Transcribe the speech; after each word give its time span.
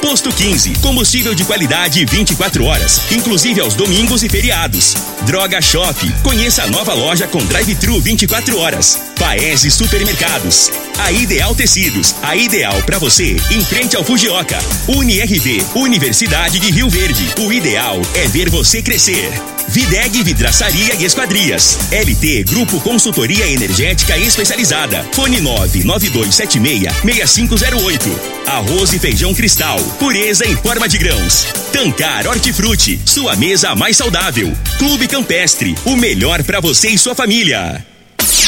Posto 0.00 0.30
15. 0.32 0.74
Combustível 0.80 1.34
de 1.34 1.44
qualidade 1.44 2.04
24 2.04 2.64
horas, 2.64 3.00
inclusive 3.10 3.60
aos 3.60 3.74
domingos 3.74 4.22
e 4.22 4.28
feriados. 4.28 4.94
Droga 5.26 5.60
Shop. 5.60 5.96
Conheça 6.22 6.62
a 6.62 6.66
nova 6.66 6.94
loja 6.94 7.26
com 7.26 7.44
drive-thru 7.44 8.00
24 8.00 8.58
horas. 8.58 8.98
Paese 9.18 9.70
Supermercados. 9.70 10.70
A 10.98 11.12
Ideal 11.12 11.54
Tecidos. 11.54 12.16
A 12.22 12.34
ideal 12.34 12.82
para 12.82 12.98
você 12.98 13.36
em 13.52 13.64
frente 13.64 13.96
ao 13.96 14.02
Fujioka. 14.02 14.58
UniRV. 14.88 15.64
Universidade 15.76 16.58
de 16.58 16.72
Rio 16.72 16.90
Verde. 16.90 17.32
O 17.38 17.52
ideal 17.52 18.02
é 18.14 18.26
ver 18.26 18.50
você 18.50 18.82
crescer. 18.82 19.30
Videg 19.68 20.24
Vidraçaria 20.24 20.96
e 20.96 21.04
Esquadrias. 21.04 21.78
LT 21.92 22.42
Grupo 22.44 22.80
Consultoria 22.80 23.46
Energética 23.46 24.18
Especializada. 24.18 25.06
Fone 25.12 25.40
99276-6508. 25.40 28.00
Arroz 28.46 28.92
e 28.92 28.98
feijão 28.98 29.32
cristal. 29.32 29.78
Pureza 30.00 30.44
em 30.46 30.56
forma 30.56 30.88
de 30.88 30.98
grãos. 30.98 31.46
Tancar 31.72 32.26
Hortifruti. 32.26 33.00
Sua 33.04 33.36
mesa 33.36 33.76
mais 33.76 33.96
saudável. 33.96 34.52
Clube 34.78 35.06
Campestre. 35.06 35.76
O 35.84 35.94
melhor 35.96 36.42
para 36.42 36.58
você 36.60 36.88
e 36.88 36.98
sua 36.98 37.14
família. 37.14 37.86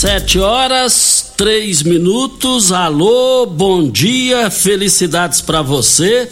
Sete 0.00 0.38
horas, 0.38 1.32
três 1.36 1.82
minutos. 1.82 2.70
Alô, 2.70 3.44
bom 3.46 3.90
dia, 3.90 4.48
felicidades 4.48 5.40
para 5.40 5.60
você. 5.60 6.28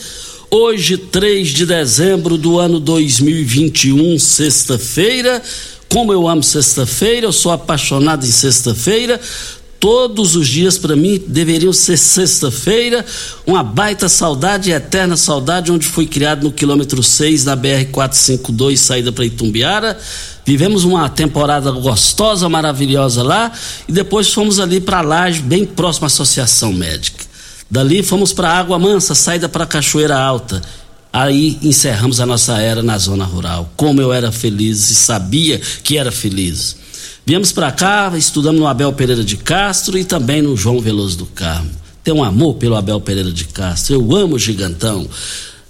Hoje, 0.49 0.97
3 0.97 1.49
de 1.49 1.67
dezembro 1.67 2.39
do 2.39 2.61
ano 2.61 2.79
2021, 2.79 4.21
sexta-feira. 4.21 5.43
Como 5.89 6.13
eu 6.13 6.29
amo 6.29 6.45
sexta-feira, 6.45 7.27
eu 7.27 7.33
sou 7.33 7.51
apaixonado 7.51 8.25
em 8.25 8.31
sexta-feira. 8.31 9.21
Todos 9.87 10.35
os 10.35 10.49
dias 10.49 10.77
para 10.77 10.97
mim 10.97 11.23
deveriam 11.29 11.73
ser 11.73 11.97
sexta-feira, 11.97 13.07
uma 13.47 13.63
baita 13.63 14.09
saudade, 14.09 14.73
eterna 14.73 15.17
saudade, 15.17 15.71
onde 15.71 15.87
fui 15.87 16.07
criado 16.07 16.43
no 16.43 16.51
quilômetro 16.51 17.01
6 17.05 17.45
da 17.45 17.55
BR 17.55 17.87
452, 17.93 18.81
saída 18.81 19.13
para 19.13 19.25
Itumbiara. 19.25 19.97
Vivemos 20.45 20.83
uma 20.83 21.09
temporada 21.09 21.71
gostosa, 21.71 22.49
maravilhosa 22.49 23.23
lá 23.23 23.53
e 23.89 23.93
depois 23.93 24.33
fomos 24.33 24.59
ali 24.59 24.81
para 24.81 25.03
Laje, 25.03 25.41
bem 25.41 25.65
próximo 25.65 26.07
à 26.07 26.09
Associação 26.09 26.73
Médica. 26.73 27.25
Dali 27.71 28.03
fomos 28.03 28.33
para 28.33 28.59
Água 28.59 28.81
Mansa, 28.81 29.15
saída 29.15 29.49
para 29.49 29.67
Cachoeira 29.67 30.19
Alta. 30.19 30.61
Aí 31.13 31.61
encerramos 31.63 32.19
a 32.19 32.27
nossa 32.27 32.61
era 32.61 32.83
na 32.83 32.99
zona 32.99 33.25
rural. 33.25 33.71
Como 33.77 34.03
eu 34.03 34.13
era 34.13 34.33
feliz 34.33 34.91
e 34.91 34.97
sabia 34.97 35.61
que 35.85 35.97
era 35.97 36.11
feliz. 36.11 36.86
Viemos 37.29 37.51
para 37.51 37.73
cá, 37.73 38.13
estudamos 38.17 38.61
no 38.61 38.69
Abel 38.69 38.93
Pereira 38.93 39.25
de 39.25 39.37
Castro 39.37 39.99
e 39.99 40.05
também 40.05 40.41
no 40.41 40.57
João 40.57 40.79
Veloso 40.79 41.19
do 41.19 41.27
Carmo. 41.27 41.73
Tenho 42.05 42.19
um 42.19 42.23
amor 42.23 42.55
pelo 42.55 42.77
Abel 42.77 43.01
Pereira 43.01 43.33
de 43.33 43.47
Castro. 43.47 43.95
Eu 43.95 44.15
amo 44.15 44.37
o 44.37 44.39
Gigantão. 44.39 45.11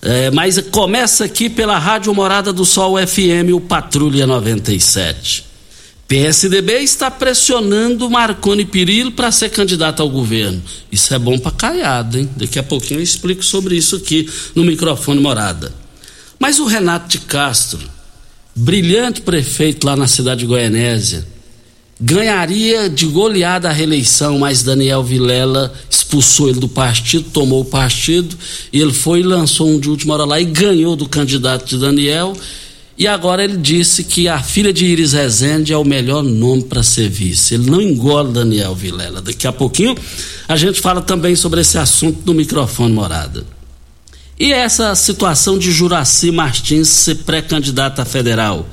É, 0.03 0.31
mas 0.31 0.61
começa 0.71 1.25
aqui 1.25 1.49
pela 1.49 1.79
Rádio 1.79 2.15
Morada 2.15 2.53
do 2.53 2.67
Sol 2.67 2.99
FM, 2.99 3.55
o 3.55 3.61
Patrulha 3.61 4.27
97. 4.27 5.47
PSDB 6.07 6.81
está 6.81 7.11
pressionando 7.11 8.11
Marconi 8.11 8.67
Perillo 8.67 9.13
para 9.13 9.33
ser 9.33 9.49
candidato 9.49 10.03
ao 10.03 10.11
governo. 10.11 10.63
Isso 10.93 11.15
é 11.15 11.19
bom 11.19 11.39
para 11.39 11.53
caiado, 11.53 12.19
hein? 12.19 12.29
Daqui 12.37 12.59
a 12.59 12.63
pouquinho 12.63 13.01
eu 13.01 13.03
explico 13.03 13.43
sobre 13.43 13.77
isso 13.77 13.97
aqui 13.97 14.29
no 14.55 14.63
microfone 14.63 15.21
Morada. 15.21 15.73
Mas 16.39 16.59
o 16.59 16.67
Renato 16.67 17.09
de 17.09 17.21
Castro, 17.21 17.81
brilhante 18.55 19.23
prefeito 19.23 19.87
lá 19.87 19.97
na 19.97 20.07
cidade 20.07 20.41
de 20.41 20.47
Goianésia, 20.47 21.27
ganharia 22.01 22.91
de 22.91 23.07
goleada 23.07 23.69
a 23.69 23.73
reeleição, 23.73 24.39
mas 24.39 24.63
Daniel 24.63 25.03
Vilela 25.03 25.73
expulsou 25.89 26.49
ele 26.49 26.61
do 26.61 26.69
partido, 26.69 27.31
tomou 27.31 27.63
o 27.63 27.65
partido, 27.65 28.37
e 28.73 28.81
ele 28.81 28.93
foi 28.93 29.21
e 29.21 29.23
lançou 29.23 29.69
um 29.69 29.81
de 29.81 29.89
última 29.89 30.15
hora 30.15 30.25
lá 30.25 30.41
e 30.41 30.45
ganhou 30.45 30.95
do 30.95 31.09
candidato 31.09 31.67
de 31.67 31.79
Daniel. 31.79 32.37
E 32.99 33.07
agora 33.07 33.45
ele 33.45 33.59
disse 33.59 34.05
que 34.05 34.27
a 34.27 34.43
filha 34.43 34.73
de 34.73 34.87
Iris 34.87 35.13
Rezende 35.13 35.73
é 35.73 35.77
o 35.77 35.85
melhor 35.85 36.23
nome 36.23 36.63
para 36.63 36.83
ser 36.83 37.11
vice. 37.11 37.55
Ele 37.55 37.71
não 37.71 37.81
engole 37.81 38.33
Daniel 38.33 38.75
Vilela. 38.75 39.21
Daqui 39.21 39.47
a 39.47 39.53
pouquinho 39.53 39.95
a 40.49 40.57
gente 40.57 40.81
fala 40.81 41.03
também 41.03 41.37
sobre 41.37 41.61
esse 41.61 41.77
assunto 41.77 42.21
no 42.25 42.33
microfone 42.33 42.95
morada. 42.95 43.45
E 44.39 44.51
essa 44.51 44.95
situação 44.95 45.59
de 45.59 45.71
Juraci 45.73 46.31
Martins 46.31 46.89
ser 46.89 47.17
pré-candidato 47.17 48.01
a 48.01 48.05
federal? 48.05 48.67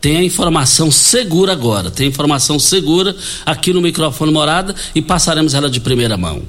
Tem 0.00 0.16
a 0.16 0.24
informação 0.24 0.90
segura 0.90 1.52
agora, 1.52 1.90
tem 1.90 2.08
informação 2.08 2.58
segura 2.58 3.14
aqui 3.44 3.72
no 3.72 3.82
microfone 3.82 4.32
morada 4.32 4.74
e 4.94 5.02
passaremos 5.02 5.52
ela 5.52 5.68
de 5.68 5.78
primeira 5.78 6.16
mão. 6.16 6.42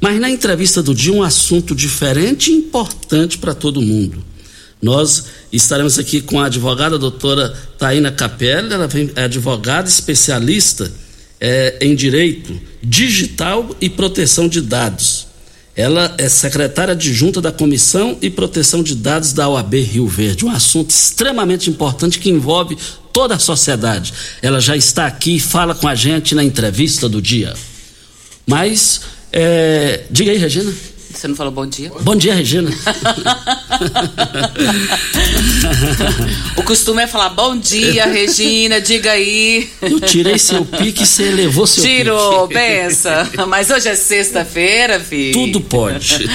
Mas 0.00 0.20
na 0.20 0.28
entrevista 0.28 0.82
do 0.82 0.94
dia, 0.94 1.12
um 1.12 1.22
assunto 1.22 1.74
diferente 1.74 2.50
e 2.50 2.54
importante 2.54 3.38
para 3.38 3.54
todo 3.54 3.80
mundo. 3.80 4.22
Nós 4.82 5.26
estaremos 5.52 5.98
aqui 5.98 6.20
com 6.20 6.40
a 6.40 6.46
advogada 6.46 6.96
a 6.96 6.98
doutora 6.98 7.54
Taina 7.78 8.10
Capelli, 8.10 8.72
ela 8.72 8.88
é 9.16 9.24
advogada 9.24 9.88
especialista 9.88 10.90
é, 11.40 11.78
em 11.80 11.94
direito 11.94 12.58
digital 12.82 13.74
e 13.80 13.88
proteção 13.88 14.46
de 14.46 14.60
dados. 14.60 15.29
Ela 15.80 16.14
é 16.18 16.28
secretária 16.28 16.92
adjunta 16.92 17.40
da 17.40 17.50
Comissão 17.50 18.18
e 18.20 18.28
Proteção 18.28 18.82
de 18.82 18.94
Dados 18.94 19.32
da 19.32 19.48
OAB 19.48 19.76
Rio 19.76 20.06
Verde, 20.06 20.44
um 20.44 20.50
assunto 20.50 20.90
extremamente 20.90 21.70
importante 21.70 22.18
que 22.18 22.28
envolve 22.28 22.76
toda 23.10 23.36
a 23.36 23.38
sociedade. 23.38 24.12
Ela 24.42 24.60
já 24.60 24.76
está 24.76 25.06
aqui 25.06 25.36
e 25.36 25.40
fala 25.40 25.74
com 25.74 25.88
a 25.88 25.94
gente 25.94 26.34
na 26.34 26.44
entrevista 26.44 27.08
do 27.08 27.22
dia. 27.22 27.54
Mas, 28.46 29.00
é... 29.32 30.02
diga 30.10 30.30
aí, 30.30 30.36
Regina. 30.36 30.70
Você 31.12 31.28
não 31.28 31.34
falou 31.34 31.52
bom 31.52 31.66
dia? 31.66 31.92
Bom 32.00 32.16
dia, 32.16 32.34
Regina. 32.34 32.70
o 36.56 36.62
costume 36.62 37.02
é 37.02 37.06
falar 37.06 37.30
bom 37.30 37.56
dia, 37.58 38.06
Regina, 38.06 38.80
diga 38.80 39.12
aí. 39.12 39.68
Eu 39.82 40.00
tirei 40.00 40.38
seu 40.38 40.64
pique 40.64 41.02
e 41.02 41.06
você 41.06 41.24
elevou 41.24 41.66
seu 41.66 41.82
Tirou, 41.82 42.48
pique. 42.48 42.60
pensa. 42.60 43.28
Mas 43.48 43.70
hoje 43.70 43.88
é 43.88 43.94
sexta-feira, 43.94 45.00
filho. 45.00 45.32
Tudo 45.32 45.60
pode. 45.60 46.28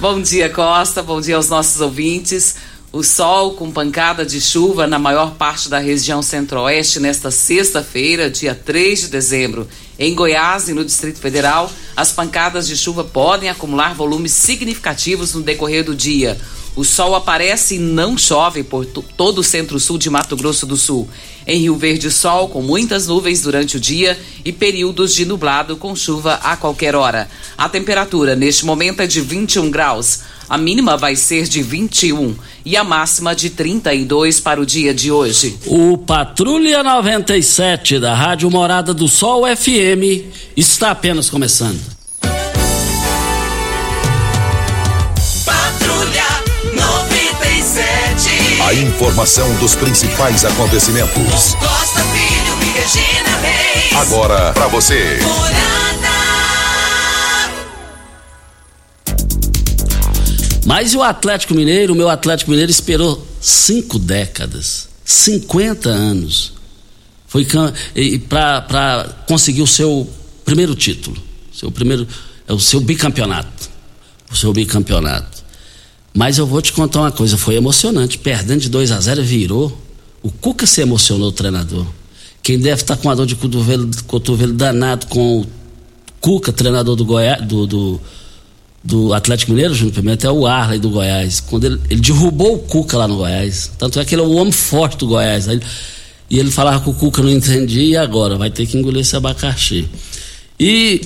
bom 0.00 0.20
dia, 0.20 0.48
Costa. 0.48 1.02
Bom 1.02 1.20
dia 1.20 1.36
aos 1.36 1.48
nossos 1.48 1.80
ouvintes. 1.80 2.56
O 2.90 3.02
sol 3.02 3.52
com 3.52 3.70
pancada 3.70 4.24
de 4.24 4.40
chuva 4.40 4.86
na 4.86 4.98
maior 4.98 5.34
parte 5.34 5.68
da 5.68 5.78
região 5.78 6.22
centro-oeste 6.22 6.98
nesta 6.98 7.30
sexta-feira, 7.30 8.30
dia 8.30 8.54
3 8.54 9.00
de 9.00 9.08
dezembro. 9.08 9.68
Em 9.98 10.14
Goiás 10.14 10.70
e 10.70 10.72
no 10.72 10.82
Distrito 10.82 11.18
Federal, 11.18 11.70
as 11.94 12.12
pancadas 12.12 12.66
de 12.66 12.74
chuva 12.74 13.04
podem 13.04 13.50
acumular 13.50 13.94
volumes 13.94 14.32
significativos 14.32 15.34
no 15.34 15.42
decorrer 15.42 15.84
do 15.84 15.94
dia. 15.94 16.40
O 16.74 16.82
sol 16.82 17.14
aparece 17.14 17.74
e 17.74 17.78
não 17.78 18.16
chove 18.16 18.62
por 18.62 18.86
todo 18.86 19.40
o 19.40 19.44
centro-sul 19.44 19.98
de 19.98 20.08
Mato 20.08 20.34
Grosso 20.34 20.64
do 20.64 20.76
Sul. 20.76 21.10
Em 21.46 21.60
Rio 21.60 21.76
Verde, 21.76 22.10
sol 22.10 22.48
com 22.48 22.62
muitas 22.62 23.06
nuvens 23.06 23.42
durante 23.42 23.76
o 23.76 23.80
dia 23.80 24.18
e 24.44 24.50
períodos 24.50 25.14
de 25.14 25.26
nublado 25.26 25.76
com 25.76 25.94
chuva 25.94 26.34
a 26.42 26.56
qualquer 26.56 26.94
hora. 26.94 27.28
A 27.56 27.68
temperatura 27.68 28.34
neste 28.34 28.64
momento 28.64 29.00
é 29.00 29.06
de 29.06 29.20
21 29.20 29.70
graus. 29.70 30.20
A 30.48 30.56
mínima 30.56 30.96
vai 30.96 31.14
ser 31.14 31.46
de 31.46 31.60
21 31.62 32.34
e 32.64 32.74
a 32.74 32.82
máxima 32.82 33.36
de 33.36 33.50
32 33.50 34.40
para 34.40 34.58
o 34.58 34.64
dia 34.64 34.94
de 34.94 35.12
hoje. 35.12 35.58
O 35.66 35.98
Patrulha 35.98 36.82
97 36.82 37.98
da 37.98 38.14
Rádio 38.14 38.50
Morada 38.50 38.94
do 38.94 39.06
Sol 39.08 39.44
FM 39.44 40.32
está 40.56 40.92
apenas 40.92 41.28
começando. 41.28 41.78
Patrulha 45.44 46.24
97. 46.72 48.62
A 48.62 48.72
informação 48.72 49.54
dos 49.56 49.74
principais 49.74 50.46
acontecimentos. 50.46 51.54
Costa 51.56 52.00
Filho 52.04 52.56
e 52.62 52.70
Regina 52.78 53.36
Reis. 53.42 53.96
Agora 53.96 54.52
para 54.54 54.68
você. 54.68 55.18
Mas 60.68 60.94
o 60.94 61.02
Atlético 61.02 61.54
Mineiro, 61.54 61.94
o 61.94 61.96
meu 61.96 62.10
Atlético 62.10 62.50
Mineiro 62.50 62.70
esperou 62.70 63.26
cinco 63.40 63.98
décadas, 63.98 64.86
50 65.02 65.88
anos, 65.88 66.52
foi 67.26 67.46
para 68.28 69.16
conseguir 69.26 69.62
o 69.62 69.66
seu 69.66 70.06
primeiro 70.44 70.74
título, 70.74 71.16
seu 71.54 71.70
primeiro, 71.70 72.06
é 72.46 72.52
o 72.52 72.60
seu 72.60 72.82
bicampeonato, 72.82 73.70
o 74.30 74.36
seu 74.36 74.52
bicampeonato. 74.52 75.42
Mas 76.12 76.36
eu 76.36 76.46
vou 76.46 76.60
te 76.60 76.74
contar 76.74 77.00
uma 77.00 77.12
coisa, 77.12 77.38
foi 77.38 77.54
emocionante, 77.54 78.18
perdendo 78.18 78.60
de 78.60 78.68
2 78.68 78.92
a 78.92 79.00
0 79.00 79.22
virou. 79.22 79.80
O 80.22 80.30
Cuca 80.30 80.66
se 80.66 80.82
emocionou, 80.82 81.28
o 81.28 81.32
treinador. 81.32 81.86
Quem 82.42 82.58
deve 82.58 82.82
estar 82.82 82.98
com 82.98 83.08
a 83.08 83.14
dor 83.14 83.24
de 83.24 83.36
cotovelo, 83.36 83.88
cotovelo 84.06 84.52
danado 84.52 85.06
com 85.06 85.40
o 85.40 85.46
Cuca, 86.20 86.52
treinador 86.52 86.94
do 86.94 87.06
Goiás, 87.06 87.40
do, 87.46 87.66
do 87.66 88.00
do 88.88 89.12
Atlético 89.12 89.52
Mineiro, 89.52 89.74
Júnior 89.74 89.94
Pimenta, 89.94 90.26
é 90.26 90.30
o 90.30 90.46
Arley 90.46 90.78
do 90.78 90.88
Goiás. 90.88 91.40
Quando 91.40 91.64
ele, 91.64 91.78
ele 91.90 92.00
derrubou 92.00 92.54
o 92.54 92.58
Cuca 92.58 92.96
lá 92.96 93.06
no 93.06 93.18
Goiás. 93.18 93.70
Tanto 93.76 94.00
é 94.00 94.04
que 94.04 94.14
ele 94.14 94.22
é 94.22 94.24
o 94.24 94.32
homem 94.32 94.50
forte 94.50 94.96
do 94.96 95.08
Goiás. 95.08 95.46
E 96.30 96.38
ele 96.38 96.50
falava 96.50 96.82
que 96.82 96.88
o 96.88 96.94
Cuca 96.94 97.22
não 97.22 97.28
entendia 97.28 97.82
e 97.86 97.96
agora 97.98 98.36
vai 98.36 98.50
ter 98.50 98.66
que 98.66 98.78
engolir 98.78 99.02
esse 99.02 99.14
abacaxi. 99.14 99.86
E 100.58 101.02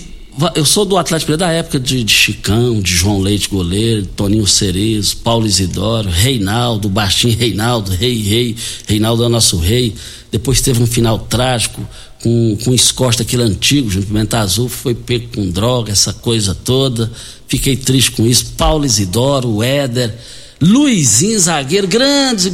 eu 0.55 0.65
sou 0.65 0.85
do 0.85 0.97
Atlético 0.97 1.37
da 1.37 1.51
época 1.51 1.79
de, 1.79 2.03
de 2.03 2.13
Chicão, 2.13 2.81
de 2.81 2.93
João 2.93 3.21
Leite 3.21 3.49
goleiro, 3.49 4.07
Toninho 4.07 4.47
Cerezo, 4.47 5.19
Paulo 5.19 5.47
Isidoro, 5.47 6.09
Reinaldo, 6.09 6.89
Baixinho 6.89 7.37
Reinaldo, 7.37 7.91
Rei 7.91 8.23
Rei, 8.23 8.57
Reinaldo 8.87 9.23
é 9.23 9.27
o 9.27 9.29
nosso 9.29 9.59
rei. 9.59 9.95
Depois 10.31 10.61
teve 10.61 10.83
um 10.83 10.87
final 10.87 11.19
trágico 11.19 11.87
com, 12.23 12.57
com 12.65 12.73
Escosta, 12.73 13.23
aquele 13.23 13.43
antigo, 13.43 13.91
Júnior 13.91 14.09
Pimenta 14.09 14.39
Azul, 14.39 14.69
foi 14.69 14.95
pego 14.95 15.29
com 15.35 15.51
droga, 15.51 15.93
essa 15.93 16.13
coisa 16.13 16.55
toda. 16.55 17.11
Fiquei 17.47 17.77
triste 17.77 18.13
com 18.13 18.27
isso. 18.27 18.53
Paulo 18.57 18.87
Isidoro, 18.87 19.63
Éder, 19.63 20.15
Luizinho, 20.61 21.39
zagueiro, 21.39 21.87
grande 21.87 22.51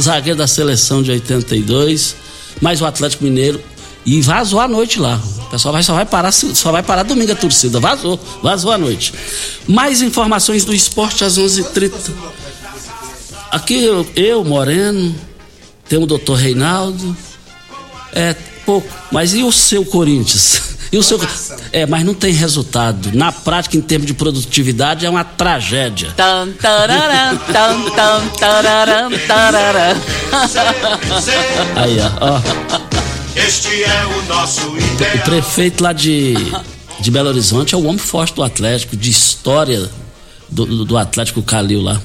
zagueiro 0.00 0.38
da 0.38 0.46
seleção 0.46 1.02
de 1.02 1.10
82. 1.10 2.14
Mas 2.60 2.80
o 2.80 2.86
Atlético 2.86 3.24
Mineiro. 3.24 3.60
E 4.06 4.20
vazou 4.20 4.60
a 4.60 4.68
noite 4.68 5.00
lá. 5.00 5.20
O 5.46 5.50
pessoal 5.50 5.72
vai, 5.72 5.82
só, 5.82 5.92
vai 5.92 6.06
parar, 6.06 6.30
só 6.30 6.70
vai 6.70 6.82
parar 6.82 7.02
domingo 7.02 7.32
a 7.32 7.34
torcida. 7.34 7.80
Vazou, 7.80 8.18
vazou 8.40 8.70
a 8.70 8.78
noite. 8.78 9.12
Mais 9.66 10.00
informações 10.00 10.64
do 10.64 10.72
esporte 10.72 11.24
às 11.24 11.36
11:30 11.36 11.60
h 11.60 11.70
30 11.72 12.12
Aqui 13.50 13.82
eu, 13.82 14.06
eu, 14.14 14.44
Moreno, 14.44 15.14
tem 15.88 15.98
o 15.98 16.06
doutor 16.06 16.34
Reinaldo. 16.34 17.16
É 18.12 18.34
pouco. 18.64 18.88
Mas 19.10 19.34
e 19.34 19.42
o 19.42 19.50
seu 19.50 19.84
Corinthians? 19.84 20.76
E 20.92 20.98
o 20.98 21.02
seu... 21.02 21.20
É, 21.72 21.84
mas 21.84 22.04
não 22.04 22.14
tem 22.14 22.32
resultado. 22.32 23.10
Na 23.12 23.32
prática, 23.32 23.76
em 23.76 23.80
termos 23.80 24.06
de 24.06 24.14
produtividade, 24.14 25.04
é 25.04 25.10
uma 25.10 25.24
tragédia. 25.24 26.12
Tan, 26.16 26.52
tararam, 26.52 27.36
tan, 27.38 27.90
tan, 27.90 28.28
tararam, 28.38 29.10
tararam. 29.26 30.00
Aí, 31.74 31.96
ó. 32.20 32.85
Este 33.36 33.84
é 33.84 34.06
o 34.06 34.22
nosso 34.24 34.76
ideal. 34.76 35.16
O 35.16 35.22
prefeito 35.22 35.84
lá 35.84 35.92
de, 35.92 36.34
de 37.00 37.10
Belo 37.10 37.28
Horizonte 37.28 37.74
é 37.74 37.78
o 37.78 37.84
homem 37.84 37.98
forte 37.98 38.34
do 38.34 38.42
Atlético, 38.42 38.96
de 38.96 39.10
história 39.10 39.90
do, 40.48 40.84
do 40.84 40.96
Atlético 40.96 41.42
Calil 41.42 41.82
lá. 41.82 42.00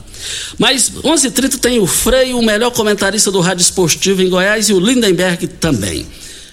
Mas 0.58 0.92
11:30 0.92 1.58
tem 1.58 1.80
o 1.80 1.88
Freio, 1.88 2.38
o 2.38 2.46
melhor 2.46 2.72
comentarista 2.72 3.32
do 3.32 3.40
rádio 3.40 3.62
esportivo 3.62 4.22
em 4.22 4.30
Goiás 4.30 4.70
e 4.70 4.74
o 4.74 4.80
Lindenberg 4.80 5.48
também. 5.48 6.06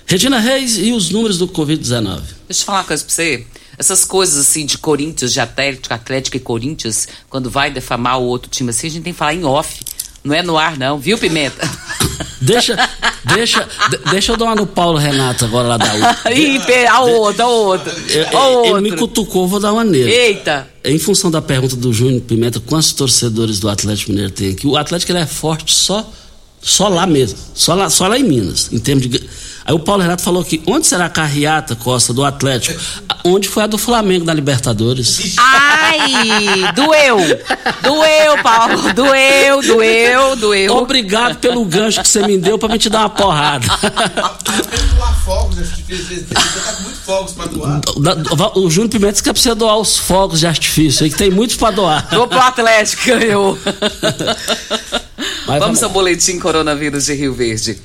Regina 0.07 0.39
Reis 0.39 0.79
e 0.79 0.93
os 0.93 1.11
números 1.11 1.37
do 1.39 1.49
Covid-19. 1.49 2.21
Deixa 2.49 2.63
eu 2.63 2.67
falar 2.67 2.79
uma 2.79 2.85
coisa 2.85 3.05
pra 3.05 3.13
você. 3.13 3.47
Essas 3.77 4.05
coisas 4.05 4.39
assim 4.39 4.65
de 4.65 4.79
Corinthians, 4.79 5.33
de 5.33 5.41
Atlético, 5.41 5.93
Atlético 5.93 6.37
e 6.37 6.41
Corinthians, 6.41 7.07
quando 7.29 7.51
vai 7.51 7.71
defamar 7.71 8.19
o 8.19 8.25
outro 8.25 8.51
time 8.51 8.71
assim, 8.71 8.87
a 8.87 8.91
gente 8.91 9.03
tem 9.03 9.13
que 9.13 9.19
falar 9.19 9.35
em 9.35 9.45
off. 9.45 9.81
Não 10.25 10.35
é 10.35 10.43
no 10.43 10.57
ar, 10.59 10.77
não, 10.77 10.99
viu, 10.99 11.17
Pimenta? 11.17 11.69
Deixa, 12.41 12.77
deixa, 13.25 13.69
deixa 14.11 14.32
eu 14.32 14.37
dar 14.37 14.47
uma 14.47 14.55
no 14.55 14.67
Paulo 14.67 14.99
Renato 14.99 15.44
agora 15.44 15.69
lá 15.69 15.76
da 15.76 15.93
outra. 15.93 16.35
Ih, 16.35 16.61
a 16.87 17.00
outra, 17.00 17.44
a 17.44 17.49
outra. 17.49 17.94
Ele 18.65 18.81
me 18.81 18.97
cutucou, 18.97 19.47
vou 19.47 19.61
dar 19.61 19.73
uma 19.73 19.85
nele. 19.85 20.11
Eita! 20.11 20.69
Em 20.85 20.99
função 20.99 21.31
da 21.31 21.43
pergunta 21.43 21.76
do 21.76 21.93
Júnior 21.93 22.20
Pimenta, 22.23 22.61
quantos 22.61 22.93
torcedores 22.93 23.61
do 23.61 23.69
Atlético 23.69 24.11
Mineiro 24.11 24.32
tem 24.32 24.50
aqui? 24.50 24.67
O 24.67 24.76
Atlético 24.76 25.12
ele 25.12 25.19
é 25.19 25.26
forte 25.26 25.75
só, 25.75 26.09
só 26.61 26.88
lá 26.88 27.06
mesmo, 27.06 27.38
só 27.55 27.75
lá, 27.75 27.91
só 27.91 28.06
lá 28.06 28.19
em 28.19 28.25
Minas, 28.25 28.70
em 28.73 28.79
termos 28.79 29.09
de 29.09 29.23
Aí 29.69 29.75
o 29.75 29.79
Paulo 29.79 30.00
Renato 30.00 30.23
falou 30.23 30.43
que 30.43 30.62
onde 30.67 30.87
será 30.87 31.05
a 31.05 31.11
carreata, 31.11 31.76
Costa, 31.76 32.15
do 32.15 32.25
Atlético? 32.25 32.81
Onde 33.23 33.47
foi 33.47 33.65
a 33.65 33.67
do 33.67 33.76
Flamengo 33.76 34.25
da 34.25 34.32
Libertadores? 34.32 35.35
Ai, 35.37 36.73
doeu! 36.75 37.19
Doeu, 37.82 38.43
Paulo! 38.43 38.94
Doeu, 38.94 39.61
doeu, 39.61 40.37
doeu. 40.37 40.75
Obrigado 40.75 41.37
pelo 41.37 41.62
gancho 41.67 42.00
que 42.00 42.09
você 42.09 42.26
me 42.26 42.38
deu 42.38 42.59
pra 42.59 42.70
me 42.70 42.79
te 42.79 42.88
dar 42.88 43.00
uma 43.00 43.11
porrada. 43.11 43.67
O 48.55 48.71
Júnior 48.71 48.91
Pimenta 48.91 49.12
disse 49.12 49.23
que 49.23 49.32
precisa 49.32 49.55
doar 49.55 49.79
os 49.79 49.99
fogos 49.99 50.41
de 50.41 50.47
artifício, 50.47 51.05
aí 51.05 51.11
que 51.11 51.17
tem 51.17 51.31
muitos 51.31 51.56
pra 51.56 51.71
doar. 51.71 52.06
Dou 52.11 52.26
pro 52.26 52.38
Atlético, 52.38 53.06
ganhou. 53.06 53.59
Vamos, 55.47 55.61
vamos 55.61 55.82
ao 55.82 55.91
boletim 55.91 56.38
coronavírus 56.38 57.06
de 57.06 57.14
Rio 57.14 57.35
Verde. 57.35 57.81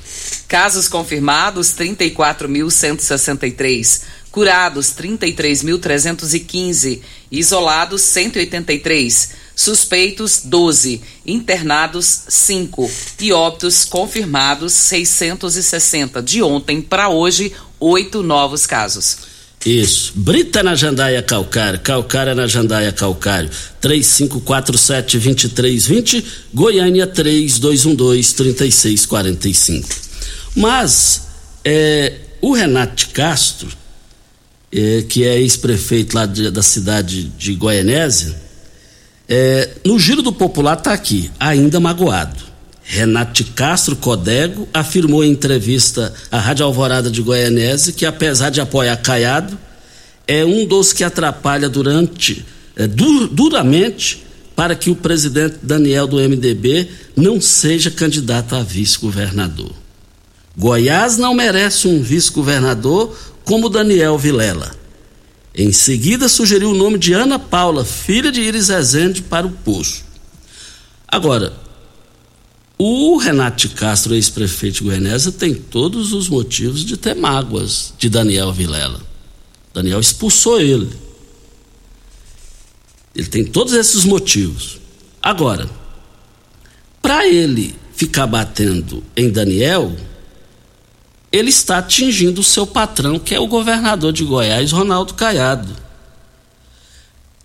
Casos 0.48 0.88
confirmados 0.88 1.74
34.163, 1.74 4.00
curados 4.30 4.88
33.315, 4.88 7.00
isolados 7.30 8.02
183, 8.02 9.30
suspeitos 9.56 10.42
12, 10.44 11.00
internados 11.24 12.24
5 12.28 12.90
e 13.20 13.32
óbitos 13.32 13.84
confirmados 13.84 14.72
660. 14.72 16.20
De 16.22 16.42
ontem 16.42 16.82
para 16.82 17.08
hoje, 17.08 17.52
oito 17.80 18.22
novos 18.22 18.66
casos. 18.66 19.32
Isso. 19.64 20.12
Brita 20.14 20.62
na 20.62 20.74
Jandaia 20.74 21.22
Calcário, 21.22 21.80
Calcária 21.80 22.34
na 22.34 22.46
Jandaia 22.46 22.92
Calcário. 22.92 23.48
3547-2320, 23.82 26.22
Goiânia 26.52 27.06
3212-3645. 27.06 30.04
Mas 30.54 31.28
é, 31.64 32.12
o 32.40 32.52
Renato 32.52 33.08
Castro, 33.10 33.68
é, 34.72 35.02
que 35.08 35.24
é 35.24 35.40
ex-prefeito 35.40 36.14
lá 36.14 36.26
de, 36.26 36.50
da 36.50 36.62
cidade 36.62 37.24
de 37.24 37.54
Goianésia, 37.54 38.34
é, 39.28 39.70
no 39.84 39.98
Giro 39.98 40.22
do 40.22 40.32
Popular 40.32 40.76
está 40.76 40.92
aqui, 40.92 41.30
ainda 41.40 41.80
magoado. 41.80 42.54
Renato 42.86 43.44
Castro 43.52 43.96
Codego 43.96 44.68
afirmou 44.72 45.24
em 45.24 45.30
entrevista 45.30 46.12
à 46.30 46.38
Rádio 46.38 46.66
Alvorada 46.66 47.10
de 47.10 47.22
Goianese 47.22 47.94
que, 47.94 48.04
apesar 48.04 48.50
de 48.50 48.60
apoiar 48.60 48.96
Caiado, 48.98 49.58
é 50.26 50.44
um 50.44 50.66
dos 50.66 50.92
que 50.92 51.02
atrapalha 51.02 51.68
durante, 51.68 52.44
é, 52.76 52.86
dur, 52.86 53.28
duramente 53.28 54.22
para 54.54 54.74
que 54.74 54.90
o 54.90 54.94
presidente 54.94 55.56
Daniel 55.62 56.06
do 56.06 56.16
MDB 56.16 56.88
não 57.16 57.40
seja 57.40 57.90
candidato 57.90 58.54
a 58.54 58.62
vice-governador. 58.62 59.83
Goiás 60.56 61.16
não 61.18 61.34
merece 61.34 61.88
um 61.88 62.00
vice-governador 62.00 63.16
como 63.44 63.68
Daniel 63.68 64.16
Vilela. 64.16 64.74
Em 65.54 65.72
seguida, 65.72 66.28
sugeriu 66.28 66.70
o 66.70 66.74
nome 66.74 66.98
de 66.98 67.12
Ana 67.12 67.38
Paula, 67.38 67.84
filha 67.84 68.30
de 68.30 68.40
Iris 68.40 68.68
Rezende, 68.68 69.22
para 69.22 69.46
o 69.46 69.50
posto. 69.50 70.04
Agora, 71.06 71.52
o 72.76 73.16
Renato 73.18 73.68
Castro, 73.70 74.14
ex-prefeito 74.14 74.78
de 74.78 74.84
Goianésia, 74.84 75.30
tem 75.30 75.54
todos 75.54 76.12
os 76.12 76.28
motivos 76.28 76.84
de 76.84 76.96
ter 76.96 77.14
mágoas 77.14 77.94
de 77.96 78.08
Daniel 78.08 78.52
Vilela. 78.52 79.00
Daniel 79.72 80.00
expulsou 80.00 80.60
ele. 80.60 80.90
Ele 83.14 83.28
tem 83.28 83.44
todos 83.44 83.74
esses 83.74 84.04
motivos. 84.04 84.80
Agora, 85.22 85.70
para 87.00 87.28
ele 87.28 87.76
ficar 87.94 88.26
batendo 88.26 89.04
em 89.16 89.30
Daniel, 89.30 89.94
ele 91.34 91.50
está 91.50 91.78
atingindo 91.78 92.40
o 92.40 92.44
seu 92.44 92.66
patrão, 92.66 93.18
que 93.18 93.34
é 93.34 93.40
o 93.40 93.46
governador 93.46 94.12
de 94.12 94.24
Goiás, 94.24 94.72
Ronaldo 94.72 95.14
Caiado 95.14 95.84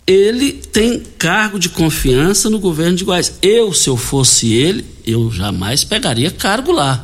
ele 0.09 0.53
tem 0.53 0.99
cargo 1.19 1.59
de 1.59 1.69
confiança 1.69 2.49
no 2.49 2.57
governo 2.57 2.97
de 2.97 3.03
Goiás. 3.03 3.31
Eu, 3.43 3.71
se 3.71 3.91
eu 3.91 3.95
fosse 3.95 4.51
ele, 4.51 4.83
eu 5.05 5.31
jamais 5.31 5.83
pegaria 5.83 6.31
cargo 6.31 6.71
lá. 6.71 6.99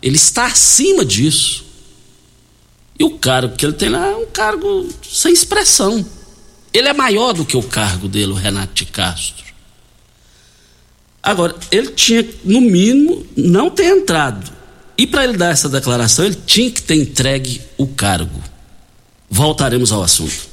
Ele 0.00 0.16
está 0.16 0.46
acima 0.46 1.04
disso. 1.04 1.62
E 2.98 3.04
o 3.04 3.18
cargo 3.18 3.54
que 3.54 3.66
ele 3.66 3.74
tem 3.74 3.90
lá 3.90 4.06
é 4.06 4.16
um 4.16 4.24
cargo 4.24 4.88
sem 5.06 5.30
expressão. 5.30 6.02
Ele 6.72 6.88
é 6.88 6.94
maior 6.94 7.34
do 7.34 7.44
que 7.44 7.54
o 7.54 7.62
cargo 7.62 8.08
dele, 8.08 8.32
o 8.32 8.34
Renato 8.34 8.72
de 8.72 8.86
Castro. 8.86 9.44
Agora, 11.22 11.54
ele 11.70 11.88
tinha, 11.88 12.26
no 12.44 12.62
mínimo, 12.62 13.26
não 13.36 13.68
ter 13.68 13.94
entrado. 13.94 14.50
E 14.98 15.06
para 15.06 15.22
ele 15.22 15.36
dar 15.36 15.52
essa 15.52 15.68
declaração, 15.68 16.24
ele 16.24 16.34
tinha 16.44 16.68
que 16.72 16.82
ter 16.82 16.96
entregue 16.96 17.62
o 17.76 17.86
cargo. 17.86 18.42
Voltaremos 19.30 19.92
ao 19.92 20.02
assunto. 20.02 20.48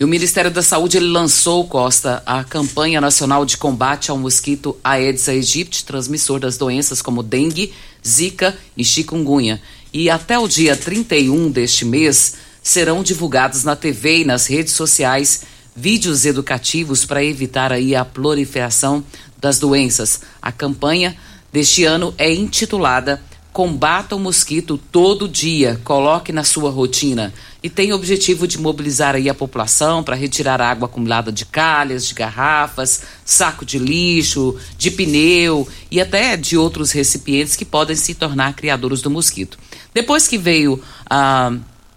E 0.00 0.04
o 0.04 0.08
Ministério 0.08 0.50
da 0.50 0.62
Saúde 0.62 0.98
lançou, 0.98 1.68
Costa, 1.68 2.22
a 2.24 2.42
campanha 2.42 3.02
nacional 3.02 3.44
de 3.44 3.58
combate 3.58 4.10
ao 4.10 4.16
mosquito 4.16 4.74
Aedes 4.82 5.28
aegypti, 5.28 5.84
transmissor 5.84 6.40
das 6.40 6.56
doenças 6.56 7.02
como 7.02 7.22
dengue, 7.22 7.74
zika 8.04 8.56
e 8.74 8.82
chikungunya. 8.82 9.60
E 9.92 10.08
até 10.08 10.38
o 10.38 10.48
dia 10.48 10.74
31 10.74 11.50
deste 11.50 11.84
mês 11.84 12.36
serão 12.62 13.02
divulgados 13.02 13.62
na 13.62 13.76
TV 13.76 14.20
e 14.20 14.24
nas 14.24 14.46
redes 14.46 14.72
sociais 14.72 15.42
vídeos 15.76 16.24
educativos 16.24 17.04
para 17.04 17.22
evitar 17.22 17.70
aí 17.70 17.94
a 17.94 18.06
proliferação 18.06 19.04
das 19.38 19.58
doenças. 19.58 20.22
A 20.40 20.50
campanha 20.50 21.14
deste 21.52 21.84
ano 21.84 22.14
é 22.16 22.32
intitulada 22.32 23.20
Combata 23.52 24.16
o 24.16 24.18
mosquito 24.18 24.78
todo 24.90 25.28
dia, 25.28 25.78
coloque 25.84 26.32
na 26.32 26.42
sua 26.42 26.70
rotina. 26.70 27.34
E 27.62 27.68
tem 27.68 27.92
o 27.92 27.96
objetivo 27.96 28.48
de 28.48 28.58
mobilizar 28.58 29.14
aí 29.14 29.28
a 29.28 29.34
população 29.34 30.02
para 30.02 30.16
retirar 30.16 30.60
água 30.60 30.86
acumulada 30.86 31.30
de 31.30 31.44
calhas, 31.44 32.06
de 32.06 32.14
garrafas, 32.14 33.02
saco 33.24 33.64
de 33.64 33.78
lixo, 33.78 34.56
de 34.78 34.90
pneu 34.90 35.68
e 35.90 36.00
até 36.00 36.36
de 36.36 36.56
outros 36.56 36.92
recipientes 36.92 37.54
que 37.54 37.64
podem 37.64 37.94
se 37.94 38.14
tornar 38.14 38.54
criadores 38.54 39.02
do 39.02 39.10
mosquito. 39.10 39.58
Depois 39.92 40.26
que 40.26 40.38
veio 40.38 40.82
ah, 41.10 41.52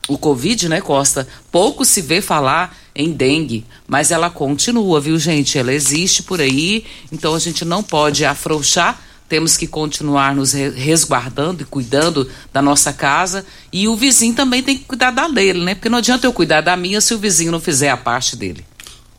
o 0.07 0.17
Covid, 0.17 0.69
né, 0.69 0.81
Costa? 0.81 1.27
Pouco 1.51 1.83
se 1.85 2.01
vê 2.01 2.21
falar 2.21 2.77
em 2.95 3.12
dengue, 3.12 3.65
mas 3.88 4.12
ela 4.12 4.29
continua, 4.29 5.01
viu, 5.01 5.17
gente? 5.17 5.57
Ela 5.57 5.74
existe 5.74 6.24
por 6.24 6.39
aí, 6.39 6.85
então 7.12 7.33
a 7.33 7.39
gente 7.39 7.65
não 7.65 7.81
pode 7.81 8.24
afrouxar, 8.24 9.01
temos 9.27 9.58
que 9.58 9.67
continuar 9.67 10.36
nos 10.36 10.53
resguardando 10.53 11.63
e 11.63 11.65
cuidando 11.65 12.29
da 12.53 12.62
nossa 12.62 12.94
casa. 12.94 13.46
E 13.72 13.88
o 13.88 13.96
vizinho 13.96 14.36
também 14.36 14.62
tem 14.62 14.77
que 14.77 14.86
cuidar 14.86 15.12
da 15.12 15.27
dele, 15.27 15.63
né? 15.63 15.75
Porque 15.75 15.89
não 15.89 15.98
adianta 15.98 16.27
eu 16.27 16.34
cuidar 16.34 16.62
da 16.62 16.77
minha 16.77 17.01
se 17.01 17.13
o 17.13 17.17
vizinho 17.17 17.51
não 17.51 17.60
fizer 17.60 17.89
a 17.89 17.98
parte 17.98 18.36
dele. 18.36 18.65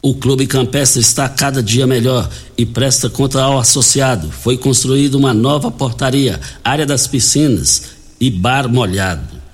O 0.01 0.15
Clube 0.15 0.47
Campestre 0.47 1.01
está 1.01 1.29
cada 1.29 1.63
dia 1.63 1.87
melhor 1.87 2.31
e 2.57 2.65
presta 2.65 3.11
conta 3.11 3.43
ao 3.43 3.59
associado. 3.59 4.31
Foi 4.31 4.57
construída 4.57 5.17
uma 5.17 5.35
nova 5.35 5.71
portaria, 5.71 6.41
área 6.63 6.87
das 6.87 7.07
piscinas 7.07 7.83
e 8.21 8.31
bar 8.31 8.69
molhado 8.69 9.47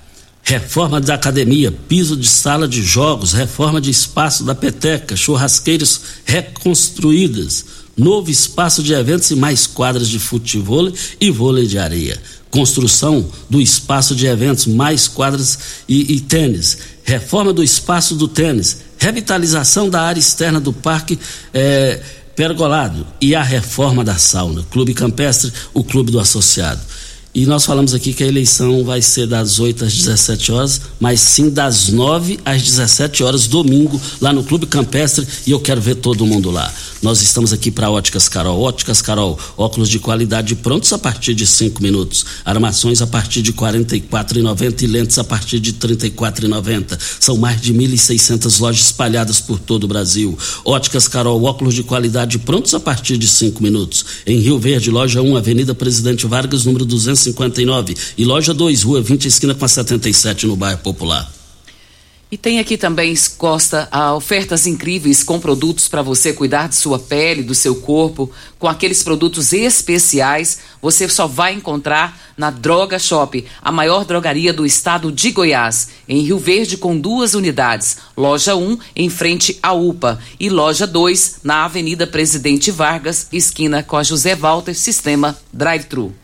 reforma 0.43 0.99
da 0.99 1.13
academia, 1.13 1.71
piso 1.71 2.17
de 2.17 2.27
sala 2.27 2.67
de 2.67 2.81
jogos, 2.83 3.31
reforma 3.31 3.79
de 3.79 3.89
espaço 3.89 4.43
da 4.43 4.53
peteca, 4.53 5.15
churrasqueiras 5.15 6.01
reconstruídas, 6.25 7.65
novo 7.97 8.29
espaço 8.29 8.81
de 8.81 8.93
eventos 8.93 9.29
e 9.31 9.35
mais 9.35 9.67
quadras 9.67 10.09
de 10.09 10.19
futebol 10.19 10.91
e 11.19 11.31
vôlei 11.31 11.67
de 11.67 11.77
areia. 11.77 12.21
Construção 12.49 13.27
do 13.49 13.59
espaço 13.59 14.15
de 14.15 14.27
eventos, 14.27 14.67
mais 14.67 15.07
quadras 15.07 15.57
e, 15.87 16.13
e 16.13 16.19
tênis. 16.19 16.77
Reforma 17.03 17.51
do 17.51 17.63
espaço 17.63 18.15
do 18.15 18.27
tênis. 18.27 18.79
Revitalização 18.97 19.89
da 19.89 20.01
área 20.01 20.19
externa 20.19 20.59
do 20.59 20.71
parque. 20.71 21.17
Eh, 21.53 21.99
pergolado 22.35 23.05
e 23.21 23.35
a 23.35 23.43
reforma 23.43 24.03
da 24.03 24.15
sauna. 24.15 24.65
Clube 24.71 24.93
Campestre, 24.93 25.51
o 25.73 25.83
clube 25.83 26.11
do 26.11 26.19
associado. 26.19 26.81
E 27.35 27.47
nós 27.47 27.65
falamos 27.65 27.95
aqui 27.95 28.13
que 28.13 28.23
a 28.23 28.27
eleição 28.27 28.83
vai 28.83 29.01
ser 29.01 29.25
das 29.25 29.59
8 29.59 29.85
às 29.85 29.93
17 29.95 30.51
horas, 30.51 30.81
mas 30.99 31.19
sim 31.19 31.49
das 31.49 31.89
9 31.89 32.39
às 32.45 32.61
17 32.61 33.23
horas, 33.23 33.47
domingo, 33.47 33.99
lá 34.21 34.31
no 34.31 34.43
Clube 34.43 34.67
Campestre, 34.67 35.27
e 35.47 35.49
eu 35.49 35.59
quero 35.59 35.81
ver 35.81 35.95
todo 35.95 36.27
mundo 36.27 36.51
lá. 36.51 36.71
Nós 37.01 37.21
estamos 37.21 37.51
aqui 37.51 37.71
para 37.71 37.89
Óticas 37.89 38.29
Carol. 38.29 38.61
Óticas 38.61 39.01
Carol, 39.01 39.37
óculos 39.57 39.89
de 39.89 39.99
qualidade 39.99 40.55
prontos 40.55 40.93
a 40.93 40.97
partir 40.99 41.33
de 41.33 41.45
5 41.45 41.81
minutos. 41.81 42.23
Armações 42.45 43.01
a 43.01 43.07
partir 43.07 43.41
de 43.41 43.51
R$ 43.51 43.57
44,90 43.57 44.83
e 44.83 44.87
lentes 44.87 45.17
a 45.17 45.23
partir 45.23 45.59
de 45.59 45.71
R$ 45.71 45.77
34,90. 45.79 46.97
São 47.19 47.35
mais 47.35 47.59
de 47.59 47.73
1.600 47.73 48.61
lojas 48.61 48.85
espalhadas 48.85 49.41
por 49.41 49.59
todo 49.59 49.83
o 49.83 49.87
Brasil. 49.87 50.37
Óticas 50.63 51.07
Carol, 51.09 51.43
óculos 51.43 51.73
de 51.73 51.83
qualidade 51.83 52.37
prontos 52.39 52.73
a 52.73 52.79
partir 52.79 53.17
de 53.17 53.27
5 53.27 53.61
minutos. 53.61 54.05
Em 54.25 54.39
Rio 54.39 54.57
Verde, 54.57 54.89
loja 54.89 55.21
1, 55.21 55.35
Avenida 55.35 55.75
Presidente 55.75 56.25
Vargas, 56.25 56.63
número 56.63 56.85
200 56.85 57.22
59 57.23 57.95
e 58.17 58.25
loja 58.25 58.53
2, 58.53 58.83
rua 58.83 59.01
20, 59.01 59.27
esquina 59.27 59.55
com 59.55 59.65
a 59.65 59.67
77 59.67 60.47
no 60.47 60.55
bairro 60.55 60.79
Popular. 60.79 61.31
E 62.33 62.37
tem 62.37 62.57
aqui 62.57 62.77
também, 62.77 63.13
Costa, 63.37 63.87
ofertas 64.15 64.65
incríveis 64.65 65.21
com 65.21 65.39
produtos 65.39 65.87
para 65.87 66.01
você 66.01 66.33
cuidar 66.33 66.67
de 66.67 66.75
sua 66.75 66.97
pele, 66.97 67.43
do 67.43 67.53
seu 67.53 67.75
corpo, 67.75 68.31
com 68.57 68.67
aqueles 68.67 69.03
produtos 69.03 69.53
especiais. 69.53 70.57
Você 70.81 71.07
só 71.07 71.27
vai 71.27 71.53
encontrar 71.53 72.19
na 72.35 72.49
Droga 72.49 72.97
Shop, 72.97 73.45
a 73.61 73.71
maior 73.71 74.03
drogaria 74.03 74.51
do 74.51 74.65
estado 74.65 75.11
de 75.11 75.29
Goiás, 75.29 75.89
em 76.09 76.21
Rio 76.21 76.39
Verde, 76.39 76.75
com 76.75 76.97
duas 76.97 77.35
unidades. 77.35 77.97
Loja 78.17 78.55
1, 78.55 78.79
em 78.95 79.11
frente 79.11 79.59
à 79.61 79.71
UPA, 79.73 80.17
e 80.39 80.49
loja 80.49 80.87
2, 80.87 81.41
na 81.43 81.65
Avenida 81.65 82.07
Presidente 82.07 82.71
Vargas, 82.71 83.27
esquina 83.31 83.83
com 83.83 83.95
a 83.95 84.01
José 84.01 84.35
Walter, 84.35 84.73
sistema 84.73 85.37
Drive-Thru. 85.53 86.22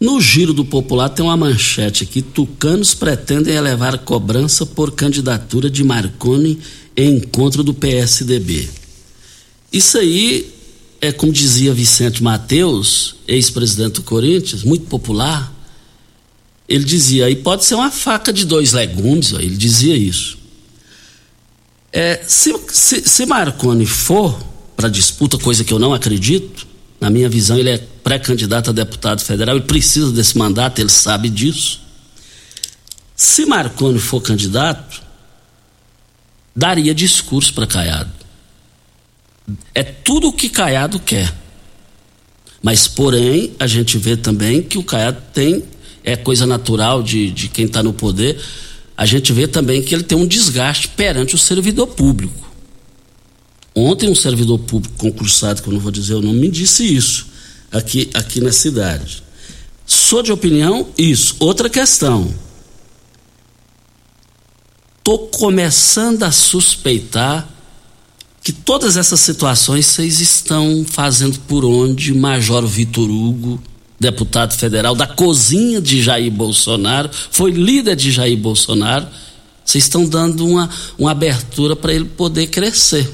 No 0.00 0.20
giro 0.20 0.52
do 0.52 0.64
popular 0.64 1.08
tem 1.08 1.24
uma 1.24 1.36
manchete 1.36 2.04
aqui: 2.04 2.22
tucanos 2.22 2.94
pretendem 2.94 3.54
elevar 3.54 3.98
cobrança 3.98 4.64
por 4.64 4.92
candidatura 4.92 5.68
de 5.68 5.82
Marconi 5.82 6.58
em 6.96 7.16
encontro 7.16 7.64
do 7.64 7.74
PSDB. 7.74 8.68
Isso 9.72 9.98
aí 9.98 10.54
é 11.00 11.12
como 11.12 11.32
dizia 11.32 11.74
Vicente 11.74 12.22
Mateus, 12.22 13.16
ex-presidente 13.26 13.94
do 13.94 14.02
Corinthians, 14.02 14.62
muito 14.62 14.86
popular. 14.86 15.52
Ele 16.68 16.84
dizia, 16.84 17.26
aí 17.26 17.34
pode 17.34 17.64
ser 17.64 17.74
uma 17.74 17.90
faca 17.90 18.32
de 18.32 18.44
dois 18.44 18.72
legumes, 18.72 19.32
ele 19.32 19.56
dizia 19.56 19.96
isso. 19.96 20.38
É, 21.92 22.22
se, 22.26 22.54
se, 22.68 23.08
se 23.08 23.26
Marconi 23.26 23.86
for 23.86 24.38
para 24.76 24.88
disputa, 24.88 25.38
coisa 25.38 25.64
que 25.64 25.72
eu 25.72 25.78
não 25.78 25.94
acredito, 25.94 26.67
na 27.00 27.10
minha 27.10 27.28
visão, 27.28 27.58
ele 27.58 27.70
é 27.70 27.78
pré-candidato 27.78 28.70
a 28.70 28.72
deputado 28.72 29.20
federal, 29.20 29.56
ele 29.56 29.64
precisa 29.64 30.10
desse 30.10 30.36
mandato, 30.36 30.80
ele 30.80 30.88
sabe 30.88 31.28
disso. 31.28 31.80
Se 33.14 33.46
Marconi 33.46 33.98
for 33.98 34.20
candidato, 34.20 35.02
daria 36.54 36.94
discurso 36.94 37.52
para 37.54 37.66
Caiado. 37.66 38.10
É 39.74 39.82
tudo 39.82 40.28
o 40.28 40.32
que 40.32 40.48
Caiado 40.48 40.98
quer. 40.98 41.32
Mas, 42.62 42.88
porém, 42.88 43.54
a 43.58 43.66
gente 43.66 43.96
vê 43.96 44.16
também 44.16 44.62
que 44.62 44.78
o 44.78 44.82
Caiado 44.82 45.22
tem, 45.32 45.64
é 46.02 46.16
coisa 46.16 46.46
natural 46.46 47.02
de, 47.02 47.30
de 47.30 47.48
quem 47.48 47.66
está 47.66 47.82
no 47.82 47.92
poder, 47.92 48.40
a 48.96 49.06
gente 49.06 49.32
vê 49.32 49.46
também 49.46 49.82
que 49.82 49.94
ele 49.94 50.02
tem 50.02 50.18
um 50.18 50.26
desgaste 50.26 50.88
perante 50.88 51.36
o 51.36 51.38
servidor 51.38 51.86
público. 51.86 52.47
Ontem 53.78 54.10
um 54.10 54.14
servidor 54.14 54.58
público 54.58 54.96
concursado, 54.98 55.62
que 55.62 55.68
eu 55.68 55.72
não 55.72 55.78
vou 55.78 55.92
dizer 55.92 56.14
o 56.14 56.20
nome, 56.20 56.40
me 56.40 56.50
disse 56.50 56.84
isso 56.84 57.28
aqui, 57.70 58.10
aqui 58.12 58.40
na 58.40 58.50
cidade. 58.50 59.22
Sou 59.86 60.20
de 60.20 60.32
opinião, 60.32 60.88
isso. 60.98 61.36
Outra 61.38 61.70
questão. 61.70 62.34
Estou 64.98 65.28
começando 65.28 66.24
a 66.24 66.32
suspeitar 66.32 67.48
que 68.42 68.52
todas 68.52 68.96
essas 68.96 69.20
situações 69.20 69.86
vocês 69.86 70.20
estão 70.20 70.84
fazendo 70.84 71.38
por 71.40 71.64
onde 71.64 72.12
Major 72.12 72.66
Vitor 72.66 73.08
Hugo, 73.08 73.62
deputado 73.98 74.54
federal 74.54 74.96
da 74.96 75.06
cozinha 75.06 75.80
de 75.80 76.02
Jair 76.02 76.32
Bolsonaro, 76.32 77.10
foi 77.30 77.52
líder 77.52 77.94
de 77.94 78.10
Jair 78.10 78.36
Bolsonaro, 78.36 79.06
vocês 79.64 79.84
estão 79.84 80.04
dando 80.04 80.44
uma, 80.44 80.68
uma 80.98 81.12
abertura 81.12 81.76
para 81.76 81.94
ele 81.94 82.06
poder 82.06 82.48
crescer. 82.48 83.08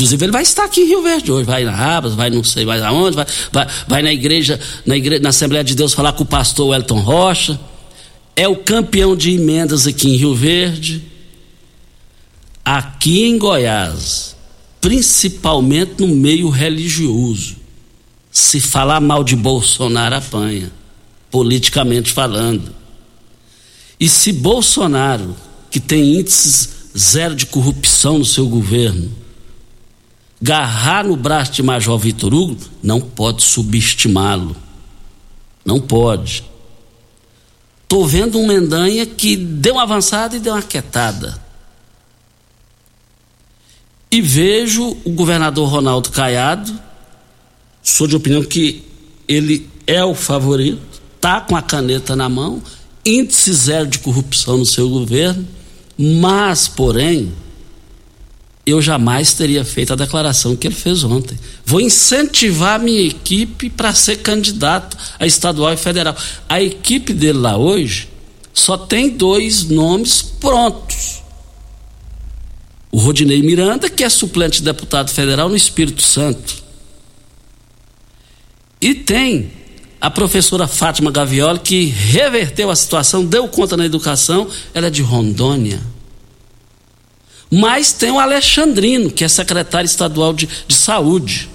Inclusive, 0.00 0.24
ele 0.24 0.32
vai 0.32 0.42
estar 0.42 0.64
aqui 0.64 0.80
em 0.80 0.86
Rio 0.86 1.02
Verde 1.02 1.30
hoje, 1.30 1.44
vai 1.44 1.62
na 1.62 1.72
Rabas, 1.72 2.14
vai 2.14 2.30
não 2.30 2.42
sei 2.42 2.64
mais 2.64 2.82
aonde, 2.82 3.16
vai, 3.16 3.26
vai, 3.52 3.66
vai 3.86 4.02
na 4.02 4.10
igreja, 4.10 4.58
na 4.86 4.96
igreja, 4.96 5.22
na 5.22 5.28
Assembleia 5.28 5.62
de 5.62 5.74
Deus 5.74 5.92
falar 5.92 6.14
com 6.14 6.22
o 6.22 6.26
pastor 6.26 6.68
Wellington 6.68 7.00
Rocha. 7.00 7.60
É 8.34 8.48
o 8.48 8.56
campeão 8.56 9.14
de 9.14 9.32
emendas 9.32 9.86
aqui 9.86 10.08
em 10.08 10.16
Rio 10.16 10.34
Verde. 10.34 11.04
Aqui 12.64 13.24
em 13.24 13.36
Goiás, 13.36 14.34
principalmente 14.80 15.96
no 15.98 16.08
meio 16.08 16.48
religioso, 16.48 17.56
se 18.30 18.58
falar 18.58 19.02
mal 19.02 19.22
de 19.22 19.36
Bolsonaro 19.36 20.14
apanha, 20.14 20.72
politicamente 21.30 22.10
falando. 22.10 22.74
E 23.98 24.08
se 24.08 24.32
Bolsonaro, 24.32 25.36
que 25.70 25.78
tem 25.78 26.16
índices 26.16 26.70
zero 26.96 27.34
de 27.34 27.44
corrupção 27.44 28.18
no 28.18 28.24
seu 28.24 28.48
governo, 28.48 29.19
garrar 30.40 31.04
no 31.04 31.16
braço 31.16 31.52
de 31.52 31.62
Major 31.62 31.98
Vitor 31.98 32.32
Hugo, 32.32 32.56
não 32.82 33.00
pode 33.00 33.42
subestimá-lo. 33.42 34.56
Não 35.64 35.80
pode. 35.80 36.44
Estou 37.82 38.06
vendo 38.06 38.38
um 38.38 38.46
Mendanha 38.46 39.04
que 39.04 39.36
deu 39.36 39.74
uma 39.74 39.82
avançada 39.82 40.36
e 40.36 40.40
deu 40.40 40.54
uma 40.54 40.62
quietada. 40.62 41.40
E 44.10 44.20
vejo 44.20 44.96
o 45.04 45.10
governador 45.10 45.68
Ronaldo 45.68 46.10
Caiado 46.10 46.90
sou 47.82 48.06
de 48.06 48.16
opinião 48.16 48.42
que 48.42 48.84
ele 49.26 49.68
é 49.86 50.04
o 50.04 50.14
favorito, 50.14 51.00
tá 51.20 51.40
com 51.40 51.56
a 51.56 51.62
caneta 51.62 52.14
na 52.14 52.28
mão, 52.28 52.62
índice 53.04 53.52
zero 53.52 53.86
de 53.86 53.98
corrupção 53.98 54.58
no 54.58 54.66
seu 54.66 54.88
governo, 54.88 55.46
mas, 55.98 56.68
porém, 56.68 57.32
eu 58.66 58.80
jamais 58.80 59.34
teria 59.34 59.64
feito 59.64 59.92
a 59.92 59.96
declaração 59.96 60.54
que 60.54 60.66
ele 60.66 60.74
fez 60.74 61.02
ontem. 61.02 61.38
Vou 61.64 61.80
incentivar 61.80 62.74
a 62.74 62.82
minha 62.82 63.02
equipe 63.02 63.70
para 63.70 63.94
ser 63.94 64.16
candidato 64.16 64.96
a 65.18 65.26
estadual 65.26 65.72
e 65.72 65.76
federal. 65.76 66.16
A 66.48 66.62
equipe 66.62 67.12
dele 67.12 67.38
lá 67.38 67.56
hoje 67.56 68.08
só 68.52 68.76
tem 68.76 69.08
dois 69.08 69.64
nomes 69.64 70.22
prontos. 70.22 71.22
O 72.92 72.98
Rodinei 72.98 73.40
Miranda, 73.40 73.88
que 73.88 74.04
é 74.04 74.08
suplente 74.08 74.58
de 74.58 74.64
deputado 74.64 75.10
federal 75.10 75.48
no 75.48 75.56
Espírito 75.56 76.02
Santo. 76.02 76.62
E 78.80 78.94
tem 78.94 79.52
a 80.00 80.10
professora 80.10 80.66
Fátima 80.66 81.10
Gavioli, 81.10 81.58
que 81.60 81.84
reverteu 81.84 82.70
a 82.70 82.76
situação, 82.76 83.24
deu 83.24 83.46
conta 83.48 83.76
na 83.76 83.84
educação, 83.84 84.48
ela 84.72 84.86
é 84.86 84.90
de 84.90 85.02
Rondônia. 85.02 85.80
Mas 87.50 87.92
tem 87.92 88.10
o 88.10 88.20
Alexandrino, 88.20 89.10
que 89.10 89.24
é 89.24 89.28
secretário 89.28 89.86
estadual 89.86 90.32
de, 90.32 90.48
de 90.68 90.74
saúde. 90.74 91.50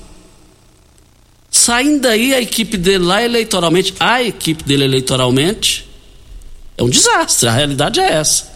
Saindo 1.50 2.02
daí 2.02 2.34
a 2.34 2.42
equipe 2.42 2.76
dele 2.76 3.06
lá 3.06 3.24
eleitoralmente, 3.24 3.94
a 4.00 4.22
equipe 4.22 4.64
dele 4.64 4.84
eleitoralmente, 4.84 5.90
é 6.78 6.84
um 6.84 6.90
desastre, 6.90 7.48
a 7.48 7.52
realidade 7.54 8.00
é 8.00 8.12
essa. 8.12 8.54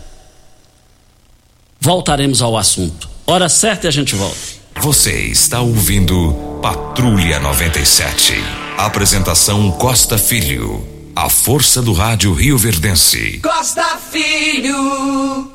Voltaremos 1.80 2.42
ao 2.42 2.58
assunto. 2.58 3.10
Hora 3.26 3.48
certa 3.48 3.88
e 3.88 3.90
a 3.90 3.92
gente 3.92 4.16
volta. 4.16 4.38
Você 4.82 5.14
está 5.28 5.62
ouvindo 5.62 6.60
Patrulha 6.62 7.40
97. 7.40 8.34
Apresentação 8.78 9.72
Costa 9.72 10.18
Filho. 10.18 10.86
A 11.16 11.30
força 11.30 11.82
do 11.82 11.94
rádio 11.94 12.34
Rio 12.34 12.58
Verdense. 12.58 13.40
Costa 13.40 13.98
Filho. 14.12 15.52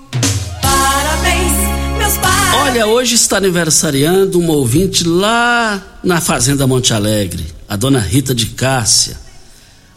Parabéns, 0.61 1.74
meus 2.05 2.19
pais. 2.19 2.55
Olha, 2.55 2.87
hoje 2.87 3.15
está 3.15 3.39
aniversariando 3.39 4.39
uma 4.39 4.53
ouvinte 4.53 5.07
lá 5.09 5.83
na 6.03 6.21
Fazenda 6.21 6.67
Monte 6.67 6.93
Alegre, 6.93 7.45
a 7.69 7.77
dona 7.77 7.99
Rita 7.99 8.35
de 8.35 8.47
Cássia. 8.47 9.19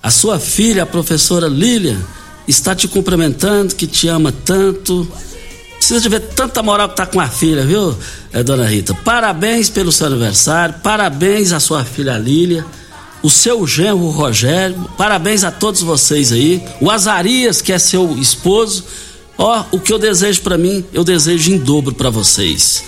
A 0.02 0.10
sua 0.10 0.40
filha, 0.40 0.84
a 0.84 0.86
professora 0.86 1.48
Lilian, 1.48 2.00
está 2.48 2.74
te 2.74 2.88
cumprimentando, 2.88 3.76
que 3.76 3.86
te 3.86 4.08
ama 4.08 4.32
tanto. 4.32 5.08
Precisa 5.76 6.00
de 6.00 6.10
ver 6.10 6.22
tanta 6.22 6.64
moral 6.64 6.90
que 6.90 6.96
tá 6.96 7.06
com 7.06 7.20
a 7.20 7.28
filha, 7.28 7.66
viu, 7.66 7.96
é, 8.32 8.42
dona 8.42 8.66
Rita? 8.66 8.94
Parabéns 8.94 9.70
pelo 9.70 9.92
seu 9.92 10.08
aniversário, 10.08 10.76
parabéns 10.82 11.52
à 11.52 11.60
sua 11.60 11.84
filha 11.84 12.18
Lília, 12.18 12.66
o 13.22 13.30
seu 13.30 13.68
genro 13.68 14.10
Rogério, 14.10 14.90
parabéns 14.98 15.44
a 15.44 15.52
todos 15.52 15.82
vocês 15.82 16.32
aí, 16.32 16.64
o 16.80 16.90
Azarias, 16.90 17.62
que 17.62 17.74
é 17.74 17.80
seu 17.80 18.18
esposo. 18.18 18.86
Ó, 19.38 19.66
o 19.72 19.80
que 19.80 19.94
eu 19.94 20.00
desejo 20.00 20.42
para 20.42 20.58
mim, 20.58 20.84
eu 20.92 21.04
desejo 21.04 21.52
em 21.52 21.58
dobro 21.58 21.94
para 21.94 22.10
vocês. 22.10 22.84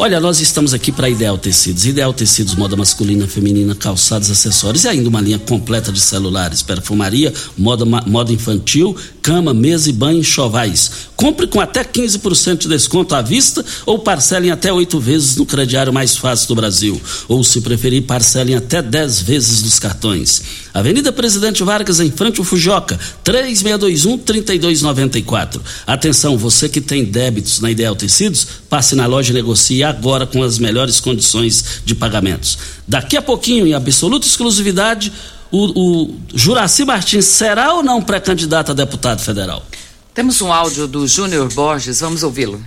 Olha, 0.00 0.20
nós 0.20 0.38
estamos 0.38 0.72
aqui 0.72 0.92
para 0.92 1.10
Ideal 1.10 1.36
Tecidos. 1.36 1.84
Ideal 1.84 2.12
Tecidos, 2.12 2.54
moda 2.54 2.76
masculina, 2.76 3.26
feminina, 3.26 3.74
calçados, 3.74 4.30
acessórios 4.30 4.84
e 4.84 4.88
ainda 4.88 5.08
uma 5.08 5.20
linha 5.20 5.40
completa 5.40 5.90
de 5.90 6.00
celulares, 6.00 6.62
perfumaria, 6.62 7.34
moda, 7.56 7.84
moda 7.84 8.32
infantil, 8.32 8.96
cama, 9.20 9.52
mesa 9.52 9.90
e 9.90 9.92
banho, 9.92 10.22
chovais. 10.22 11.08
Compre 11.16 11.48
com 11.48 11.60
até 11.60 11.82
15% 11.82 12.58
de 12.58 12.68
desconto 12.68 13.16
à 13.16 13.20
vista 13.20 13.64
ou 13.84 13.98
parcelem 13.98 14.52
até 14.52 14.72
oito 14.72 15.00
vezes 15.00 15.34
no 15.34 15.44
crediário 15.44 15.92
mais 15.92 16.16
fácil 16.16 16.46
do 16.46 16.54
Brasil. 16.54 17.02
Ou, 17.26 17.42
se 17.42 17.60
preferir, 17.60 18.04
parcelem 18.04 18.54
até 18.54 18.80
10 18.80 19.22
vezes 19.22 19.64
nos 19.64 19.80
cartões. 19.80 20.42
Avenida 20.72 21.12
Presidente 21.12 21.64
Vargas, 21.64 21.98
em 21.98 22.12
frente 22.12 22.38
ao 22.38 22.44
Fujoca, 22.44 22.96
3621-3294. 23.24 25.60
Atenção, 25.84 26.38
você 26.38 26.68
que 26.68 26.80
tem 26.80 27.04
débitos 27.04 27.58
na 27.58 27.68
Ideal 27.68 27.96
Tecidos, 27.96 28.46
passe 28.70 28.94
na 28.94 29.06
loja 29.06 29.32
e 29.32 29.34
negocie 29.34 29.87
agora 29.88 30.26
com 30.26 30.42
as 30.42 30.58
melhores 30.58 31.00
condições 31.00 31.82
de 31.84 31.94
pagamentos. 31.94 32.58
Daqui 32.86 33.16
a 33.16 33.22
pouquinho, 33.22 33.66
em 33.66 33.74
absoluta 33.74 34.26
exclusividade, 34.26 35.12
o, 35.50 36.04
o 36.04 36.20
Juraci 36.34 36.84
Martins 36.84 37.24
será 37.24 37.74
ou 37.74 37.82
não 37.82 38.02
pré-candidato 38.02 38.72
a 38.72 38.74
deputado 38.74 39.20
federal? 39.20 39.62
Temos 40.14 40.40
um 40.42 40.52
áudio 40.52 40.86
do 40.86 41.06
Júnior 41.06 41.52
Borges, 41.52 42.00
vamos 42.00 42.22
ouvi-lo. 42.22 42.60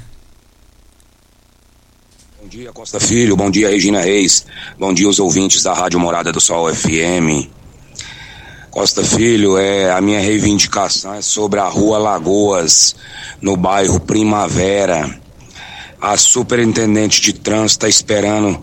Bom 2.42 2.48
dia, 2.48 2.72
Costa 2.72 3.00
Filho. 3.00 3.36
Bom 3.36 3.52
dia, 3.52 3.70
Regina 3.70 4.02
Reis. 4.02 4.46
Bom 4.80 4.94
dia, 4.94 5.08
os 5.08 5.20
ouvintes 5.20 5.64
da 5.64 5.74
Rádio 5.74 6.00
Morada 6.00 6.32
do 6.32 6.42
Sol 6.42 6.74
FM. 6.74 7.48
Costa 8.72 9.04
Filho, 9.04 9.58
é, 9.58 9.92
a 9.92 10.00
minha 10.00 10.22
reivindicação 10.22 11.14
é 11.14 11.22
sobre 11.22 11.60
a 11.60 11.68
Rua 11.68 11.98
Lagoas, 11.98 12.96
no 13.42 13.58
bairro 13.58 14.00
Primavera. 14.00 15.21
A 16.02 16.18
superintendente 16.18 17.22
de 17.22 17.32
trânsito 17.32 17.86
está 17.86 17.88
esperando 17.88 18.60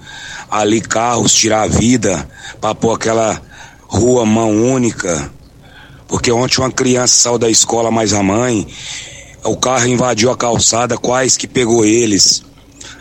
ali 0.50 0.80
carros 0.80 1.32
tirar 1.32 1.62
a 1.62 1.66
vida 1.68 2.28
para 2.60 2.74
pôr 2.74 2.94
aquela 2.94 3.40
rua 3.86 4.26
mão 4.26 4.50
única. 4.50 5.30
Porque 6.08 6.32
ontem 6.32 6.58
uma 6.58 6.72
criança 6.72 7.14
saiu 7.14 7.38
da 7.38 7.48
escola 7.48 7.92
mais 7.92 8.12
a 8.12 8.24
mãe, 8.24 8.66
o 9.44 9.56
carro 9.56 9.86
invadiu 9.86 10.32
a 10.32 10.36
calçada, 10.36 10.98
quais 10.98 11.36
que 11.36 11.46
pegou 11.46 11.84
eles. 11.84 12.42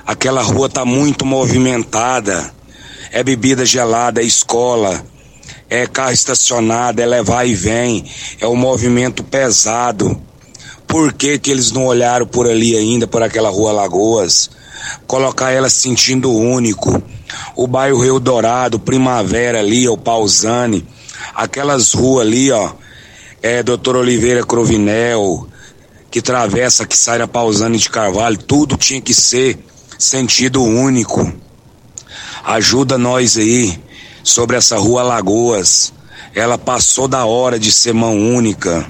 Aquela 0.05 0.43
rua 0.43 0.69
tá 0.69 0.85
muito 0.85 1.25
movimentada. 1.25 2.53
É 3.11 3.23
bebida 3.23 3.65
gelada, 3.65 4.21
é 4.21 4.25
escola, 4.25 5.03
é 5.69 5.87
carro 5.87 6.11
estacionado, 6.11 7.01
é 7.01 7.05
levar 7.05 7.45
e 7.47 7.55
vem, 7.55 8.05
é 8.39 8.47
um 8.47 8.55
movimento 8.55 9.23
pesado. 9.23 10.21
Por 10.87 11.13
que, 11.13 11.37
que 11.37 11.51
eles 11.51 11.71
não 11.71 11.85
olharam 11.85 12.25
por 12.25 12.47
ali 12.47 12.75
ainda, 12.75 13.05
por 13.05 13.21
aquela 13.21 13.49
rua 13.49 13.71
Lagoas? 13.71 14.49
Colocar 15.05 15.51
ela 15.51 15.69
sentindo 15.69 16.31
único. 16.31 17.01
O 17.55 17.67
bairro 17.67 18.01
Rio 18.01 18.19
Dourado, 18.19 18.79
Primavera 18.79 19.59
ali, 19.59 19.87
o 19.87 19.97
Pausani, 19.97 20.87
aquelas 21.35 21.93
ruas 21.93 22.25
ali, 22.25 22.51
ó, 22.51 22.71
é 23.41 23.61
Doutor 23.61 23.97
Oliveira 23.97 24.45
Crovinel, 24.45 25.47
que 26.09 26.21
travessa, 26.21 26.85
que 26.85 26.97
sai 26.97 27.19
da 27.19 27.27
Pausani 27.27 27.77
de 27.77 27.89
Carvalho, 27.89 28.37
tudo 28.37 28.77
tinha 28.77 29.01
que 29.01 29.13
ser 29.13 29.59
sentido 29.99 30.63
único. 30.63 31.31
Ajuda 32.43 32.97
nós 32.97 33.37
aí 33.37 33.77
sobre 34.23 34.55
essa 34.55 34.77
rua 34.77 35.03
Lagoas. 35.03 35.91
Ela 36.33 36.57
passou 36.57 37.07
da 37.07 37.25
hora 37.25 37.59
de 37.59 37.71
ser 37.71 37.93
mão 37.93 38.15
única. 38.15 38.89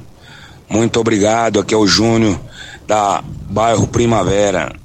Muito 0.69 0.99
obrigado. 0.99 1.59
Aqui 1.59 1.73
é 1.73 1.77
o 1.77 1.87
Júnior, 1.87 2.39
da 2.85 3.23
bairro 3.49 3.87
Primavera. 3.87 4.75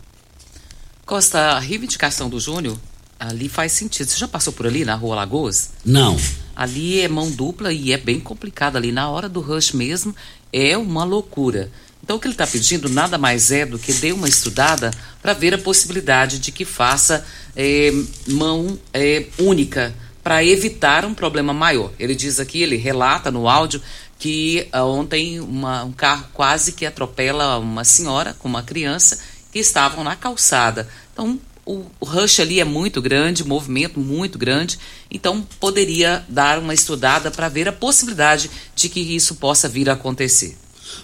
Costa, 1.05 1.39
a 1.39 1.59
reivindicação 1.59 2.31
do 2.31 2.39
Júnior, 2.39 2.79
ali 3.19 3.49
faz 3.49 3.73
sentido. 3.73 4.09
Você 4.09 4.19
já 4.19 4.29
passou 4.29 4.53
por 4.53 4.67
ali 4.67 4.85
na 4.85 4.95
Rua 4.95 5.17
Lagoas? 5.17 5.71
Não. 5.85 6.17
Ali 6.55 7.01
é 7.01 7.09
mão 7.09 7.31
dupla 7.31 7.73
e 7.73 7.93
é 7.93 7.97
bem 7.97 8.21
complicado 8.21 8.77
ali. 8.77 8.93
Na 8.93 9.09
hora 9.09 9.29
do 9.29 9.41
rush 9.41 9.73
mesmo, 9.73 10.15
é 10.53 10.77
uma 10.77 11.05
loucura. 11.05 11.71
Então, 12.03 12.17
o 12.17 12.21
que 12.21 12.27
ele 12.27 12.35
está 12.35 12.47
pedindo 12.47 12.89
nada 12.89 13.17
mais 13.17 13.51
é 13.51 13.65
do 13.65 13.79
que 13.79 13.93
dê 13.93 14.13
uma 14.13 14.29
estudada 14.29 14.91
para 15.21 15.33
ver 15.33 15.55
a 15.55 15.59
possibilidade 15.59 16.39
de 16.41 16.51
que 16.51 16.65
faça 16.65 17.25
é, 17.55 17.93
mão 18.27 18.79
é, 18.93 19.27
única 19.39 19.95
para 20.23 20.45
evitar 20.45 21.05
um 21.05 21.15
problema 21.15 21.53
maior. 21.53 21.91
Ele 21.99 22.15
diz 22.15 22.39
aqui, 22.39 22.63
ele 22.63 22.77
relata 22.77 23.31
no 23.31 23.49
áudio 23.49 23.83
que 24.19 24.69
uh, 24.73 24.85
ontem 24.85 25.41
uma, 25.41 25.83
um 25.85 25.93
carro 25.93 26.27
quase 26.33 26.73
que 26.73 26.87
atropela 26.87 27.59
uma 27.59 27.83
senhora 27.83 28.35
com 28.39 28.49
uma 28.49 28.63
criança 28.63 29.19
que 29.51 29.59
estavam 29.59 30.05
na 30.05 30.15
calçada. 30.15 30.89
Então, 31.13 31.41
o, 31.67 31.87
o 32.01 32.05
rush 32.05 32.41
ali 32.41 32.61
é 32.61 32.65
muito 32.65 33.01
grande, 33.01 33.45
movimento 33.45 33.99
muito 33.99 34.39
grande, 34.39 34.79
então 35.11 35.47
poderia 35.61 36.25
dar 36.29 36.59
uma 36.59 36.75
estudada 36.75 37.31
para 37.31 37.49
ver 37.49 37.69
a 37.69 37.73
possibilidade 37.73 38.51
de 38.75 38.89
que 38.89 39.01
isso 39.01 39.37
possa 39.37 39.69
vir 39.69 39.91
a 39.91 39.95
acontecer. 39.95 40.57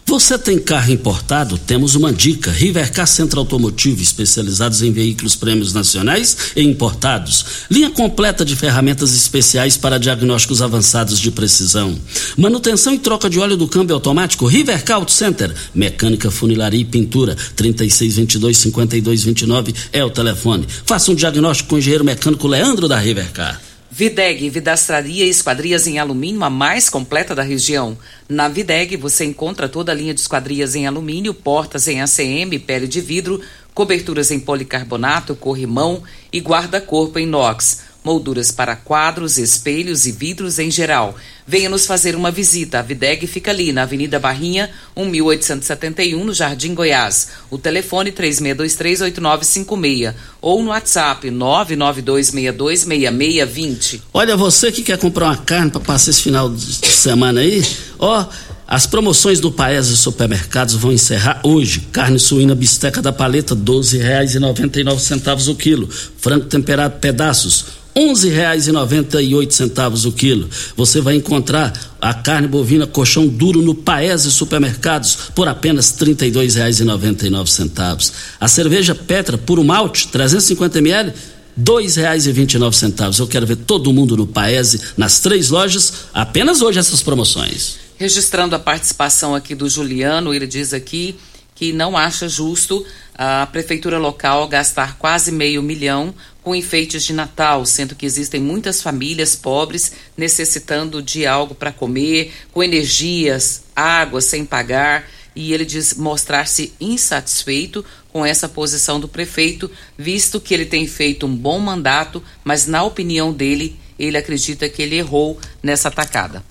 Você 0.08 0.36
tem 0.38 0.58
carro 0.58 0.90
importado? 0.90 1.58
Temos 1.58 1.94
uma 1.94 2.10
dica. 2.10 2.50
Rivercar 2.50 3.06
Centro 3.06 3.40
Automotivo, 3.40 4.02
especializados 4.02 4.80
em 4.80 4.90
veículos 4.90 5.36
prêmios 5.36 5.74
nacionais 5.74 6.34
e 6.56 6.62
importados. 6.62 7.44
Linha 7.70 7.90
completa 7.90 8.42
de 8.42 8.56
ferramentas 8.56 9.12
especiais 9.12 9.76
para 9.76 9.98
diagnósticos 9.98 10.62
avançados 10.62 11.20
de 11.20 11.30
precisão. 11.30 11.94
Manutenção 12.38 12.94
e 12.94 12.98
troca 12.98 13.28
de 13.28 13.38
óleo 13.38 13.58
do 13.58 13.68
câmbio 13.68 13.94
automático. 13.94 14.46
Rivercar 14.46 14.96
Auto 14.96 15.12
Center. 15.12 15.54
Mecânica, 15.74 16.30
funilaria 16.30 16.80
e 16.80 16.86
pintura. 16.86 17.36
3622-5229 17.54 19.74
é 19.92 20.02
o 20.02 20.08
telefone. 20.08 20.66
Faça 20.86 21.12
um 21.12 21.14
diagnóstico 21.14 21.68
com 21.68 21.74
o 21.74 21.78
engenheiro 21.78 22.04
mecânico 22.04 22.48
Leandro 22.48 22.88
da 22.88 22.98
Rivercar. 22.98 23.67
Videg, 23.90 24.50
vidraçaria 24.50 25.24
e 25.24 25.30
esquadrias 25.30 25.86
em 25.86 25.98
alumínio, 25.98 26.44
a 26.44 26.50
mais 26.50 26.90
completa 26.90 27.34
da 27.34 27.42
região. 27.42 27.96
Na 28.28 28.46
Videg 28.46 28.96
você 28.98 29.24
encontra 29.24 29.66
toda 29.66 29.92
a 29.92 29.94
linha 29.94 30.12
de 30.12 30.20
esquadrias 30.20 30.74
em 30.74 30.86
alumínio, 30.86 31.32
portas 31.32 31.88
em 31.88 32.02
ACM, 32.02 32.58
pele 32.66 32.86
de 32.86 33.00
vidro, 33.00 33.40
coberturas 33.72 34.30
em 34.30 34.38
policarbonato, 34.38 35.34
corrimão 35.34 36.02
e 36.30 36.38
guarda-corpo 36.38 37.18
em 37.18 37.22
inox. 37.22 37.87
Molduras 38.08 38.50
para 38.50 38.74
quadros, 38.74 39.36
espelhos 39.36 40.06
e 40.06 40.12
vidros 40.12 40.58
em 40.58 40.70
geral. 40.70 41.14
Venha 41.46 41.68
nos 41.68 41.84
fazer 41.84 42.16
uma 42.16 42.30
visita. 42.30 42.78
A 42.78 42.82
Videg 42.82 43.26
fica 43.26 43.50
ali 43.50 43.70
na 43.70 43.82
Avenida 43.82 44.18
Barrinha, 44.18 44.70
1871, 44.96 46.24
no 46.24 46.32
Jardim 46.32 46.74
Goiás. 46.74 47.28
O 47.50 47.58
telefone 47.58 48.10
36238956 48.12 50.14
ou 50.40 50.62
no 50.62 50.70
WhatsApp 50.70 51.28
992626620. 51.28 54.00
Olha, 54.14 54.38
você 54.38 54.72
que 54.72 54.82
quer 54.82 54.96
comprar 54.96 55.26
uma 55.26 55.36
carne 55.36 55.70
para 55.70 55.82
passar 55.82 56.10
esse 56.10 56.22
final 56.22 56.48
de 56.48 56.86
semana 56.86 57.40
aí, 57.40 57.62
ó, 57.98 58.26
as 58.70 58.86
promoções 58.86 59.40
do 59.40 59.50
Paes 59.50 59.86
e 59.86 59.96
Supermercados 59.96 60.74
vão 60.74 60.92
encerrar 60.92 61.40
hoje. 61.42 61.88
Carne 61.90 62.18
suína 62.18 62.54
bisteca 62.54 63.00
da 63.00 63.10
paleta, 63.10 63.54
R$ 63.54 63.60
12,99 63.62 65.48
o 65.48 65.54
quilo. 65.54 65.88
Frango 66.18 66.44
temperado 66.44 66.98
pedaços, 66.98 67.64
R$ 67.94 68.02
11,98 68.02 70.06
o 70.06 70.12
quilo. 70.12 70.48
Você 70.76 71.00
vai 71.00 71.16
encontrar 71.16 71.72
a 72.00 72.14
carne 72.14 72.46
bovina 72.46 72.86
colchão 72.86 73.26
duro 73.26 73.60
no 73.60 73.74
Paese 73.74 74.30
Supermercados 74.30 75.18
por 75.34 75.48
apenas 75.48 75.90
R$ 75.98 76.14
32,99. 76.14 78.12
A 78.40 78.46
cerveja 78.46 78.94
Petra 78.94 79.36
puro 79.36 79.64
malte, 79.64 80.06
350 80.08 80.78
ml, 80.78 81.12
dois 81.56 81.96
reais 81.96 82.26
e 82.26 82.32
vinte 82.32 82.54
e 82.54 82.58
nove 82.58 82.76
centavos. 82.76 83.18
Eu 83.18 83.26
quero 83.26 83.46
ver 83.46 83.56
todo 83.56 83.92
mundo 83.92 84.16
no 84.16 84.26
Paese, 84.26 84.80
nas 84.96 85.18
três 85.18 85.50
lojas, 85.50 85.92
apenas 86.14 86.62
hoje 86.62 86.78
essas 86.78 87.02
promoções. 87.02 87.76
Registrando 87.96 88.54
a 88.54 88.60
participação 88.60 89.34
aqui 89.34 89.56
do 89.56 89.68
Juliano, 89.68 90.32
ele 90.32 90.46
diz 90.46 90.72
aqui 90.72 91.16
que 91.56 91.72
não 91.72 91.96
acha 91.96 92.28
justo 92.28 92.86
a 93.16 93.44
prefeitura 93.46 93.98
local 93.98 94.46
gastar 94.46 94.96
quase 94.96 95.32
meio 95.32 95.60
milhão 95.60 96.14
com 96.48 96.54
enfeites 96.54 97.04
de 97.04 97.12
Natal, 97.12 97.66
sendo 97.66 97.94
que 97.94 98.06
existem 98.06 98.40
muitas 98.40 98.80
famílias 98.80 99.36
pobres 99.36 99.92
necessitando 100.16 101.02
de 101.02 101.26
algo 101.26 101.54
para 101.54 101.70
comer, 101.70 102.32
com 102.54 102.62
energias, 102.62 103.64
água 103.76 104.22
sem 104.22 104.46
pagar. 104.46 105.06
E 105.36 105.52
ele 105.52 105.66
diz 105.66 105.92
mostrar-se 105.92 106.72
insatisfeito 106.80 107.84
com 108.10 108.24
essa 108.24 108.48
posição 108.48 108.98
do 108.98 109.06
prefeito, 109.06 109.70
visto 109.98 110.40
que 110.40 110.54
ele 110.54 110.64
tem 110.64 110.86
feito 110.86 111.26
um 111.26 111.36
bom 111.36 111.58
mandato, 111.58 112.22
mas 112.42 112.66
na 112.66 112.82
opinião 112.82 113.30
dele, 113.30 113.76
ele 113.98 114.16
acredita 114.16 114.70
que 114.70 114.80
ele 114.80 114.96
errou 114.96 115.38
nessa 115.62 115.88
atacada. 115.88 116.42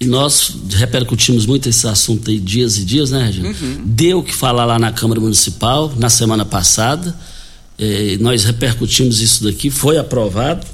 E 0.00 0.06
nós 0.06 0.52
repercutimos 0.70 1.46
muito 1.46 1.68
esse 1.68 1.86
assunto 1.86 2.28
aí 2.28 2.40
dias 2.40 2.76
e 2.76 2.84
dias, 2.84 3.12
né, 3.12 3.26
Regina? 3.26 3.50
Uhum. 3.50 3.82
Deu 3.84 4.18
o 4.18 4.24
que 4.24 4.34
falar 4.34 4.64
lá 4.64 4.80
na 4.80 4.90
Câmara 4.90 5.20
Municipal 5.20 5.94
na 5.96 6.10
semana 6.10 6.44
passada. 6.44 7.16
Eh, 7.78 8.16
nós 8.20 8.44
repercutimos 8.44 9.20
isso 9.20 9.44
daqui, 9.44 9.70
foi 9.70 9.98
aprovado. 9.98 10.66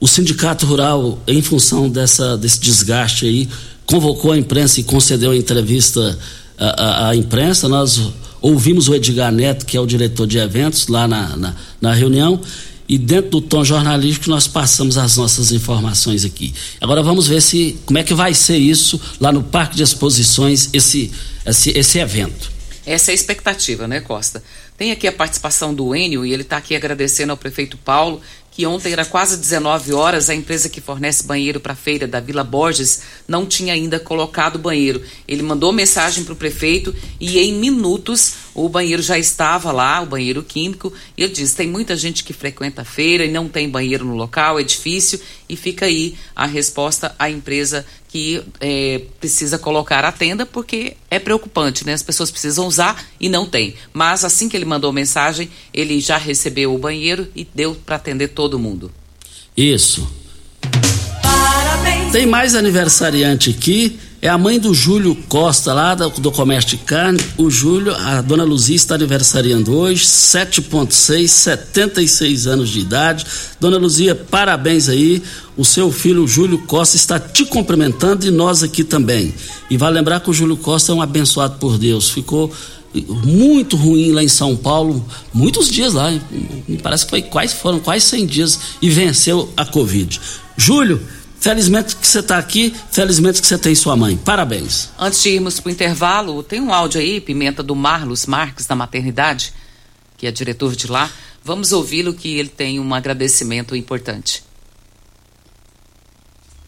O 0.00 0.06
Sindicato 0.06 0.66
Rural, 0.66 1.18
em 1.26 1.40
função 1.40 1.88
dessa, 1.88 2.36
desse 2.36 2.60
desgaste 2.60 3.26
aí, 3.26 3.48
convocou 3.86 4.32
a 4.32 4.38
imprensa 4.38 4.80
e 4.80 4.84
concedeu 4.84 5.30
a 5.30 5.36
entrevista 5.36 6.18
à, 6.58 6.66
à, 6.66 7.08
à 7.10 7.16
imprensa. 7.16 7.68
Nós 7.68 8.00
ouvimos 8.40 8.88
o 8.88 8.94
Edgar 8.94 9.32
Neto, 9.32 9.64
que 9.64 9.76
é 9.76 9.80
o 9.80 9.86
diretor 9.86 10.26
de 10.26 10.38
eventos, 10.38 10.88
lá 10.88 11.08
na, 11.08 11.36
na, 11.36 11.56
na 11.80 11.92
reunião 11.92 12.40
e 12.88 12.98
dentro 12.98 13.30
do 13.30 13.40
tom 13.40 13.64
jornalístico 13.64 14.28
nós 14.28 14.46
passamos 14.46 14.98
as 14.98 15.16
nossas 15.16 15.52
informações 15.52 16.24
aqui. 16.24 16.52
Agora 16.80 17.02
vamos 17.02 17.26
ver 17.26 17.40
se 17.40 17.78
como 17.86 17.98
é 17.98 18.02
que 18.02 18.14
vai 18.14 18.34
ser 18.34 18.58
isso 18.58 19.00
lá 19.20 19.32
no 19.32 19.42
Parque 19.42 19.76
de 19.76 19.82
Exposições 19.82 20.68
esse 20.72 21.10
esse, 21.46 21.70
esse 21.70 21.98
evento. 21.98 22.52
Essa 22.86 23.10
é 23.10 23.12
a 23.12 23.14
expectativa, 23.14 23.88
né, 23.88 24.00
Costa? 24.00 24.42
Tem 24.76 24.90
aqui 24.90 25.06
a 25.06 25.12
participação 25.12 25.72
do 25.72 25.94
Enio 25.94 26.26
e 26.26 26.32
ele 26.32 26.42
está 26.42 26.56
aqui 26.56 26.74
agradecendo 26.74 27.30
ao 27.30 27.36
prefeito 27.36 27.76
Paulo 27.76 28.20
que 28.50 28.66
ontem 28.66 28.92
era 28.92 29.04
quase 29.04 29.36
19 29.36 29.92
horas, 29.92 30.30
a 30.30 30.34
empresa 30.34 30.68
que 30.68 30.80
fornece 30.80 31.24
banheiro 31.24 31.58
para 31.58 31.72
a 31.72 31.76
feira 31.76 32.06
da 32.06 32.20
Vila 32.20 32.44
Borges 32.44 33.02
não 33.26 33.44
tinha 33.46 33.74
ainda 33.74 33.98
colocado 33.98 34.60
banheiro. 34.60 35.02
Ele 35.26 35.42
mandou 35.42 35.72
mensagem 35.72 36.22
para 36.22 36.34
o 36.34 36.36
prefeito 36.36 36.94
e 37.18 37.40
em 37.40 37.52
minutos 37.52 38.34
o 38.54 38.68
banheiro 38.68 39.02
já 39.02 39.18
estava 39.18 39.72
lá, 39.72 40.00
o 40.00 40.06
banheiro 40.06 40.42
químico, 40.42 40.92
e 41.16 41.24
ele 41.24 41.32
diz: 41.32 41.52
tem 41.54 41.66
muita 41.66 41.96
gente 41.96 42.22
que 42.22 42.32
frequenta 42.32 42.82
a 42.82 42.84
feira 42.84 43.24
e 43.24 43.30
não 43.30 43.48
tem 43.48 43.68
banheiro 43.68 44.04
no 44.04 44.14
local, 44.14 44.58
é 44.58 44.62
difícil, 44.62 45.20
e 45.48 45.56
fica 45.56 45.86
aí 45.86 46.14
a 46.34 46.46
resposta 46.46 47.14
à 47.18 47.28
empresa 47.28 47.84
que 48.08 48.40
é, 48.60 49.02
precisa 49.18 49.58
colocar 49.58 50.04
a 50.04 50.12
tenda, 50.12 50.46
porque 50.46 50.96
é 51.10 51.18
preocupante, 51.18 51.84
né? 51.84 51.94
As 51.94 52.02
pessoas 52.02 52.30
precisam 52.30 52.64
usar 52.64 53.04
e 53.18 53.28
não 53.28 53.44
tem. 53.44 53.74
Mas 53.92 54.24
assim 54.24 54.48
que 54.48 54.56
ele 54.56 54.64
mandou 54.64 54.92
mensagem, 54.92 55.50
ele 55.72 56.00
já 56.00 56.16
recebeu 56.16 56.72
o 56.72 56.78
banheiro 56.78 57.26
e 57.34 57.44
deu 57.52 57.74
para 57.74 57.96
atender 57.96 58.28
todo 58.28 58.56
mundo. 58.56 58.92
Isso. 59.56 60.08
Parabéns. 61.20 62.12
Tem 62.12 62.24
mais 62.24 62.54
aniversariante 62.54 63.50
aqui 63.50 63.98
é 64.24 64.28
a 64.30 64.38
mãe 64.38 64.58
do 64.58 64.72
Júlio 64.72 65.14
Costa, 65.28 65.74
lá 65.74 65.94
do, 65.94 66.08
do 66.08 66.32
Comércio 66.32 66.70
de 66.70 66.78
Carne. 66.78 67.20
O 67.36 67.50
Júlio, 67.50 67.94
a 67.94 68.22
dona 68.22 68.42
Luzia 68.42 68.74
está 68.74 68.94
aniversariando 68.94 69.76
hoje, 69.76 70.02
7,6, 70.06 71.28
76 71.28 72.46
anos 72.46 72.70
de 72.70 72.80
idade. 72.80 73.26
Dona 73.60 73.76
Luzia, 73.76 74.14
parabéns 74.14 74.88
aí. 74.88 75.22
O 75.58 75.62
seu 75.62 75.92
filho, 75.92 76.26
Júlio 76.26 76.56
Costa, 76.60 76.96
está 76.96 77.20
te 77.20 77.44
cumprimentando 77.44 78.26
e 78.26 78.30
nós 78.30 78.62
aqui 78.62 78.82
também. 78.82 79.34
E 79.68 79.76
vai 79.76 79.92
lembrar 79.92 80.20
que 80.20 80.30
o 80.30 80.32
Júlio 80.32 80.56
Costa 80.56 80.90
é 80.90 80.94
um 80.94 81.02
abençoado 81.02 81.58
por 81.58 81.76
Deus. 81.76 82.08
Ficou 82.08 82.50
muito 83.26 83.76
ruim 83.76 84.12
lá 84.12 84.22
em 84.24 84.28
São 84.28 84.56
Paulo, 84.56 85.04
muitos 85.34 85.68
dias 85.68 85.92
lá, 85.92 86.10
me 86.66 86.78
parece 86.78 87.04
que 87.04 87.10
foi 87.10 87.20
quase, 87.20 87.54
foram 87.56 87.78
quase 87.78 88.06
100 88.06 88.26
dias 88.26 88.58
e 88.80 88.88
venceu 88.88 89.52
a 89.54 89.66
Covid. 89.66 90.18
Júlio, 90.56 91.02
Felizmente 91.44 91.94
que 91.96 92.06
você 92.06 92.20
está 92.20 92.38
aqui, 92.38 92.74
felizmente 92.90 93.38
que 93.38 93.46
você 93.46 93.58
tem 93.58 93.74
sua 93.74 93.94
mãe. 93.94 94.16
Parabéns. 94.16 94.88
Antes 94.98 95.22
de 95.22 95.28
irmos 95.28 95.60
para 95.60 95.68
o 95.68 95.72
intervalo, 95.72 96.42
tem 96.42 96.58
um 96.58 96.72
áudio 96.72 96.98
aí, 96.98 97.20
Pimenta, 97.20 97.62
do 97.62 97.76
Marlos 97.76 98.24
Marques, 98.24 98.64
da 98.64 98.74
maternidade, 98.74 99.52
que 100.16 100.26
é 100.26 100.32
diretor 100.32 100.74
de 100.74 100.86
lá. 100.86 101.10
Vamos 101.44 101.70
ouvi-lo, 101.70 102.14
que 102.14 102.38
ele 102.38 102.48
tem 102.48 102.80
um 102.80 102.94
agradecimento 102.94 103.76
importante. 103.76 104.42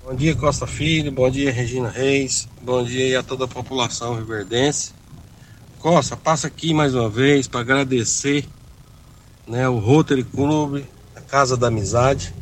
Bom 0.04 0.14
dia, 0.14 0.34
Costa 0.34 0.66
Filho. 0.66 1.10
Bom 1.10 1.30
dia, 1.30 1.50
Regina 1.50 1.88
Reis. 1.88 2.46
Bom 2.60 2.84
dia 2.84 3.20
a 3.20 3.22
toda 3.22 3.46
a 3.46 3.48
população 3.48 4.14
riverdense. 4.14 4.92
Costa, 5.78 6.18
passa 6.18 6.48
aqui 6.48 6.74
mais 6.74 6.94
uma 6.94 7.08
vez 7.08 7.48
para 7.48 7.60
agradecer 7.60 8.46
né, 9.48 9.66
o 9.66 9.78
Rotary 9.78 10.22
Club, 10.22 10.84
a 11.14 11.22
Casa 11.22 11.56
da 11.56 11.68
Amizade 11.68 12.34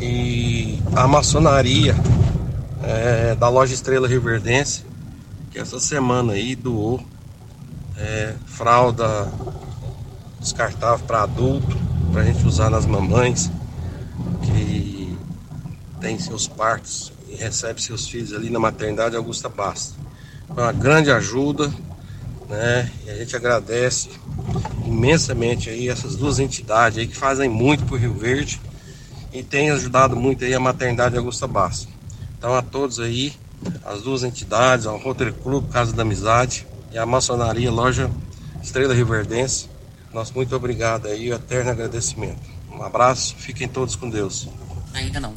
e 0.00 0.82
a 0.96 1.06
maçonaria 1.06 1.94
é, 2.82 3.34
da 3.34 3.48
loja 3.48 3.74
Estrela 3.74 4.08
Riverdense, 4.08 4.84
que 5.50 5.58
essa 5.58 5.78
semana 5.78 6.32
aí 6.32 6.56
doou 6.56 7.00
é, 7.98 8.34
fralda 8.46 9.30
descartável 10.38 11.04
para 11.06 11.22
adulto, 11.22 11.76
para 12.12 12.22
a 12.22 12.24
gente 12.24 12.46
usar 12.46 12.70
nas 12.70 12.86
mamães 12.86 13.50
que 14.42 15.16
tem 16.00 16.18
seus 16.18 16.48
partos 16.48 17.12
e 17.28 17.36
recebe 17.36 17.82
seus 17.82 18.08
filhos 18.08 18.32
ali 18.32 18.48
na 18.48 18.58
maternidade 18.58 19.16
Augusta 19.16 19.50
Bastos. 19.50 19.94
Foi 20.54 20.62
uma 20.62 20.72
grande 20.72 21.10
ajuda, 21.10 21.70
né? 22.48 22.90
E 23.04 23.10
a 23.10 23.16
gente 23.16 23.36
agradece 23.36 24.08
imensamente 24.86 25.68
aí 25.68 25.88
essas 25.88 26.16
duas 26.16 26.38
entidades 26.38 26.98
aí 26.98 27.06
que 27.06 27.16
fazem 27.16 27.50
muito 27.50 27.84
por 27.84 28.00
Rio 28.00 28.14
Verde 28.14 28.60
e 29.32 29.42
tem 29.42 29.70
ajudado 29.70 30.16
muito 30.16 30.44
aí 30.44 30.54
a 30.54 30.60
maternidade 30.60 31.16
Augusta 31.16 31.46
Basso. 31.46 31.88
Então 32.38 32.54
a 32.54 32.62
todos 32.62 32.98
aí, 32.98 33.32
as 33.84 34.02
duas 34.02 34.22
entidades, 34.22 34.86
ao 34.86 34.98
Rotary 34.98 35.32
Club, 35.32 35.68
Casa 35.70 35.92
da 35.92 36.02
Amizade 36.02 36.66
e 36.92 36.98
a 36.98 37.06
maçonaria 37.06 37.70
Loja 37.70 38.10
Estrela 38.62 38.94
Riverdense, 38.94 39.68
nosso 40.12 40.32
muito 40.34 40.54
obrigado 40.56 41.06
aí 41.06 41.28
e 41.28 41.32
eterno 41.32 41.70
agradecimento. 41.70 42.40
Um 42.72 42.82
abraço, 42.82 43.34
fiquem 43.38 43.68
todos 43.68 43.94
com 43.94 44.08
Deus. 44.08 44.48
Ainda 44.92 45.20
não. 45.20 45.34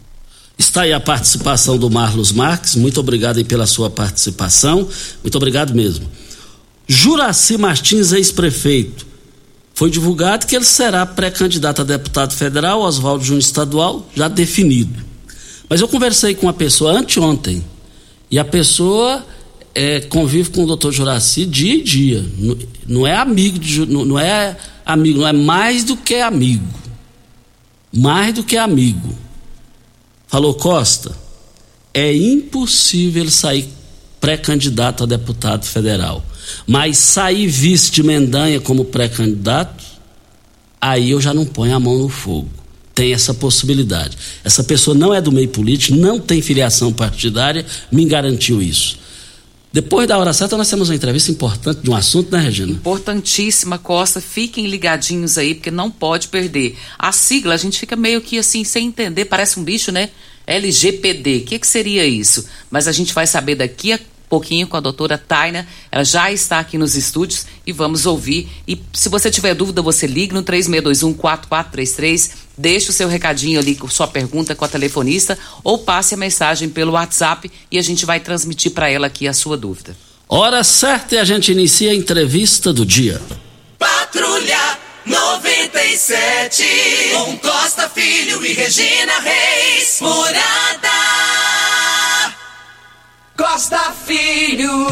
Está 0.58 0.82
aí 0.82 0.94
a 0.94 1.00
participação 1.00 1.78
do 1.78 1.90
Marlos 1.90 2.32
Marques, 2.32 2.76
muito 2.76 3.00
obrigado 3.00 3.38
aí 3.38 3.44
pela 3.44 3.66
sua 3.66 3.90
participação, 3.90 4.88
muito 5.22 5.36
obrigado 5.36 5.74
mesmo. 5.74 6.10
Juraci 6.88 7.58
Martins, 7.58 8.12
ex-prefeito, 8.12 9.06
foi 9.74 9.90
divulgado 9.90 10.46
que 10.46 10.56
ele 10.56 10.66
será 10.66 11.06
pré-candidato 11.06 11.82
a 11.82 11.86
deputado 11.86 12.34
federal, 12.34 12.82
Oswaldo 12.82 13.24
Júnior 13.24 13.42
Estadual, 13.42 14.08
já 14.16 14.28
definido. 14.28 15.04
Mas 15.68 15.82
eu 15.82 15.88
conversei 15.88 16.36
com 16.36 16.46
uma 16.46 16.54
pessoa 16.54 16.92
anteontem, 16.92 17.64
e 18.30 18.38
a 18.38 18.46
pessoa 18.46 19.26
é, 19.74 20.02
convive 20.02 20.52
com 20.52 20.64
o 20.64 20.68
doutor 20.68 20.92
Juraci 20.92 21.46
dia 21.46 21.76
e 21.76 21.82
dia. 21.82 22.26
Não, 22.38 22.58
não 22.88 23.08
é 23.08 23.16
amigo, 23.16 23.58
de, 23.58 23.86
não, 23.86 24.06
não 24.06 24.20
é 24.20 24.56
amigo, 24.86 25.20
não 25.20 25.28
é 25.28 25.34
mais 25.34 25.84
do 25.84 25.98
que 25.98 26.16
amigo. 26.16 26.68
Mais 27.92 28.34
do 28.34 28.44
que 28.44 28.58
amigo. 28.58 29.18
Falou, 30.28 30.54
Costa, 30.54 31.16
é 31.94 32.14
impossível 32.16 33.24
ele 33.24 33.32
sair 33.32 33.70
pré-candidato 34.20 35.04
a 35.04 35.06
deputado 35.06 35.66
federal. 35.66 36.24
Mas 36.68 36.98
sair 36.98 37.48
vice 37.48 37.92
de 37.92 38.04
Mendanha 38.04 38.60
como 38.60 38.86
pré-candidato, 38.86 39.84
aí 40.80 41.12
eu 41.12 41.22
já 41.22 41.34
não 41.34 41.46
ponho 41.46 41.76
a 41.76 41.80
mão 41.80 41.98
no 41.98 42.10
fogo. 42.10 42.50
tem 42.96 43.12
essa 43.12 43.34
possibilidade. 43.34 44.18
Essa 44.44 44.64
pessoa 44.64 44.96
não 44.96 45.14
é 45.14 45.20
do 45.20 45.32
meio 45.32 45.50
político, 45.50 45.98
não 45.98 46.20
tem 46.20 46.42
filiação 46.42 46.94
partidária, 46.94 47.66
me 47.92 48.06
garantiu 48.06 48.62
isso. 48.62 49.00
Depois 49.72 50.08
da 50.08 50.20
hora 50.20 50.32
certa, 50.32 50.56
nós 50.56 50.70
temos 50.70 50.90
uma 50.90 50.96
entrevista 50.96 51.32
importante 51.32 51.82
de 51.82 51.90
um 51.90 51.96
assunto, 51.96 52.32
né, 52.32 52.40
Regina? 52.40 52.72
Importantíssima, 52.72 53.80
Costa. 53.80 54.22
Fiquem 54.22 54.68
ligadinhos 54.68 55.36
aí, 55.36 55.56
porque 55.56 55.72
não 55.72 55.90
pode 55.90 56.28
perder. 56.28 56.78
A 57.00 57.12
sigla, 57.12 57.56
a 57.56 57.58
gente 57.58 57.80
fica 57.80 57.96
meio 57.96 58.22
que 58.22 58.38
assim, 58.38 58.64
sem 58.64 58.86
entender, 58.86 59.26
parece 59.26 59.60
um 59.60 59.64
bicho, 59.64 59.92
né? 59.92 60.12
LGPD. 60.46 61.38
O 61.38 61.42
que, 61.46 61.58
que 61.58 61.66
seria 61.66 62.06
isso? 62.06 62.46
Mas 62.70 62.88
a 62.88 62.92
gente 62.92 63.16
vai 63.16 63.26
saber 63.26 63.56
daqui 63.56 63.94
a 63.94 64.00
pouquinho 64.34 64.66
com 64.66 64.76
a 64.76 64.80
doutora 64.80 65.16
Taina. 65.16 65.68
Ela 65.92 66.04
já 66.04 66.32
está 66.32 66.58
aqui 66.58 66.76
nos 66.76 66.96
estúdios 66.96 67.46
e 67.68 67.72
vamos 67.72 68.08
ouvir. 68.08 68.50
E 68.68 68.82
se 68.92 69.08
você 69.08 69.30
tiver 69.30 69.54
dúvida, 69.54 69.80
você 69.80 70.08
ligue 70.08 70.34
no 70.34 70.42
3621-4433, 70.42 72.32
deixe 72.58 72.90
o 72.90 72.94
seu 72.94 73.08
recadinho 73.08 73.60
ali 73.60 73.76
com 73.76 73.88
sua 73.88 74.08
pergunta 74.08 74.56
com 74.56 74.66
a 74.66 74.68
telefonista 74.68 75.38
ou 75.64 75.78
passe 75.78 76.16
a 76.16 76.18
mensagem 76.18 76.68
pelo 76.68 76.94
WhatsApp 76.94 77.52
e 77.72 77.78
a 77.78 77.82
gente 77.84 78.08
vai 78.08 78.20
transmitir 78.20 78.72
para 78.72 78.90
ela 78.90 79.06
aqui 79.06 79.28
a 79.28 79.34
sua 79.34 79.56
dúvida. 79.56 79.96
Hora 80.28 80.64
certa 80.64 81.14
e 81.14 81.20
a 81.20 81.24
gente 81.24 81.52
inicia 81.52 81.92
a 81.92 81.96
entrevista 81.96 82.74
do 82.74 82.84
dia. 82.84 83.22
Patrulha 83.78 84.80
97, 85.06 86.64
com 87.14 87.38
Costa 87.38 87.88
Filho 87.88 88.44
e 88.44 88.54
Regina 88.54 89.20
Reis, 89.20 90.00
Morada. 90.02 91.03
Costa 93.36 93.92
Filho, 94.06 94.86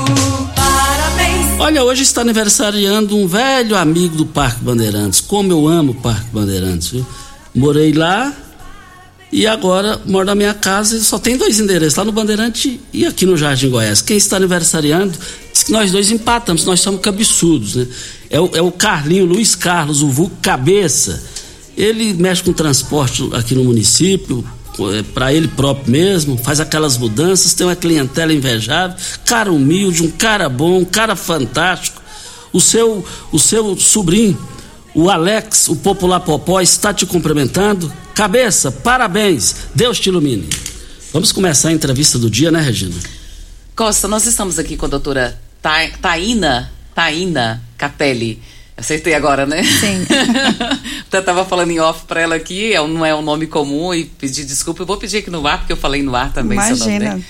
parabéns. 0.55 1.59
Olha, 1.59 1.83
hoje 1.83 2.01
está 2.01 2.21
aniversariando 2.21 3.15
um 3.15 3.27
velho 3.27 3.77
amigo 3.77 4.15
do 4.15 4.25
Parque 4.25 4.63
Bandeirantes. 4.63 5.21
Como 5.21 5.51
eu 5.51 5.67
amo 5.67 5.91
o 5.91 5.95
Parque 5.95 6.25
Bandeirantes, 6.33 6.89
viu? 6.89 7.05
Morei 7.53 7.93
lá 7.93 8.33
e 9.31 9.45
agora 9.45 10.01
moro 10.07 10.25
na 10.25 10.33
minha 10.33 10.55
casa 10.55 10.97
e 10.97 11.01
só 11.01 11.19
tem 11.19 11.37
dois 11.37 11.59
endereços, 11.59 11.97
lá 11.97 12.03
no 12.03 12.11
Bandeirante 12.11 12.81
e 12.91 13.05
aqui 13.05 13.27
no 13.27 13.37
Jardim 13.37 13.69
Goiás. 13.69 14.01
Quem 14.01 14.17
está 14.17 14.37
aniversariando 14.37 15.15
diz 15.53 15.61
que 15.61 15.71
nós 15.71 15.91
dois 15.91 16.09
empatamos, 16.09 16.65
nós 16.65 16.79
somos 16.79 16.99
cabeçudos, 16.99 17.75
né? 17.75 17.87
É 18.27 18.41
o, 18.41 18.49
é 18.55 18.61
o 18.61 18.71
Carlinho 18.71 19.25
Luiz 19.25 19.53
Carlos, 19.53 20.01
o 20.01 20.09
vulgo 20.09 20.35
Cabeça. 20.41 21.23
Ele 21.77 22.11
mexe 22.15 22.41
com 22.41 22.51
transporte 22.51 23.29
aqui 23.33 23.53
no 23.53 23.63
município, 23.63 24.43
para 25.13 25.33
ele 25.33 25.47
próprio 25.47 25.91
mesmo, 25.91 26.37
faz 26.37 26.59
aquelas 26.59 26.97
mudanças, 26.97 27.53
tem 27.53 27.67
uma 27.67 27.75
clientela 27.75 28.33
invejável, 28.33 28.97
cara 29.25 29.51
humilde, 29.51 30.03
um 30.03 30.11
cara 30.11 30.49
bom, 30.49 30.79
um 30.79 30.85
cara 30.85 31.15
fantástico. 31.15 32.01
O 32.53 32.59
seu, 32.59 33.05
o 33.31 33.39
seu 33.39 33.77
sobrinho, 33.77 34.37
o 34.93 35.09
Alex, 35.09 35.67
o 35.69 35.75
popular 35.75 36.19
Popó, 36.19 36.59
está 36.59 36.93
te 36.93 37.05
cumprimentando. 37.05 37.91
Cabeça, 38.13 38.71
parabéns, 38.71 39.55
Deus 39.73 39.99
te 39.99 40.09
ilumine. 40.09 40.49
Vamos 41.13 41.31
começar 41.31 41.69
a 41.69 41.73
entrevista 41.73 42.17
do 42.17 42.29
dia, 42.29 42.51
né, 42.51 42.61
Regina? 42.61 42.95
Costa, 43.75 44.07
nós 44.07 44.25
estamos 44.25 44.59
aqui 44.59 44.75
com 44.75 44.85
a 44.85 44.89
doutora 44.89 45.39
Taina, 45.61 46.71
Taina 46.93 47.61
Capelli 47.77 48.41
Acertei 48.81 49.13
agora, 49.13 49.45
né? 49.45 49.61
Sim. 49.63 50.05
eu 51.19 51.23
tava 51.23 51.45
falando 51.45 51.71
em 51.71 51.79
off 51.79 52.05
para 52.05 52.21
ela 52.21 52.35
aqui, 52.35 52.73
é 52.73 52.87
não 52.87 53.05
é 53.05 53.13
um 53.13 53.21
nome 53.21 53.47
comum 53.47 53.93
e 53.93 54.05
pedir 54.05 54.45
desculpa. 54.45 54.81
Eu 54.81 54.85
vou 54.85 54.97
pedir 54.97 55.17
aqui 55.17 55.29
no 55.29 55.45
ar, 55.45 55.59
porque 55.59 55.73
eu 55.73 55.77
falei 55.77 56.01
no 56.01 56.15
ar 56.15 56.31
também. 56.33 56.57
Imagina. 56.57 56.77
Seu 56.77 56.87
nome, 56.87 56.99
né? 56.99 57.23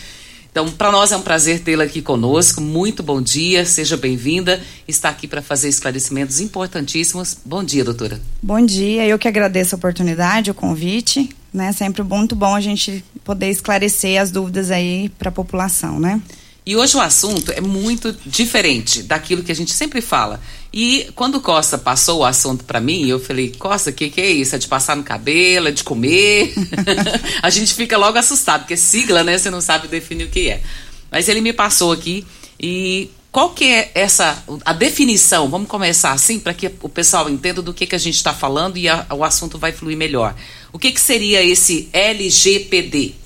Então, 0.52 0.70
para 0.70 0.91
nós 0.91 1.13
é 1.13 1.17
um 1.17 1.22
prazer 1.22 1.62
tê-la 1.62 1.86
aqui 1.86 2.02
conosco. 2.02 2.60
Muito 2.60 3.02
bom 3.02 3.22
dia, 3.22 3.65
seja 3.65 3.96
bem-vinda. 3.96 4.62
Está 4.86 5.08
aqui 5.08 5.26
para 5.26 5.41
fazer 5.41 5.70
esclarecimentos 5.70 6.41
importantíssimos. 6.41 7.38
Bom 7.46 7.63
dia, 7.63 7.86
doutora. 7.86 8.20
Bom 8.44 8.60
dia, 8.60 9.08
eu 9.08 9.17
que 9.17 9.30
agradeço 9.30 9.76
a 9.76 9.78
oportunidade, 9.78 10.52
o 10.52 10.54
convite. 10.54 11.30
Né? 11.54 11.72
Sempre 11.72 12.04
muito 12.04 12.36
bom 12.36 12.54
a 12.54 12.60
gente 12.60 13.04
poder 13.24 13.50
esclarecer 13.50 14.22
as 14.22 14.30
dúvidas 14.30 14.72
aí 14.72 15.10
para 15.17 15.30
a 15.30 15.32
população, 15.32 16.00
né? 16.00 16.22
E 16.63 16.76
hoje 16.76 16.95
o 16.95 17.02
assunto 17.02 17.52
é 17.52 17.60
muito 17.60 18.15
diferente 18.26 19.02
daquilo 19.02 19.41
que 19.41 19.52
a 19.52 19.56
gente 19.56 19.71
sempre 19.71 20.00
fala. 20.00 20.39
E 20.71 21.10
quando 21.15 21.36
o 21.36 21.41
Costa 21.41 21.78
passou 21.78 22.19
o 22.19 22.26
assunto 22.26 22.63
para 22.63 22.80
mim, 22.80 23.08
eu 23.08 23.19
falei: 23.19 23.52
Costa, 23.58 23.89
o 23.89 23.93
que, 23.93 24.10
que 24.10 24.21
é 24.21 24.30
isso? 24.30 24.56
É 24.56 24.60
de 24.60 24.67
passar 24.67 24.95
no 24.95 25.04
cabelo? 25.04 25.67
É 25.67 25.71
de 25.71 25.84
comer? 25.84 26.54
a 27.41 27.50
gente 27.50 27.74
fica 27.74 27.97
logo 27.97 28.17
assustado, 28.17 28.62
porque 28.62 28.78
sigla, 28.78 29.24
né? 29.24 29.38
Você 29.38 29.50
não 29.50 29.60
sabe 29.60 29.88
definir 29.88 30.26
o 30.26 30.30
que 30.30 30.50
é. 30.50 30.62
Mas 31.10 31.28
ele 31.28 31.41
me 31.41 31.52
passou 31.52 31.91
aqui 31.91 32.26
e 32.60 33.10
qual 33.32 33.50
que 33.52 33.65
é 33.65 33.91
essa 33.95 34.43
a 34.63 34.71
definição? 34.71 35.50
Vamos 35.50 35.67
começar 35.67 36.12
assim 36.12 36.39
para 36.39 36.54
que 36.54 36.71
o 36.82 36.89
pessoal 36.89 37.30
entenda 37.30 37.62
do 37.62 37.74
que, 37.74 37.88
que 37.88 37.95
a 37.95 38.00
gente 38.00 38.15
está 38.15 38.34
falando 38.34 38.78
e 38.78 38.88
a, 38.88 39.08
o 39.12 39.24
assunto 39.24 39.58
vai 39.58 39.71
fluir 39.71 39.97
melhor. 39.97 40.36
O 40.71 40.78
que, 40.78 40.91
que 40.91 41.02
seria 41.02 41.43
esse 41.43 41.89
LGPD? 41.91 43.20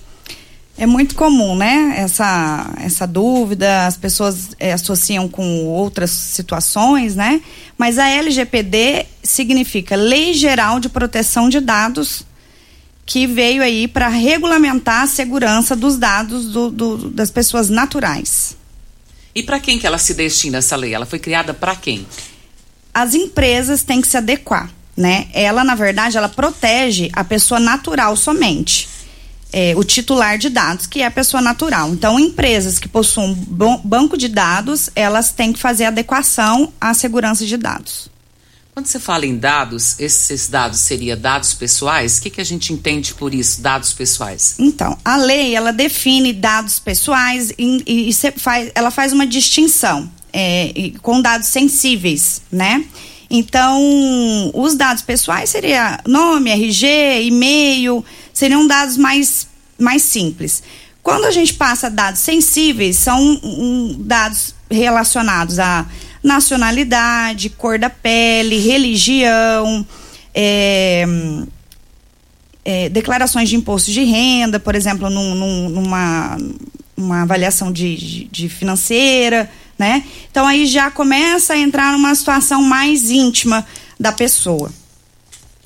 É 0.77 0.85
muito 0.85 1.15
comum, 1.15 1.55
né? 1.55 1.93
Essa, 1.97 2.69
essa 2.81 3.07
dúvida, 3.07 3.87
as 3.87 3.95
pessoas 3.95 4.49
é, 4.59 4.73
associam 4.73 5.27
com 5.29 5.65
outras 5.65 6.11
situações, 6.11 7.15
né? 7.15 7.41
Mas 7.77 7.97
a 7.97 8.09
LGPD 8.09 9.05
significa 9.23 9.95
Lei 9.95 10.33
Geral 10.33 10.81
de 10.81 10.89
Proteção 10.89 11.47
de 11.47 11.61
Dados, 11.61 12.25
que 13.05 13.25
veio 13.25 13.63
aí 13.63 13.87
para 13.87 14.09
regulamentar 14.09 15.03
a 15.03 15.07
segurança 15.07 15.77
dos 15.77 15.97
dados 15.97 16.51
do, 16.51 16.69
do, 16.69 17.09
das 17.09 17.31
pessoas 17.31 17.69
naturais. 17.69 18.57
E 19.33 19.43
para 19.43 19.61
quem 19.61 19.79
que 19.79 19.87
ela 19.87 19.97
se 19.97 20.13
destina 20.13 20.57
essa 20.57 20.75
lei? 20.75 20.93
Ela 20.93 21.05
foi 21.05 21.19
criada 21.19 21.53
para 21.53 21.75
quem? 21.75 22.05
As 22.93 23.13
empresas 23.13 23.81
têm 23.81 24.01
que 24.01 24.07
se 24.09 24.17
adequar, 24.17 24.69
né? 24.95 25.27
Ela, 25.33 25.63
na 25.63 25.75
verdade, 25.75 26.17
ela 26.17 26.29
protege 26.29 27.09
a 27.13 27.23
pessoa 27.23 27.61
natural 27.61 28.17
somente 28.17 28.94
é, 29.55 29.73
o 29.77 29.85
titular 29.85 30.37
de 30.37 30.49
dados, 30.49 30.85
que 30.85 31.01
é 31.01 31.05
a 31.05 31.11
pessoa 31.11 31.39
natural. 31.39 31.89
Então, 31.93 32.19
empresas 32.19 32.77
que 32.77 32.89
possuem 32.89 33.33
banco 33.85 34.17
de 34.17 34.27
dados, 34.27 34.89
elas 34.93 35.31
têm 35.31 35.53
que 35.53 35.59
fazer 35.59 35.85
adequação 35.85 36.73
à 36.79 36.93
segurança 36.93 37.45
de 37.45 37.55
dados. 37.55 38.09
Quando 38.73 38.87
você 38.87 38.99
fala 38.99 39.25
em 39.25 39.37
dados, 39.37 39.97
esses 39.97 40.49
dados 40.49 40.79
seriam 40.79 41.17
dados 41.17 41.53
pessoais? 41.53 42.17
O 42.17 42.23
que, 42.23 42.31
que 42.31 42.41
a 42.41 42.43
gente 42.43 42.73
entende 42.73 43.13
por 43.13 43.33
isso, 43.33 43.61
dados 43.61 43.93
pessoais? 43.93 44.57
Então, 44.59 44.97
a 45.05 45.15
lei, 45.15 45.55
ela 45.55 45.71
define 45.71 46.33
dados 46.33 46.77
pessoais 46.77 47.53
e, 47.57 47.81
e, 47.87 48.09
e 48.09 48.13
faz, 48.37 48.69
ela 48.75 48.91
faz 48.91 49.13
uma 49.13 49.25
distinção 49.25 50.11
é, 50.33 50.91
com 51.01 51.21
dados 51.21 51.47
sensíveis, 51.47 52.41
né? 52.51 52.83
Então, 53.29 54.51
os 54.53 54.75
dados 54.75 55.01
pessoais 55.01 55.49
seria 55.49 55.99
nome, 56.05 56.51
RG, 56.51 57.23
e-mail, 57.23 58.03
seriam 58.35 58.67
dados 58.67 58.97
mais, 58.97 59.47
mais 59.79 60.03
simples. 60.03 60.61
Quando 61.01 61.25
a 61.25 61.31
gente 61.31 61.53
passa 61.53 61.89
dados 61.89 62.19
sensíveis, 62.19 62.97
são 62.97 63.19
um, 63.43 63.95
dados 63.99 64.53
relacionados 64.69 65.57
a 65.57 65.85
nacionalidade, 66.21 67.49
cor 67.49 67.79
da 67.79 67.89
pele, 67.89 68.59
religião, 68.59 69.85
é, 70.33 71.05
é, 72.65 72.89
declarações 72.89 73.47
de 73.47 73.55
imposto 73.55 73.91
de 73.91 74.03
renda, 74.03 74.59
por 74.59 74.75
exemplo, 74.75 75.09
num, 75.09 75.35
num, 75.35 75.69
numa 75.69 76.37
uma 76.97 77.23
avaliação 77.23 77.71
de, 77.71 77.95
de, 77.95 78.23
de 78.25 78.49
financeira, 78.49 79.49
né? 79.77 80.03
Então 80.31 80.47
aí 80.47 80.65
já 80.65 80.89
começa 80.89 81.53
a 81.53 81.57
entrar 81.57 81.91
numa 81.91 82.15
situação 82.15 82.61
mais 82.61 83.09
íntima 83.11 83.65
da 83.99 84.11
pessoa. 84.11 84.71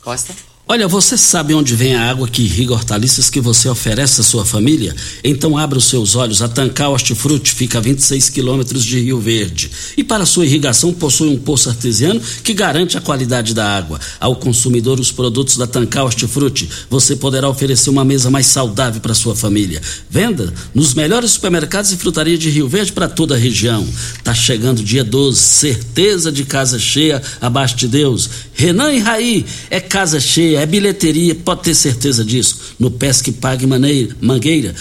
Costa? 0.02 0.49
Olha, 0.72 0.88
você 0.88 1.18
sabe 1.18 1.56
onde 1.56 1.74
vem 1.74 1.96
a 1.96 2.12
água 2.12 2.28
que 2.28 2.44
irriga 2.44 2.76
hortaliças 2.76 3.28
que 3.28 3.42
você 3.42 3.68
oferece 3.68 4.22
à 4.22 4.24
sua 4.24 4.46
família? 4.46 4.96
Então 5.24 5.58
abra 5.58 5.80
os 5.80 5.86
seus 5.86 6.16
olhos. 6.16 6.44
A 6.44 6.48
Tancar 6.48 6.92
Hortifruti 6.92 7.56
fica 7.56 7.80
a 7.80 7.82
26 7.82 8.30
quilômetros 8.30 8.86
de 8.86 9.00
Rio 9.00 9.20
Verde. 9.20 9.72
E 9.98 10.04
para 10.04 10.28
sua 10.28 10.46
irrigação 10.46 10.94
possui 10.94 11.28
um 11.28 11.40
poço 11.40 11.70
artesiano 11.70 12.22
que 12.44 12.54
garante 12.54 12.96
a 12.96 13.02
qualidade 13.02 13.56
da 13.56 13.66
água. 13.66 14.00
Ao 14.20 14.36
consumidor, 14.36 15.00
os 15.00 15.12
produtos 15.12 15.58
da 15.58 15.66
Tancar 15.66 16.06
Hortifruti, 16.06 16.70
você 16.88 17.16
poderá 17.16 17.50
oferecer 17.50 17.90
uma 17.90 18.06
mesa 18.06 18.30
mais 18.30 18.46
saudável 18.46 19.02
para 19.02 19.16
sua 19.16 19.36
família. 19.36 19.82
Venda 20.08 20.54
nos 20.72 20.94
melhores 20.94 21.32
supermercados 21.32 21.92
e 21.92 21.98
frutaria 21.98 22.38
de 22.38 22.48
Rio 22.48 22.68
Verde 22.68 22.92
para 22.92 23.10
toda 23.10 23.34
a 23.34 23.40
região. 23.40 23.88
Tá 24.24 24.36
chegando 24.36 24.84
dia 24.84 25.04
12, 25.04 25.36
certeza 25.36 26.32
de 26.32 26.44
casa 26.44 26.78
cheia 26.78 27.20
abaixo 27.42 27.76
de 27.76 27.88
Deus. 27.88 28.30
Renan 28.54 28.94
e 28.94 29.00
Raí, 29.00 29.44
é 29.72 29.80
casa 29.80 30.20
cheia 30.20 30.59
é 30.60 30.66
bilheteria, 30.66 31.34
pode 31.36 31.64
ter 31.64 31.74
certeza 31.74 32.24
disso. 32.24 32.76
No 32.78 32.92
Pesque 32.92 33.32
Pague 33.32 33.66
Maneira, 33.66 34.16
Mangueira. 34.20 34.76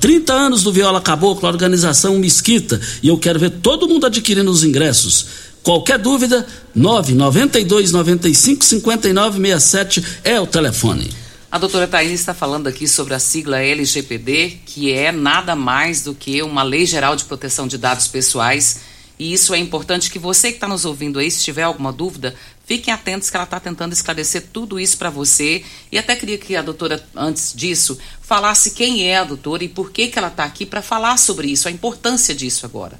30 0.00 0.32
anos 0.32 0.62
do 0.62 0.72
Viola 0.72 1.00
Caboclo, 1.00 1.48
organização 1.48 2.18
Mesquita. 2.18 2.80
E 3.02 3.08
eu 3.08 3.16
quero 3.16 3.38
ver 3.38 3.50
todo 3.50 3.88
mundo 3.88 4.06
adquirindo 4.06 4.50
os 4.50 4.64
ingressos. 4.64 5.26
Qualquer 5.62 5.98
dúvida, 5.98 6.46
992 6.74 7.90
95 7.92 8.64
59 8.64 9.40
67 9.40 10.04
é 10.22 10.40
o 10.40 10.46
telefone. 10.46 11.10
A 11.50 11.58
doutora 11.58 11.86
Thaís 11.86 12.12
está 12.12 12.34
falando 12.34 12.66
aqui 12.66 12.86
sobre 12.86 13.14
a 13.14 13.18
sigla 13.18 13.60
LGPD, 13.60 14.58
que 14.66 14.92
é 14.92 15.10
nada 15.10 15.56
mais 15.56 16.02
do 16.02 16.14
que 16.14 16.42
uma 16.42 16.62
Lei 16.62 16.84
Geral 16.84 17.16
de 17.16 17.24
Proteção 17.24 17.66
de 17.66 17.78
Dados 17.78 18.08
Pessoais 18.08 18.80
E 19.18 19.32
isso 19.32 19.54
é 19.54 19.58
importante 19.58 20.10
que 20.10 20.18
você 20.18 20.50
que 20.50 20.56
está 20.56 20.68
nos 20.68 20.84
ouvindo 20.84 21.18
aí, 21.18 21.30
se 21.30 21.42
tiver 21.42 21.62
alguma 21.62 21.92
dúvida, 21.92 22.34
fiquem 22.66 22.92
atentos 22.92 23.30
que 23.30 23.36
ela 23.36 23.44
está 23.44 23.60
tentando 23.60 23.92
esclarecer 23.92 24.46
tudo 24.52 24.78
isso 24.78 24.98
para 24.98 25.08
você. 25.08 25.64
E 25.90 25.96
até 25.96 26.16
queria 26.16 26.36
que 26.36 26.56
a 26.56 26.62
doutora, 26.62 27.02
antes 27.14 27.54
disso, 27.54 27.96
falasse 28.20 28.72
quem 28.72 29.04
é 29.04 29.16
a 29.16 29.24
doutora 29.24 29.64
e 29.64 29.68
por 29.68 29.92
que, 29.92 30.08
que 30.08 30.18
ela 30.18 30.28
está 30.28 30.44
aqui 30.44 30.66
para 30.66 30.82
falar 30.82 31.16
sobre 31.16 31.48
isso, 31.48 31.68
a 31.68 31.70
importância 31.70 32.34
disso 32.34 32.66
agora. 32.66 32.98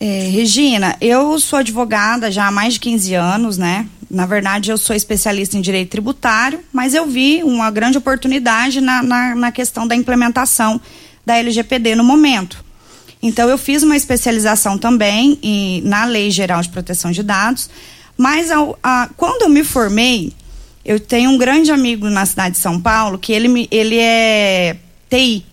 É, 0.00 0.28
Regina, 0.30 0.96
eu 1.00 1.38
sou 1.38 1.60
advogada 1.60 2.28
já 2.28 2.48
há 2.48 2.50
mais 2.50 2.74
de 2.74 2.80
15 2.80 3.14
anos, 3.14 3.56
né? 3.56 3.86
Na 4.10 4.26
verdade, 4.26 4.70
eu 4.70 4.76
sou 4.76 4.96
especialista 4.96 5.56
em 5.56 5.60
direito 5.60 5.90
tributário, 5.90 6.60
mas 6.72 6.92
eu 6.92 7.06
vi 7.06 7.42
uma 7.44 7.70
grande 7.70 7.98
oportunidade 7.98 8.80
na, 8.80 9.00
na, 9.02 9.34
na 9.34 9.52
questão 9.52 9.86
da 9.86 9.94
implementação 9.94 10.80
da 11.24 11.36
LGPD 11.36 11.94
no 11.94 12.02
momento. 12.02 12.64
Então, 13.22 13.48
eu 13.48 13.56
fiz 13.56 13.84
uma 13.84 13.96
especialização 13.96 14.76
também 14.76 15.38
em, 15.40 15.80
na 15.82 16.04
Lei 16.04 16.32
Geral 16.32 16.60
de 16.60 16.68
Proteção 16.68 17.12
de 17.12 17.22
Dados, 17.22 17.70
mas 18.16 18.50
ao, 18.50 18.78
a, 18.82 19.08
quando 19.16 19.42
eu 19.42 19.48
me 19.48 19.64
formei, 19.64 20.32
eu 20.84 20.98
tenho 20.98 21.30
um 21.30 21.38
grande 21.38 21.70
amigo 21.70 22.08
na 22.08 22.26
cidade 22.26 22.56
de 22.56 22.60
São 22.60 22.80
Paulo 22.80 23.18
que 23.18 23.32
ele, 23.32 23.68
ele 23.70 23.98
é 23.98 24.76
TI, 25.08 25.44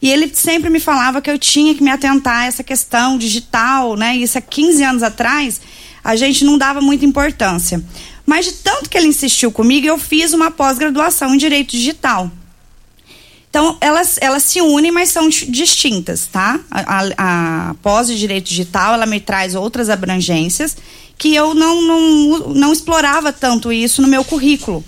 e 0.00 0.10
ele 0.10 0.30
sempre 0.34 0.68
me 0.68 0.78
falava 0.78 1.22
que 1.22 1.30
eu 1.30 1.38
tinha 1.38 1.74
que 1.74 1.82
me 1.82 1.90
atentar 1.90 2.42
a 2.42 2.46
essa 2.46 2.62
questão 2.62 3.16
digital, 3.16 3.96
né? 3.96 4.16
Isso 4.16 4.36
há 4.36 4.40
15 4.40 4.82
anos 4.84 5.02
atrás, 5.02 5.60
a 6.04 6.14
gente 6.14 6.44
não 6.44 6.58
dava 6.58 6.80
muita 6.80 7.04
importância. 7.04 7.82
Mas 8.24 8.44
de 8.44 8.52
tanto 8.52 8.90
que 8.90 8.98
ele 8.98 9.08
insistiu 9.08 9.50
comigo, 9.50 9.86
eu 9.86 9.96
fiz 9.98 10.32
uma 10.32 10.50
pós-graduação 10.50 11.34
em 11.34 11.38
Direito 11.38 11.70
Digital. 11.72 12.30
Então, 13.48 13.78
elas, 13.80 14.18
elas 14.20 14.42
se 14.42 14.60
unem, 14.60 14.92
mas 14.92 15.08
são 15.08 15.30
distintas, 15.30 16.26
tá? 16.26 16.60
A, 16.70 16.80
a, 16.80 17.70
a 17.70 17.74
pós 17.74 18.06
de 18.08 18.18
Direito 18.18 18.48
Digital, 18.48 18.94
ela 18.94 19.06
me 19.06 19.18
traz 19.18 19.54
outras 19.54 19.88
abrangências 19.88 20.76
que 21.18 21.34
eu 21.34 21.54
não, 21.54 21.82
não, 21.82 22.38
não 22.54 22.72
explorava 22.72 23.32
tanto 23.32 23.72
isso 23.72 24.02
no 24.02 24.08
meu 24.08 24.24
currículo. 24.24 24.84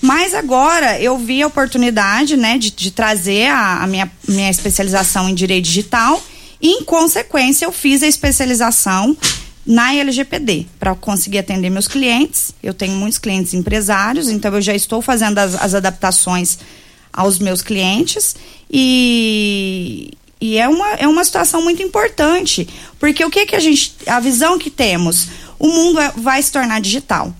Mas 0.00 0.34
agora 0.34 1.00
eu 1.00 1.16
vi 1.16 1.42
a 1.42 1.46
oportunidade, 1.46 2.36
né, 2.36 2.58
de, 2.58 2.70
de 2.70 2.90
trazer 2.90 3.48
a, 3.48 3.84
a, 3.84 3.86
minha, 3.86 4.10
minha 4.26 4.50
especialização 4.50 5.28
em 5.28 5.34
direito 5.34 5.64
digital 5.64 6.22
e, 6.60 6.70
em 6.70 6.84
consequência, 6.84 7.64
eu 7.64 7.72
fiz 7.72 8.02
a 8.02 8.06
especialização 8.06 9.16
na 9.64 9.94
LGPD 9.94 10.66
para 10.78 10.94
conseguir 10.94 11.38
atender 11.38 11.70
meus 11.70 11.86
clientes. 11.86 12.52
Eu 12.62 12.74
tenho 12.74 12.94
muitos 12.94 13.18
clientes 13.18 13.54
empresários, 13.54 14.28
então 14.28 14.52
eu 14.54 14.60
já 14.60 14.74
estou 14.74 15.00
fazendo 15.00 15.38
as, 15.38 15.54
as 15.54 15.74
adaptações 15.74 16.58
aos 17.12 17.38
meus 17.38 17.62
clientes 17.62 18.34
e, 18.70 20.12
e 20.40 20.58
é 20.58 20.68
uma, 20.68 20.88
é 20.94 21.06
uma 21.06 21.24
situação 21.24 21.62
muito 21.62 21.82
importante, 21.82 22.68
porque 22.98 23.24
o 23.24 23.30
que 23.30 23.46
que 23.46 23.54
a 23.54 23.60
gente, 23.60 23.94
a 24.06 24.18
visão 24.18 24.58
que 24.58 24.70
temos, 24.70 25.28
o 25.62 25.68
mundo 25.68 26.00
é, 26.00 26.12
vai 26.16 26.42
se 26.42 26.50
tornar 26.50 26.80
digital. 26.80 27.32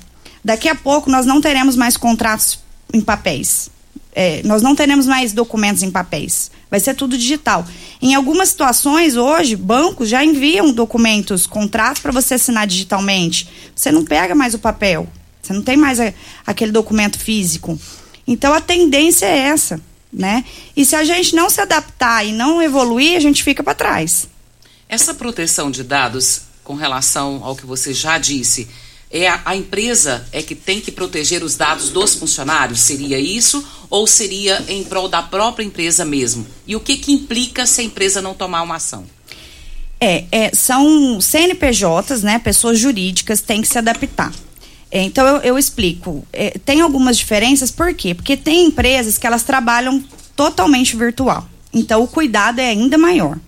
Daqui 0.45 0.69
a 0.69 0.77
pouco 0.77 1.11
nós 1.11 1.27
não 1.27 1.41
teremos 1.41 1.75
mais 1.75 1.97
contratos 1.97 2.61
em 2.95 3.01
papéis. 3.01 3.69
É, 4.15 4.43
nós 4.45 4.63
não 4.63 4.77
teremos 4.77 5.07
mais 5.07 5.33
documentos 5.33 5.83
em 5.83 5.91
papéis. 5.91 6.49
Vai 6.71 6.79
ser 6.79 6.95
tudo 6.95 7.19
digital. 7.19 7.67
Em 8.01 8.15
algumas 8.15 8.51
situações, 8.51 9.17
hoje, 9.17 9.57
bancos 9.57 10.09
já 10.09 10.25
enviam 10.25 10.73
documentos, 10.73 11.49
contratos 11.49 12.01
para 12.01 12.13
você 12.13 12.35
assinar 12.35 12.65
digitalmente. 12.65 13.49
Você 13.75 13.91
não 13.91 14.05
pega 14.05 14.37
mais 14.37 14.55
o 14.55 14.59
papel. 14.61 15.09
Você 15.43 15.53
não 15.53 15.63
tem 15.63 15.77
mais 15.77 15.99
a, 15.99 16.13
aquele 16.47 16.71
documento 16.71 17.19
físico. 17.19 17.77
Então 18.25 18.55
a 18.55 18.61
tendência 18.61 19.27
é 19.27 19.37
essa, 19.49 19.81
né? 20.13 20.45
E 20.77 20.85
se 20.85 20.95
a 20.95 21.03
gente 21.03 21.35
não 21.35 21.51
se 21.51 21.61
adaptar 21.61 22.25
e 22.25 22.31
não 22.31 22.63
evoluir, 22.63 23.17
a 23.17 23.21
gente 23.21 23.43
fica 23.43 23.65
para 23.65 23.75
trás. 23.75 24.29
Essa 24.89 25.13
proteção 25.13 25.73
de 25.73 25.83
dados, 25.83 26.43
com 26.65 26.75
relação 26.75 27.41
ao 27.43 27.57
que 27.57 27.67
você 27.67 27.93
já 27.93 28.19
disse, 28.19 28.69
é 29.11 29.29
a, 29.29 29.43
a, 29.45 29.57
empresa 29.57 30.27
é 30.33 30.43
que 30.43 30.55
tem 30.55 30.81
que 30.81 30.91
proteger 30.91 31.45
os 31.45 31.55
dados 31.55 31.91
dos 31.91 32.15
funcionários? 32.15 32.81
Seria 32.81 33.19
isso? 33.19 33.63
Ou 33.91 34.07
seria 34.07 34.65
em 34.69 34.83
prol 34.85 35.09
da 35.09 35.23
própria 35.23 35.65
empresa 35.65 36.05
mesmo? 36.05 36.47
E 36.67 36.75
o 36.75 36.81
que, 36.81 36.97
que 36.97 37.13
implica 37.13 37.67
se 37.67 37.83
a 37.83 37.85
empresa 37.85 38.23
não 38.23 38.33
tomar 38.33 38.63
uma 38.63 38.77
ação? 38.77 39.05
É, 40.01 40.25
é 40.33 40.51
são 40.55 41.21
CNPJs, 41.21 42.23
né? 42.23 42.39
Pessoas 42.39 42.79
jurídicas 42.79 43.43
têm 43.43 43.61
que 43.61 43.69
se 43.69 43.77
adaptar. 43.77 44.33
É, 44.91 45.03
então 45.03 45.27
eu, 45.27 45.37
eu 45.43 45.59
explico. 45.59 46.27
É, 46.33 46.59
tem 46.65 46.81
algumas 46.81 47.19
diferenças, 47.19 47.71
por 47.71 47.93
quê? 47.93 48.15
Porque 48.15 48.37
tem 48.37 48.67
empresas 48.67 49.19
que 49.19 49.27
elas 49.27 49.43
trabalham 49.43 50.03
totalmente 50.35 50.97
virtual. 50.97 51.47
Então 51.73 52.03
o 52.03 52.09
cuidado 52.09 52.61
é 52.61 52.71
ainda 52.71 52.97
maior. 52.97 53.39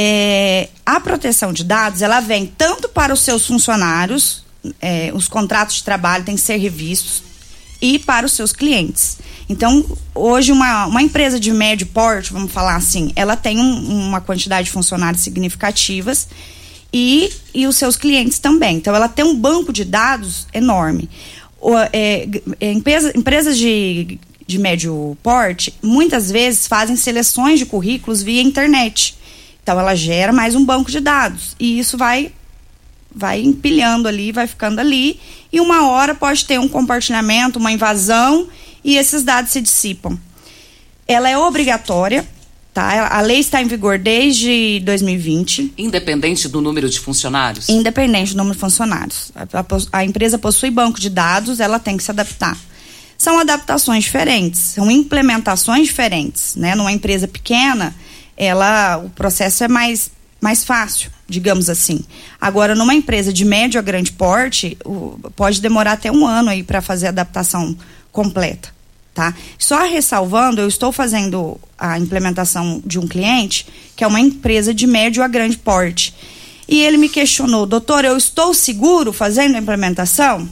É, 0.00 0.68
a 0.86 1.00
proteção 1.00 1.52
de 1.52 1.64
dados 1.64 2.02
ela 2.02 2.20
vem 2.20 2.46
tanto 2.46 2.88
para 2.88 3.12
os 3.12 3.20
seus 3.20 3.44
funcionários 3.44 4.44
é, 4.80 5.10
os 5.14 5.28
contratos 5.28 5.76
de 5.76 5.84
trabalho 5.84 6.24
têm 6.24 6.34
que 6.34 6.40
ser 6.40 6.56
revistos 6.56 7.22
e 7.80 7.98
para 7.98 8.26
os 8.26 8.32
seus 8.32 8.52
clientes. 8.52 9.18
Então, 9.48 9.84
hoje, 10.14 10.52
uma, 10.52 10.86
uma 10.86 11.00
empresa 11.00 11.38
de 11.38 11.52
médio 11.52 11.86
porte, 11.86 12.32
vamos 12.32 12.52
falar 12.52 12.76
assim, 12.76 13.12
ela 13.14 13.36
tem 13.36 13.58
um, 13.58 14.08
uma 14.08 14.20
quantidade 14.20 14.66
de 14.66 14.72
funcionários 14.72 15.22
significativas 15.22 16.28
e, 16.92 17.32
e 17.54 17.66
os 17.66 17.76
seus 17.76 17.96
clientes 17.96 18.38
também. 18.38 18.76
Então, 18.76 18.94
ela 18.94 19.08
tem 19.08 19.24
um 19.24 19.34
banco 19.34 19.72
de 19.72 19.84
dados 19.84 20.46
enorme. 20.52 21.08
O, 21.60 21.76
é, 21.92 22.28
é, 22.60 22.72
empresa, 22.72 23.12
empresas 23.16 23.56
de, 23.56 24.18
de 24.46 24.58
médio 24.58 25.16
porte, 25.22 25.72
muitas 25.82 26.30
vezes 26.30 26.66
fazem 26.66 26.96
seleções 26.96 27.58
de 27.58 27.66
currículos 27.66 28.22
via 28.22 28.42
internet. 28.42 29.17
Então, 29.68 29.78
ela 29.78 29.94
gera 29.94 30.32
mais 30.32 30.54
um 30.54 30.64
banco 30.64 30.90
de 30.90 30.98
dados. 30.98 31.54
E 31.60 31.78
isso 31.78 31.98
vai 31.98 32.32
vai 33.14 33.42
empilhando 33.42 34.08
ali, 34.08 34.32
vai 34.32 34.46
ficando 34.46 34.80
ali, 34.80 35.20
e 35.52 35.60
uma 35.60 35.90
hora 35.90 36.14
pode 36.14 36.46
ter 36.46 36.58
um 36.58 36.66
compartilhamento, 36.66 37.58
uma 37.58 37.70
invasão, 37.70 38.48
e 38.82 38.96
esses 38.96 39.22
dados 39.22 39.52
se 39.52 39.60
dissipam. 39.60 40.18
Ela 41.06 41.28
é 41.28 41.36
obrigatória, 41.36 42.26
tá? 42.72 43.14
A 43.14 43.20
lei 43.20 43.40
está 43.40 43.60
em 43.60 43.66
vigor 43.66 43.98
desde 43.98 44.80
2020. 44.86 45.74
Independente 45.76 46.48
do 46.48 46.62
número 46.62 46.88
de 46.88 46.98
funcionários? 46.98 47.68
Independente 47.68 48.32
do 48.32 48.38
número 48.38 48.54
de 48.54 48.60
funcionários. 48.60 49.32
A, 49.34 49.42
a, 49.60 49.98
a 50.00 50.04
empresa 50.04 50.38
possui 50.38 50.70
banco 50.70 50.98
de 50.98 51.10
dados, 51.10 51.60
ela 51.60 51.78
tem 51.78 51.94
que 51.94 52.02
se 52.02 52.10
adaptar. 52.10 52.56
São 53.18 53.38
adaptações 53.38 54.04
diferentes, 54.04 54.60
são 54.60 54.90
implementações 54.90 55.88
diferentes, 55.88 56.56
né? 56.56 56.74
Numa 56.74 56.92
empresa 56.92 57.28
pequena, 57.28 57.94
ela, 58.38 58.96
o 58.98 59.10
processo 59.10 59.64
é 59.64 59.68
mais, 59.68 60.10
mais 60.40 60.64
fácil 60.64 61.10
digamos 61.28 61.68
assim. 61.68 62.00
Agora, 62.40 62.74
numa 62.74 62.94
empresa 62.94 63.32
de 63.32 63.44
médio 63.44 63.78
a 63.78 63.82
grande 63.82 64.10
porte, 64.10 64.78
o, 64.84 65.18
pode 65.36 65.60
demorar 65.60 65.92
até 65.92 66.10
um 66.10 66.26
ano 66.26 66.48
aí 66.48 66.62
para 66.62 66.80
fazer 66.80 67.06
a 67.06 67.10
adaptação 67.10 67.76
completa. 68.10 68.70
Tá? 69.14 69.34
Só 69.58 69.84
ressalvando, 69.84 70.60
eu 70.60 70.68
estou 70.68 70.90
fazendo 70.90 71.60
a 71.76 71.98
implementação 71.98 72.80
de 72.84 72.98
um 72.98 73.06
cliente 73.06 73.66
que 73.94 74.04
é 74.04 74.06
uma 74.06 74.20
empresa 74.20 74.72
de 74.72 74.86
médio 74.86 75.22
a 75.22 75.28
grande 75.28 75.58
porte. 75.58 76.14
E 76.66 76.80
ele 76.80 76.96
me 76.96 77.08
questionou, 77.08 77.66
doutor, 77.66 78.04
eu 78.04 78.16
estou 78.16 78.54
seguro 78.54 79.12
fazendo 79.12 79.56
a 79.56 79.58
implementação? 79.58 80.48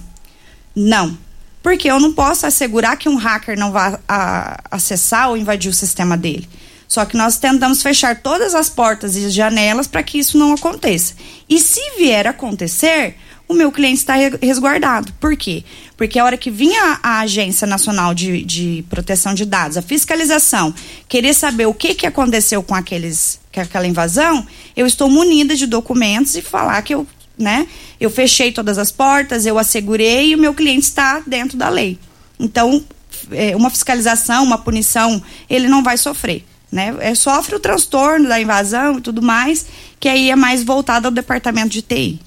Não. 0.74 1.16
Porque 1.62 1.90
eu 1.90 2.00
não 2.00 2.12
posso 2.12 2.46
assegurar 2.46 2.96
que 2.96 3.08
um 3.08 3.16
hacker 3.16 3.58
não 3.58 3.72
vá 3.72 3.98
a, 4.06 4.60
acessar 4.70 5.30
ou 5.30 5.36
invadir 5.36 5.70
o 5.70 5.74
sistema 5.74 6.16
dele. 6.16 6.48
Só 6.88 7.04
que 7.04 7.16
nós 7.16 7.36
tentamos 7.36 7.82
fechar 7.82 8.20
todas 8.22 8.54
as 8.54 8.68
portas 8.68 9.16
e 9.16 9.28
janelas 9.30 9.86
para 9.86 10.02
que 10.02 10.18
isso 10.18 10.38
não 10.38 10.52
aconteça. 10.52 11.14
E 11.48 11.58
se 11.58 11.80
vier 11.98 12.26
acontecer, 12.26 13.16
o 13.48 13.54
meu 13.54 13.70
cliente 13.70 13.98
está 13.98 14.14
resguardado. 14.40 15.12
Por 15.14 15.36
quê? 15.36 15.64
Porque 15.96 16.18
a 16.18 16.24
hora 16.24 16.36
que 16.36 16.50
vinha 16.50 16.98
a 17.02 17.20
Agência 17.20 17.66
Nacional 17.66 18.14
de, 18.14 18.42
de 18.44 18.84
Proteção 18.88 19.34
de 19.34 19.44
Dados, 19.44 19.76
a 19.76 19.82
fiscalização, 19.82 20.74
querer 21.08 21.34
saber 21.34 21.66
o 21.66 21.74
que, 21.74 21.94
que 21.94 22.06
aconteceu 22.06 22.62
com, 22.62 22.74
aqueles, 22.74 23.40
com 23.52 23.60
aquela 23.60 23.86
invasão, 23.86 24.46
eu 24.76 24.86
estou 24.86 25.08
munida 25.08 25.54
de 25.54 25.66
documentos 25.66 26.34
e 26.34 26.42
falar 26.42 26.82
que 26.82 26.94
eu, 26.94 27.06
né, 27.38 27.66
eu 28.00 28.10
fechei 28.10 28.52
todas 28.52 28.78
as 28.78 28.90
portas, 28.90 29.46
eu 29.46 29.58
assegurei 29.58 30.30
e 30.30 30.34
o 30.34 30.38
meu 30.38 30.54
cliente 30.54 30.86
está 30.86 31.22
dentro 31.26 31.56
da 31.56 31.68
lei. 31.68 31.98
Então, 32.38 32.84
é, 33.30 33.56
uma 33.56 33.70
fiscalização, 33.70 34.44
uma 34.44 34.58
punição, 34.58 35.22
ele 35.48 35.68
não 35.68 35.82
vai 35.82 35.96
sofrer 35.96 36.44
né? 36.70 36.94
É, 37.00 37.14
sofre 37.14 37.56
o 37.56 37.60
transtorno 37.60 38.28
da 38.28 38.40
invasão 38.40 38.98
e 38.98 39.00
tudo 39.00 39.22
mais, 39.22 39.66
que 39.98 40.08
aí 40.08 40.30
é 40.30 40.36
mais 40.36 40.64
voltado 40.64 41.06
ao 41.06 41.12
departamento 41.12 41.70
de 41.70 41.82
TI. 41.82 42.20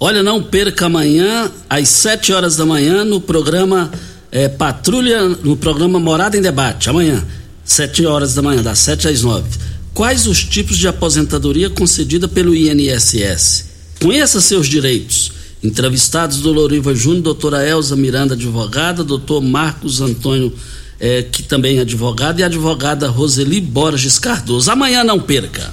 Olha, 0.00 0.22
não 0.22 0.42
perca 0.42 0.86
amanhã, 0.86 1.50
às 1.68 1.88
7 1.88 2.32
horas 2.32 2.56
da 2.56 2.64
manhã, 2.64 3.04
no 3.04 3.20
programa 3.20 3.90
é, 4.30 4.48
Patrulha, 4.48 5.28
no 5.28 5.56
programa 5.56 5.98
Morada 5.98 6.36
em 6.36 6.40
Debate. 6.40 6.88
Amanhã, 6.88 7.24
7 7.64 8.06
horas 8.06 8.34
da 8.34 8.42
manhã, 8.42 8.62
das 8.62 8.78
7 8.78 9.08
às 9.08 9.22
9. 9.22 9.48
Quais 9.92 10.26
os 10.26 10.44
tipos 10.44 10.78
de 10.78 10.86
aposentadoria 10.86 11.68
concedida 11.68 12.28
pelo 12.28 12.54
INSS? 12.54 13.66
Conheça 14.00 14.40
seus 14.40 14.68
direitos. 14.68 15.32
Entrevistados 15.62 16.38
do 16.38 16.52
Loriva 16.52 16.94
Júnior, 16.94 17.22
doutora 17.22 17.66
Elza 17.66 17.96
Miranda, 17.96 18.34
advogada, 18.34 19.02
doutor 19.02 19.42
Marcos 19.42 20.00
Antônio 20.00 20.52
é, 21.00 21.22
que 21.22 21.42
também 21.42 21.78
é 21.78 21.82
advogada, 21.82 22.40
e 22.40 22.42
a 22.42 22.46
advogada 22.46 23.08
Roseli 23.08 23.60
Borges 23.60 24.18
Cardoso. 24.18 24.70
Amanhã 24.70 25.04
não 25.04 25.20
perca. 25.20 25.72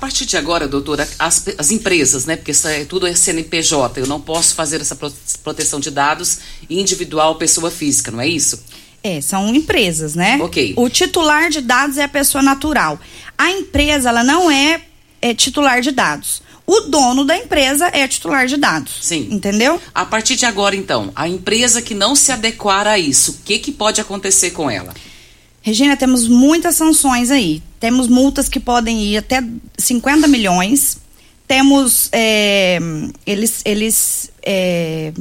partir 0.00 0.24
de 0.24 0.36
agora, 0.36 0.66
doutora, 0.66 1.06
as, 1.18 1.46
as 1.58 1.70
empresas, 1.70 2.24
né? 2.24 2.36
Porque 2.36 2.52
isso 2.52 2.66
é, 2.66 2.84
tudo 2.84 3.06
é 3.06 3.14
CNPJ, 3.14 4.00
eu 4.00 4.06
não 4.06 4.20
posso 4.20 4.54
fazer 4.54 4.80
essa 4.80 4.96
proteção 5.44 5.78
de 5.78 5.90
dados 5.90 6.38
individual 6.68 7.34
pessoa 7.34 7.70
física, 7.70 8.10
não 8.10 8.20
é 8.20 8.26
isso? 8.26 8.64
É, 9.02 9.20
são 9.20 9.54
empresas, 9.54 10.14
né? 10.14 10.38
Ok. 10.40 10.74
O 10.76 10.88
titular 10.88 11.50
de 11.50 11.60
dados 11.60 11.98
é 11.98 12.04
a 12.04 12.08
pessoa 12.08 12.42
natural. 12.42 12.98
A 13.36 13.50
empresa, 13.50 14.08
ela 14.08 14.24
não 14.24 14.50
é, 14.50 14.80
é 15.20 15.34
titular 15.34 15.80
de 15.80 15.90
dados. 15.90 16.42
O 16.70 16.82
dono 16.82 17.24
da 17.24 17.36
empresa 17.36 17.90
é 17.92 18.06
titular 18.06 18.46
de 18.46 18.56
dados. 18.56 18.98
Sim. 19.02 19.26
Entendeu? 19.28 19.82
A 19.92 20.04
partir 20.04 20.36
de 20.36 20.46
agora, 20.46 20.76
então, 20.76 21.10
a 21.16 21.26
empresa 21.26 21.82
que 21.82 21.94
não 21.94 22.14
se 22.14 22.30
adequar 22.30 22.86
a 22.86 22.96
isso, 22.96 23.32
o 23.32 23.34
que, 23.44 23.58
que 23.58 23.72
pode 23.72 24.00
acontecer 24.00 24.52
com 24.52 24.70
ela? 24.70 24.94
Regina, 25.62 25.96
temos 25.96 26.28
muitas 26.28 26.76
sanções 26.76 27.32
aí. 27.32 27.60
Temos 27.80 28.06
multas 28.06 28.48
que 28.48 28.60
podem 28.60 29.02
ir 29.02 29.16
até 29.16 29.42
50 29.76 30.28
milhões. 30.28 30.98
Temos. 31.44 32.08
É, 32.12 32.78
eles. 33.26 33.62
eles 33.64 34.30
é, 34.40 35.12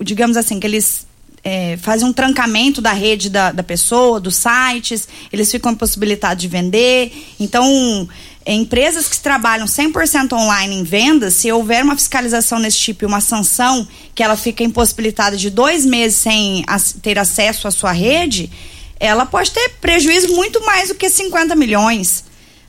digamos 0.00 0.38
assim, 0.38 0.58
que 0.58 0.66
eles 0.66 1.06
é, 1.44 1.76
fazem 1.76 2.06
um 2.08 2.12
trancamento 2.12 2.80
da 2.80 2.92
rede 2.92 3.28
da, 3.28 3.52
da 3.52 3.62
pessoa, 3.62 4.20
dos 4.20 4.36
sites, 4.36 5.08
eles 5.32 5.50
ficam 5.50 5.72
impossibilitados 5.72 6.40
de 6.40 6.48
vender. 6.48 7.12
Então, 7.38 8.08
empresas 8.46 9.08
que 9.08 9.18
trabalham 9.18 9.66
100% 9.66 10.32
online 10.32 10.76
em 10.76 10.82
vendas, 10.82 11.34
se 11.34 11.50
houver 11.52 11.84
uma 11.84 11.96
fiscalização 11.96 12.58
nesse 12.58 12.78
tipo 12.78 13.04
e 13.04 13.06
uma 13.06 13.20
sanção 13.20 13.86
que 14.14 14.22
ela 14.22 14.36
fica 14.36 14.64
impossibilitada 14.64 15.36
de 15.36 15.50
dois 15.50 15.86
meses 15.86 16.18
sem 16.18 16.64
ter 17.00 17.18
acesso 17.18 17.68
à 17.68 17.70
sua 17.70 17.92
rede, 17.92 18.50
ela 18.98 19.26
pode 19.26 19.50
ter 19.50 19.70
prejuízo 19.80 20.28
muito 20.34 20.64
mais 20.64 20.88
do 20.88 20.94
que 20.94 21.08
50 21.08 21.54
milhões, 21.56 22.24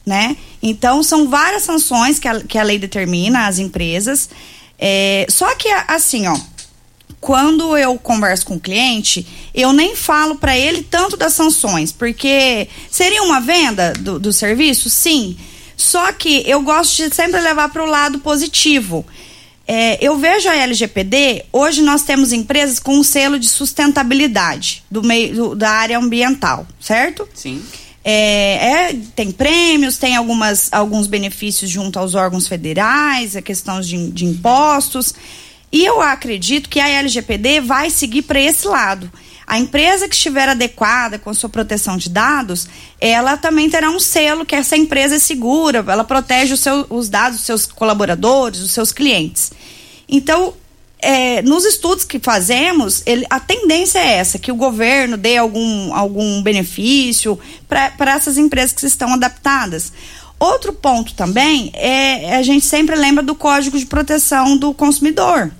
né? 0.05 0.35
Então, 0.61 1.03
são 1.03 1.29
várias 1.29 1.63
sanções 1.63 2.19
que 2.19 2.27
a, 2.27 2.41
que 2.41 2.57
a 2.57 2.63
lei 2.63 2.79
determina 2.79 3.47
às 3.47 3.59
empresas. 3.59 4.29
É, 4.79 5.25
só 5.29 5.53
que, 5.55 5.69
assim, 5.87 6.27
ó, 6.27 6.37
quando 7.23 7.77
eu 7.77 7.97
converso 7.97 8.45
com 8.45 8.55
o 8.55 8.59
cliente, 8.59 9.25
eu 9.53 9.71
nem 9.71 9.95
falo 9.95 10.35
para 10.35 10.57
ele 10.57 10.83
tanto 10.83 11.15
das 11.15 11.33
sanções, 11.33 11.91
porque 11.91 12.67
seria 12.91 13.23
uma 13.23 13.39
venda 13.39 13.93
do, 13.93 14.19
do 14.19 14.33
serviço? 14.33 14.89
Sim. 14.89 15.37
Só 15.83 16.13
que 16.13 16.49
eu 16.49 16.61
gosto 16.61 17.09
de 17.09 17.13
sempre 17.13 17.41
levar 17.41 17.67
para 17.67 17.83
o 17.83 17.85
lado 17.85 18.19
positivo. 18.19 19.05
É, 19.67 19.97
eu 20.01 20.17
vejo 20.17 20.47
a 20.47 20.55
LGPD, 20.55 21.43
hoje 21.51 21.81
nós 21.81 22.03
temos 22.03 22.31
empresas 22.31 22.79
com 22.79 22.95
um 22.95 23.03
selo 23.03 23.37
de 23.37 23.49
sustentabilidade 23.49 24.81
do 24.89 25.03
meio 25.03 25.35
do, 25.35 25.55
da 25.55 25.69
área 25.69 25.97
ambiental, 25.97 26.65
certo? 26.79 27.27
Sim. 27.33 27.61
É, 28.01 28.91
é, 28.91 28.95
tem 29.13 29.29
prêmios, 29.29 29.97
tem 29.97 30.15
algumas, 30.15 30.71
alguns 30.71 31.05
benefícios 31.05 31.69
junto 31.69 31.99
aos 31.99 32.15
órgãos 32.15 32.47
federais, 32.47 33.35
a 33.35 33.41
questão 33.41 33.81
de, 33.81 34.09
de 34.09 34.23
impostos. 34.23 35.13
E 35.69 35.83
eu 35.83 36.01
acredito 36.01 36.69
que 36.69 36.79
a 36.79 36.87
LGPD 36.87 37.59
vai 37.59 37.89
seguir 37.89 38.21
para 38.21 38.39
esse 38.39 38.65
lado. 38.67 39.11
A 39.45 39.59
empresa 39.59 40.07
que 40.07 40.15
estiver 40.15 40.47
adequada 40.47 41.19
com 41.19 41.29
a 41.29 41.33
sua 41.33 41.49
proteção 41.49 41.97
de 41.97 42.09
dados, 42.09 42.67
ela 42.99 43.35
também 43.37 43.69
terá 43.69 43.89
um 43.89 43.99
selo 43.99 44.45
que 44.45 44.55
essa 44.55 44.77
empresa 44.77 45.15
é 45.15 45.19
segura, 45.19 45.83
ela 45.87 46.03
protege 46.03 46.53
os, 46.53 46.59
seu, 46.59 46.85
os 46.89 47.09
dados 47.09 47.37
dos 47.37 47.45
seus 47.45 47.65
colaboradores, 47.65 48.59
dos 48.59 48.71
seus 48.71 48.91
clientes. 48.91 49.51
Então, 50.07 50.53
é, 50.99 51.41
nos 51.41 51.65
estudos 51.65 52.05
que 52.05 52.17
fazemos, 52.17 53.03
ele, 53.05 53.25
a 53.29 53.39
tendência 53.39 53.99
é 53.99 54.13
essa, 54.17 54.39
que 54.39 54.51
o 54.51 54.55
governo 54.55 55.17
dê 55.17 55.37
algum, 55.37 55.93
algum 55.93 56.41
benefício 56.41 57.37
para 57.67 58.11
essas 58.13 58.37
empresas 58.37 58.71
que 58.71 58.85
estão 58.85 59.13
adaptadas. 59.13 59.91
Outro 60.39 60.71
ponto 60.73 61.13
também 61.13 61.71
é 61.73 62.35
a 62.35 62.41
gente 62.41 62.65
sempre 62.65 62.95
lembra 62.95 63.21
do 63.21 63.35
Código 63.35 63.77
de 63.77 63.85
Proteção 63.85 64.57
do 64.57 64.73
Consumidor 64.73 65.51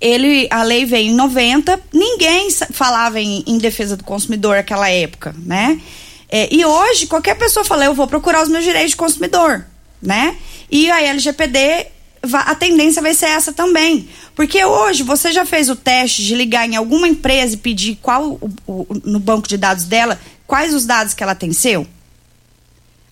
ele 0.00 0.48
a 0.50 0.62
lei 0.62 0.84
veio 0.84 1.10
em 1.10 1.14
90, 1.14 1.78
ninguém 1.92 2.50
falava 2.72 3.20
em, 3.20 3.44
em 3.46 3.58
defesa 3.58 3.96
do 3.96 4.04
consumidor 4.04 4.56
naquela 4.56 4.88
época, 4.88 5.34
né? 5.44 5.80
É, 6.28 6.48
e 6.54 6.64
hoje 6.64 7.06
qualquer 7.06 7.36
pessoa 7.36 7.64
fala, 7.64 7.84
eu 7.84 7.94
vou 7.94 8.06
procurar 8.06 8.42
os 8.42 8.48
meus 8.48 8.64
direitos 8.64 8.90
de 8.90 8.96
consumidor, 8.96 9.66
né? 10.00 10.36
E 10.70 10.90
a 10.90 11.02
LGPD 11.02 11.86
a 12.22 12.54
tendência 12.54 13.00
vai 13.00 13.14
ser 13.14 13.26
essa 13.26 13.52
também. 13.52 14.08
Porque 14.34 14.62
hoje 14.64 15.02
você 15.02 15.32
já 15.32 15.46
fez 15.46 15.70
o 15.70 15.76
teste 15.76 16.22
de 16.22 16.34
ligar 16.34 16.68
em 16.68 16.76
alguma 16.76 17.08
empresa 17.08 17.54
e 17.54 17.58
pedir 17.58 17.98
qual 18.00 18.32
o, 18.32 18.50
o, 18.66 18.86
no 19.04 19.18
banco 19.18 19.48
de 19.48 19.56
dados 19.56 19.84
dela, 19.84 20.20
quais 20.46 20.74
os 20.74 20.84
dados 20.84 21.14
que 21.14 21.22
ela 21.22 21.34
tem 21.34 21.52
seu? 21.52 21.86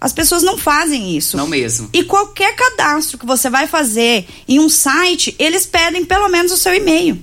As 0.00 0.12
pessoas 0.12 0.42
não 0.42 0.56
fazem 0.56 1.16
isso. 1.16 1.36
Não 1.36 1.48
mesmo. 1.48 1.90
E 1.92 2.04
qualquer 2.04 2.54
cadastro 2.54 3.18
que 3.18 3.26
você 3.26 3.50
vai 3.50 3.66
fazer 3.66 4.26
em 4.46 4.60
um 4.60 4.68
site, 4.68 5.34
eles 5.38 5.66
pedem 5.66 6.04
pelo 6.04 6.28
menos 6.28 6.52
o 6.52 6.56
seu 6.56 6.72
e-mail. 6.74 7.20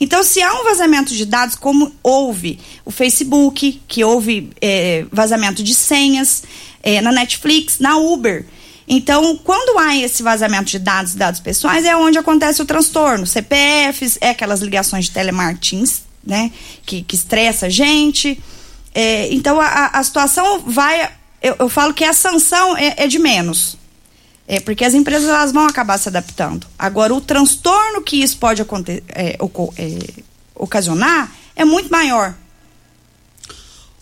Então, 0.00 0.22
se 0.22 0.40
há 0.42 0.54
um 0.54 0.64
vazamento 0.64 1.14
de 1.14 1.26
dados, 1.26 1.54
como 1.54 1.92
houve 2.02 2.58
o 2.86 2.90
Facebook, 2.90 3.82
que 3.86 4.02
houve 4.02 4.50
é, 4.58 5.04
vazamento 5.12 5.62
de 5.62 5.74
senhas, 5.74 6.42
é, 6.82 7.02
na 7.02 7.12
Netflix, 7.12 7.78
na 7.78 7.98
Uber. 7.98 8.46
Então, 8.88 9.36
quando 9.36 9.78
há 9.78 9.94
esse 9.94 10.22
vazamento 10.22 10.70
de 10.70 10.78
dados, 10.78 11.14
dados 11.14 11.38
pessoais, 11.38 11.84
é 11.84 11.94
onde 11.94 12.16
acontece 12.16 12.62
o 12.62 12.64
transtorno. 12.64 13.26
CPFs, 13.26 14.16
é 14.22 14.30
aquelas 14.30 14.60
ligações 14.60 15.04
de 15.04 15.10
telemarketing, 15.10 15.84
né? 16.24 16.50
Que, 16.86 17.02
que 17.02 17.14
estressa 17.14 17.66
a 17.66 17.68
gente. 17.68 18.42
É, 18.94 19.32
então, 19.32 19.60
a, 19.60 19.88
a 19.88 20.02
situação 20.02 20.60
vai 20.66 21.10
eu, 21.42 21.56
eu 21.58 21.68
falo 21.68 21.94
que 21.94 22.04
a 22.04 22.12
sanção 22.12 22.76
é, 22.76 22.94
é 22.96 23.06
de 23.06 23.18
menos. 23.18 23.76
É, 24.46 24.58
porque 24.58 24.84
as 24.84 24.94
empresas 24.94 25.28
elas 25.28 25.52
vão 25.52 25.66
acabar 25.66 25.96
se 25.96 26.08
adaptando. 26.08 26.66
Agora, 26.76 27.14
o 27.14 27.20
transtorno 27.20 28.02
que 28.02 28.16
isso 28.16 28.36
pode 28.36 28.60
é, 28.60 29.36
é, 29.36 29.98
ocasionar 30.56 31.32
é 31.54 31.64
muito 31.64 31.88
maior. 31.88 32.34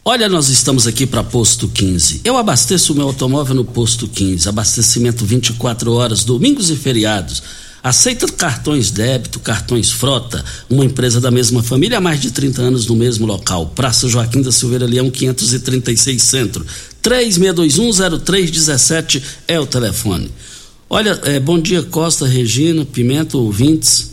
Olha, 0.03 0.27
nós 0.27 0.49
estamos 0.49 0.87
aqui 0.87 1.07
para 1.07 1.23
Posto 1.23 1.69
15. 1.69 2.23
Eu 2.25 2.39
abasteço 2.39 2.95
o 2.95 2.97
meu 2.97 3.09
automóvel 3.09 3.55
no 3.55 3.65
Posto 3.65 4.09
15. 4.09 4.49
Abastecimento 4.49 5.27
24 5.27 5.93
horas, 5.93 6.25
domingos 6.25 6.71
e 6.71 6.77
feriados. 6.77 7.43
Aceita 7.83 8.27
cartões 8.27 8.91
débito, 8.91 9.39
cartões 9.39 9.93
frota, 9.93 10.43
uma 10.69 10.85
empresa 10.85 11.21
da 11.21 11.31
mesma 11.31 11.63
família 11.63 11.99
há 11.99 12.01
mais 12.01 12.21
de 12.21 12.31
30 12.31 12.63
anos 12.63 12.87
no 12.87 12.97
mesmo 12.97 13.27
local. 13.27 13.67
Praça 13.67 14.09
Joaquim 14.09 14.41
da 14.41 14.51
Silveira 14.51 14.87
Leão, 14.87 15.11
536 15.11 16.23
Centro. 16.23 16.67
36210317 17.03 19.23
é 19.47 19.61
o 19.61 19.67
telefone. 19.67 20.31
Olha, 20.91 21.21
é, 21.25 21.39
bom 21.39 21.61
dia 21.61 21.83
Costa, 21.83 22.27
Regina, 22.27 22.83
Pimenta, 22.85 23.37
ouvintes. 23.37 24.13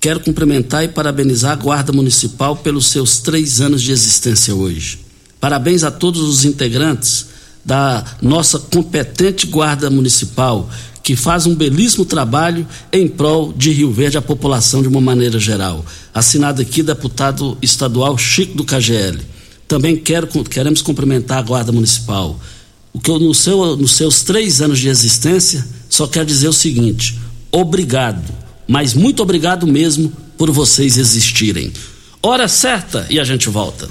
Quero 0.00 0.18
cumprimentar 0.20 0.84
e 0.84 0.88
parabenizar 0.88 1.52
a 1.52 1.56
Guarda 1.56 1.92
Municipal 1.92 2.56
pelos 2.56 2.86
seus 2.86 3.18
três 3.18 3.60
anos 3.60 3.80
de 3.80 3.92
existência 3.92 4.52
hoje. 4.54 4.98
Parabéns 5.40 5.84
a 5.84 5.92
todos 5.92 6.20
os 6.22 6.44
integrantes 6.44 7.26
da 7.64 8.04
nossa 8.20 8.58
competente 8.58 9.46
Guarda 9.46 9.88
Municipal, 9.90 10.68
que 11.02 11.14
faz 11.14 11.46
um 11.46 11.54
belíssimo 11.54 12.04
trabalho 12.04 12.66
em 12.92 13.06
prol 13.06 13.52
de 13.52 13.70
Rio 13.72 13.92
Verde, 13.92 14.18
a 14.18 14.22
população 14.22 14.82
de 14.82 14.88
uma 14.88 15.00
maneira 15.00 15.38
geral. 15.38 15.86
Assinado 16.12 16.60
aqui, 16.62 16.82
deputado 16.82 17.56
estadual 17.62 18.18
Chico 18.18 18.56
do 18.56 18.64
KGL. 18.64 19.20
Também 19.72 19.96
quero, 19.96 20.26
queremos 20.44 20.82
cumprimentar 20.82 21.38
a 21.38 21.40
Guarda 21.42 21.72
Municipal. 21.72 22.38
O 22.92 23.00
que 23.00 23.10
eu, 23.10 23.18
no 23.18 23.32
seu, 23.32 23.74
nos 23.74 23.92
seus 23.92 24.22
três 24.22 24.60
anos 24.60 24.78
de 24.78 24.90
existência, 24.90 25.66
só 25.88 26.06
quero 26.06 26.26
dizer 26.26 26.46
o 26.46 26.52
seguinte: 26.52 27.18
obrigado, 27.50 28.22
mas 28.68 28.92
muito 28.92 29.22
obrigado 29.22 29.66
mesmo 29.66 30.12
por 30.36 30.50
vocês 30.50 30.98
existirem. 30.98 31.72
Hora 32.22 32.48
certa 32.48 33.06
e 33.08 33.18
a 33.18 33.24
gente 33.24 33.48
volta. 33.48 33.88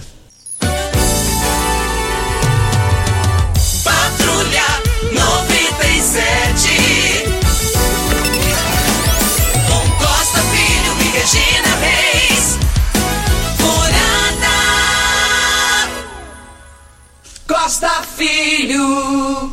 Filho. 18.22 19.51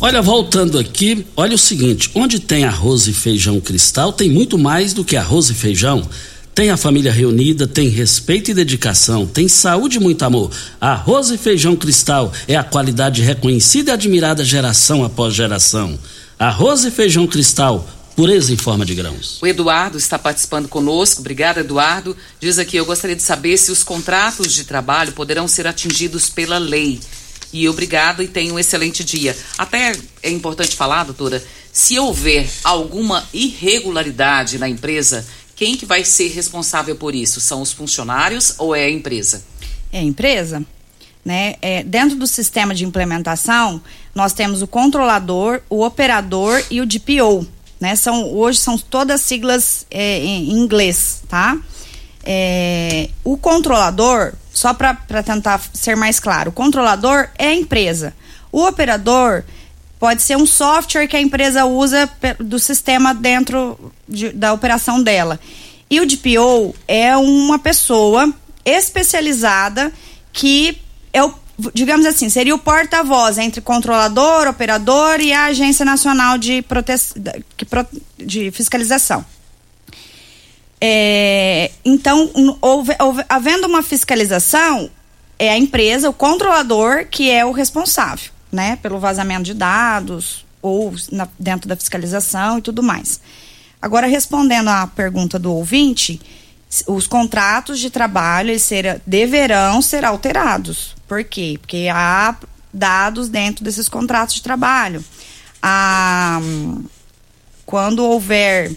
Olha, 0.00 0.22
voltando 0.22 0.78
aqui, 0.78 1.26
olha 1.36 1.54
o 1.54 1.58
seguinte: 1.58 2.10
onde 2.14 2.40
tem 2.40 2.64
arroz 2.64 3.06
e 3.06 3.12
feijão 3.12 3.60
cristal, 3.60 4.14
tem 4.14 4.30
muito 4.30 4.56
mais 4.56 4.94
do 4.94 5.04
que 5.04 5.14
arroz 5.14 5.50
e 5.50 5.54
feijão. 5.54 6.08
Tem 6.54 6.70
a 6.70 6.78
família 6.78 7.12
reunida, 7.12 7.66
tem 7.66 7.88
respeito 7.88 8.50
e 8.50 8.54
dedicação, 8.54 9.26
tem 9.26 9.46
saúde 9.46 9.98
e 9.98 10.00
muito 10.00 10.22
amor. 10.22 10.50
Arroz 10.80 11.30
e 11.30 11.36
feijão 11.36 11.76
cristal 11.76 12.32
é 12.48 12.56
a 12.56 12.64
qualidade 12.64 13.20
reconhecida 13.20 13.90
e 13.90 13.92
admirada 13.92 14.42
geração 14.42 15.04
após 15.04 15.34
geração. 15.34 15.98
Arroz 16.38 16.86
e 16.86 16.90
feijão 16.90 17.26
cristal, 17.26 17.86
pureza 18.16 18.54
em 18.54 18.56
forma 18.56 18.86
de 18.86 18.94
grãos. 18.94 19.38
O 19.42 19.46
Eduardo 19.46 19.98
está 19.98 20.18
participando 20.18 20.66
conosco. 20.66 21.20
Obrigado, 21.20 21.58
Eduardo. 21.58 22.16
Diz 22.40 22.58
aqui: 22.58 22.78
eu 22.78 22.86
gostaria 22.86 23.16
de 23.16 23.22
saber 23.22 23.58
se 23.58 23.70
os 23.70 23.84
contratos 23.84 24.54
de 24.54 24.64
trabalho 24.64 25.12
poderão 25.12 25.46
ser 25.46 25.66
atingidos 25.66 26.30
pela 26.30 26.56
lei 26.56 26.98
E 27.52 27.68
obrigado 27.68 28.22
e 28.22 28.28
tenha 28.28 28.52
um 28.52 28.58
excelente 28.58 29.04
dia. 29.04 29.36
Até 29.58 29.94
é 30.22 30.30
importante 30.30 30.74
falar, 30.74 31.04
doutora, 31.04 31.42
se 31.72 31.98
houver 31.98 32.48
alguma 32.64 33.28
irregularidade 33.32 34.58
na 34.58 34.68
empresa, 34.68 35.26
quem 35.54 35.76
que 35.76 35.86
vai 35.86 36.04
ser 36.04 36.28
responsável 36.28 36.96
por 36.96 37.14
isso? 37.14 37.40
São 37.40 37.62
os 37.62 37.72
funcionários 37.72 38.54
ou 38.58 38.74
é 38.74 38.84
a 38.84 38.90
empresa? 38.90 39.44
É 39.92 39.98
a 39.98 40.02
empresa. 40.02 40.64
Né? 41.24 41.54
É, 41.62 41.84
dentro 41.84 42.16
do 42.16 42.26
sistema 42.26 42.74
de 42.74 42.84
implementação, 42.84 43.80
nós 44.14 44.32
temos 44.32 44.60
o 44.60 44.66
controlador, 44.66 45.60
o 45.70 45.84
operador 45.84 46.64
e 46.70 46.80
o 46.80 46.86
DPO. 46.86 47.46
Né? 47.80 47.94
São, 47.96 48.34
hoje 48.34 48.58
são 48.58 48.76
todas 48.76 49.20
siglas 49.20 49.86
é, 49.90 50.18
em 50.18 50.50
inglês, 50.52 51.22
tá? 51.28 51.58
É, 52.24 53.08
o 53.24 53.36
controlador, 53.36 54.32
só 54.62 54.72
para 54.72 55.22
tentar 55.24 55.60
ser 55.74 55.96
mais 55.96 56.20
claro, 56.20 56.50
o 56.50 56.52
controlador 56.52 57.28
é 57.36 57.48
a 57.48 57.54
empresa. 57.54 58.14
O 58.52 58.64
operador 58.64 59.42
pode 59.98 60.22
ser 60.22 60.36
um 60.36 60.46
software 60.46 61.08
que 61.08 61.16
a 61.16 61.20
empresa 61.20 61.64
usa 61.64 62.08
do 62.38 62.60
sistema 62.60 63.12
dentro 63.12 63.92
de, 64.08 64.28
da 64.28 64.52
operação 64.52 65.02
dela. 65.02 65.40
E 65.90 66.00
o 66.00 66.06
DPO 66.06 66.76
é 66.86 67.16
uma 67.16 67.58
pessoa 67.58 68.32
especializada 68.64 69.92
que 70.32 70.78
é 71.12 71.24
o, 71.24 71.34
digamos 71.74 72.06
assim, 72.06 72.28
seria 72.28 72.54
o 72.54 72.58
porta-voz 72.58 73.38
entre 73.38 73.60
controlador, 73.60 74.46
operador 74.46 75.20
e 75.20 75.32
a 75.32 75.46
Agência 75.46 75.84
Nacional 75.84 76.38
de, 76.38 76.62
Prote... 76.62 76.92
de 78.16 78.52
Fiscalização. 78.52 79.24
É, 80.84 81.70
então, 81.84 82.28
houve, 82.60 82.92
houve, 82.98 83.24
havendo 83.28 83.68
uma 83.68 83.84
fiscalização, 83.84 84.90
é 85.38 85.48
a 85.50 85.56
empresa, 85.56 86.10
o 86.10 86.12
controlador, 86.12 87.06
que 87.08 87.30
é 87.30 87.44
o 87.44 87.52
responsável, 87.52 88.32
né, 88.50 88.76
pelo 88.82 88.98
vazamento 88.98 89.44
de 89.44 89.54
dados 89.54 90.44
ou 90.60 90.92
na, 91.12 91.28
dentro 91.38 91.68
da 91.68 91.76
fiscalização 91.76 92.58
e 92.58 92.62
tudo 92.62 92.82
mais. 92.82 93.20
Agora, 93.80 94.08
respondendo 94.08 94.70
à 94.70 94.84
pergunta 94.88 95.38
do 95.38 95.54
ouvinte, 95.54 96.20
os 96.88 97.06
contratos 97.06 97.78
de 97.78 97.88
trabalho 97.88 98.50
eles 98.50 98.62
ser, 98.62 99.00
deverão 99.06 99.80
ser 99.80 100.04
alterados. 100.04 100.96
Por 101.06 101.22
quê? 101.22 101.58
Porque 101.60 101.88
há 101.92 102.34
dados 102.74 103.28
dentro 103.28 103.64
desses 103.64 103.88
contratos 103.88 104.34
de 104.34 104.42
trabalho. 104.42 105.04
Ah, 105.62 106.40
quando 107.64 108.04
houver 108.04 108.72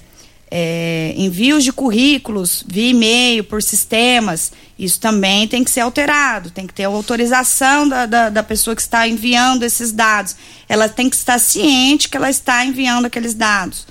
é, 0.50 1.14
envios 1.18 1.64
de 1.64 1.74
currículos 1.74 2.64
via 2.68 2.90
e-mail, 2.90 3.44
por 3.44 3.62
sistemas, 3.62 4.52
isso 4.78 5.00
também 5.00 5.48
tem 5.48 5.64
que 5.64 5.72
ser 5.72 5.82
alterado, 5.82 6.52
tem 6.52 6.68
que 6.68 6.74
ter 6.74 6.84
autorização 6.84 7.88
da, 7.88 8.06
da, 8.06 8.30
da, 8.30 8.44
pessoa 8.44 8.76
que 8.76 8.82
está 8.82 9.08
enviando 9.08 9.64
esses 9.64 9.92
dados. 9.92 10.36
Ela 10.68 10.88
tem 10.88 11.10
que 11.10 11.16
estar 11.16 11.40
ciente 11.40 12.10
que 12.10 12.18
ela 12.18 12.30
está 12.30 12.66
enviando 12.66 13.06
aqueles 13.06 13.34
dados 13.34 13.88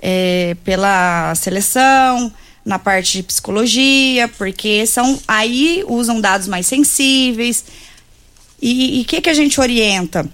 é, 0.00 0.56
pela 0.64 1.34
seleção, 1.34 2.32
na 2.64 2.78
parte 2.78 3.18
de 3.18 3.22
psicologia, 3.22 4.28
porque 4.28 4.86
são 4.86 5.18
aí 5.26 5.82
usam 5.88 6.20
dados 6.20 6.46
mais 6.46 6.66
sensíveis. 6.66 7.64
E 8.62 9.00
o 9.02 9.04
que, 9.08 9.20
que 9.20 9.30
a 9.30 9.34
gente 9.34 9.60
orienta? 9.60 10.28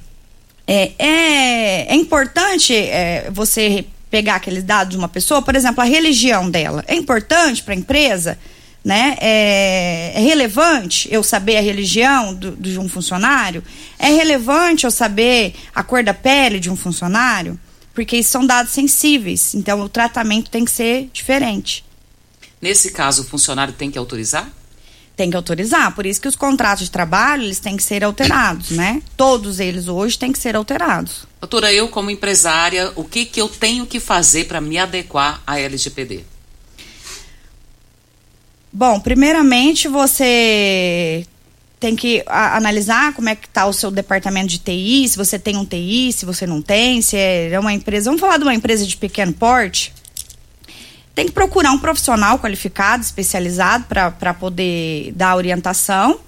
É, 0.67 0.93
é, 0.99 1.93
é 1.93 1.95
importante 1.95 2.75
é, 2.75 3.31
você 3.31 3.87
pegar 4.17 4.37
aqueles 4.37 4.65
dados 4.65 4.93
de 4.93 4.97
uma 4.97 5.09
pessoa, 5.09 5.43
por 5.43 5.55
exemplo, 5.55 5.83
a 5.83 5.85
religião 5.85 6.49
dela. 6.49 6.83
É 6.89 6.95
importante 6.95 7.63
para 7.63 7.75
a 7.75 7.77
empresa, 7.77 8.39
né? 8.83 9.15
É, 9.21 10.13
é, 10.15 10.21
relevante 10.21 11.07
eu 11.13 11.23
saber 11.23 11.59
a 11.59 11.61
religião 11.61 12.33
do, 12.33 12.53
de 12.53 12.79
um 12.79 12.89
funcionário? 12.89 13.63
É 13.99 14.09
relevante 14.09 14.85
eu 14.85 14.91
saber 14.91 15.55
a 15.75 15.83
cor 15.83 16.03
da 16.03 16.15
pele 16.15 16.59
de 16.59 16.71
um 16.71 16.77
funcionário? 16.77 17.61
Porque 17.93 18.23
são 18.23 18.47
dados 18.47 18.73
sensíveis, 18.73 19.55
então 19.55 19.83
o 19.83 19.89
tratamento 19.89 20.51
tem 20.51 20.65
que 20.65 20.71
ser 20.71 21.11
diferente. 21.13 21.85
Nesse 22.59 22.93
caso, 22.93 23.21
o 23.21 23.27
funcionário 23.27 23.75
tem 23.75 23.91
que 23.91 23.99
autorizar? 23.99 24.51
Tem 25.17 25.31
que 25.31 25.37
autorizar, 25.37 25.95
por 25.95 26.05
isso 26.05 26.21
que 26.21 26.29
os 26.29 26.37
contratos 26.37 26.85
de 26.85 26.91
trabalho 26.91 27.45
eles 27.45 27.59
têm 27.59 27.75
que 27.75 27.83
ser 27.83 28.05
alterados, 28.05 28.71
né? 28.71 29.03
Todos 29.17 29.59
eles 29.61 29.89
hoje 29.89 30.19
têm 30.19 30.31
que 30.31 30.39
ser 30.39 30.55
alterados. 30.55 31.27
Doutora, 31.41 31.73
eu 31.73 31.89
como 31.89 32.11
empresária, 32.11 32.93
o 32.95 33.03
que, 33.03 33.25
que 33.25 33.41
eu 33.41 33.49
tenho 33.49 33.87
que 33.87 33.99
fazer 33.99 34.45
para 34.45 34.61
me 34.61 34.77
adequar 34.77 35.43
à 35.47 35.59
LGPD? 35.59 36.23
Bom, 38.71 39.01
primeiramente 39.01 39.89
você 39.89 41.27
tem 41.81 41.97
que 41.97 42.23
a, 42.27 42.59
analisar 42.59 43.15
como 43.15 43.31
é 43.31 43.35
que 43.35 43.47
está 43.47 43.65
o 43.65 43.73
seu 43.73 43.91
departamento 43.91 44.49
de 44.49 44.59
TI, 44.59 45.09
se 45.09 45.17
você 45.17 45.39
tem 45.39 45.57
um 45.57 45.65
TI, 45.65 46.13
se 46.13 46.27
você 46.27 46.47
não 46.47 46.61
tem, 46.61 47.01
se 47.01 47.17
é 47.17 47.59
uma 47.59 47.73
empresa. 47.73 48.11
Vamos 48.11 48.21
falar 48.21 48.37
de 48.37 48.43
uma 48.43 48.55
empresa 48.55 48.87
de 48.87 48.97
pequeno 48.97 49.33
porte 49.33 49.95
tem 51.17 51.25
que 51.25 51.33
procurar 51.33 51.73
um 51.73 51.79
profissional 51.79 52.39
qualificado, 52.39 53.03
especializado, 53.03 53.87
para 53.87 54.35
poder 54.35 55.13
dar 55.17 55.35
orientação 55.35 56.21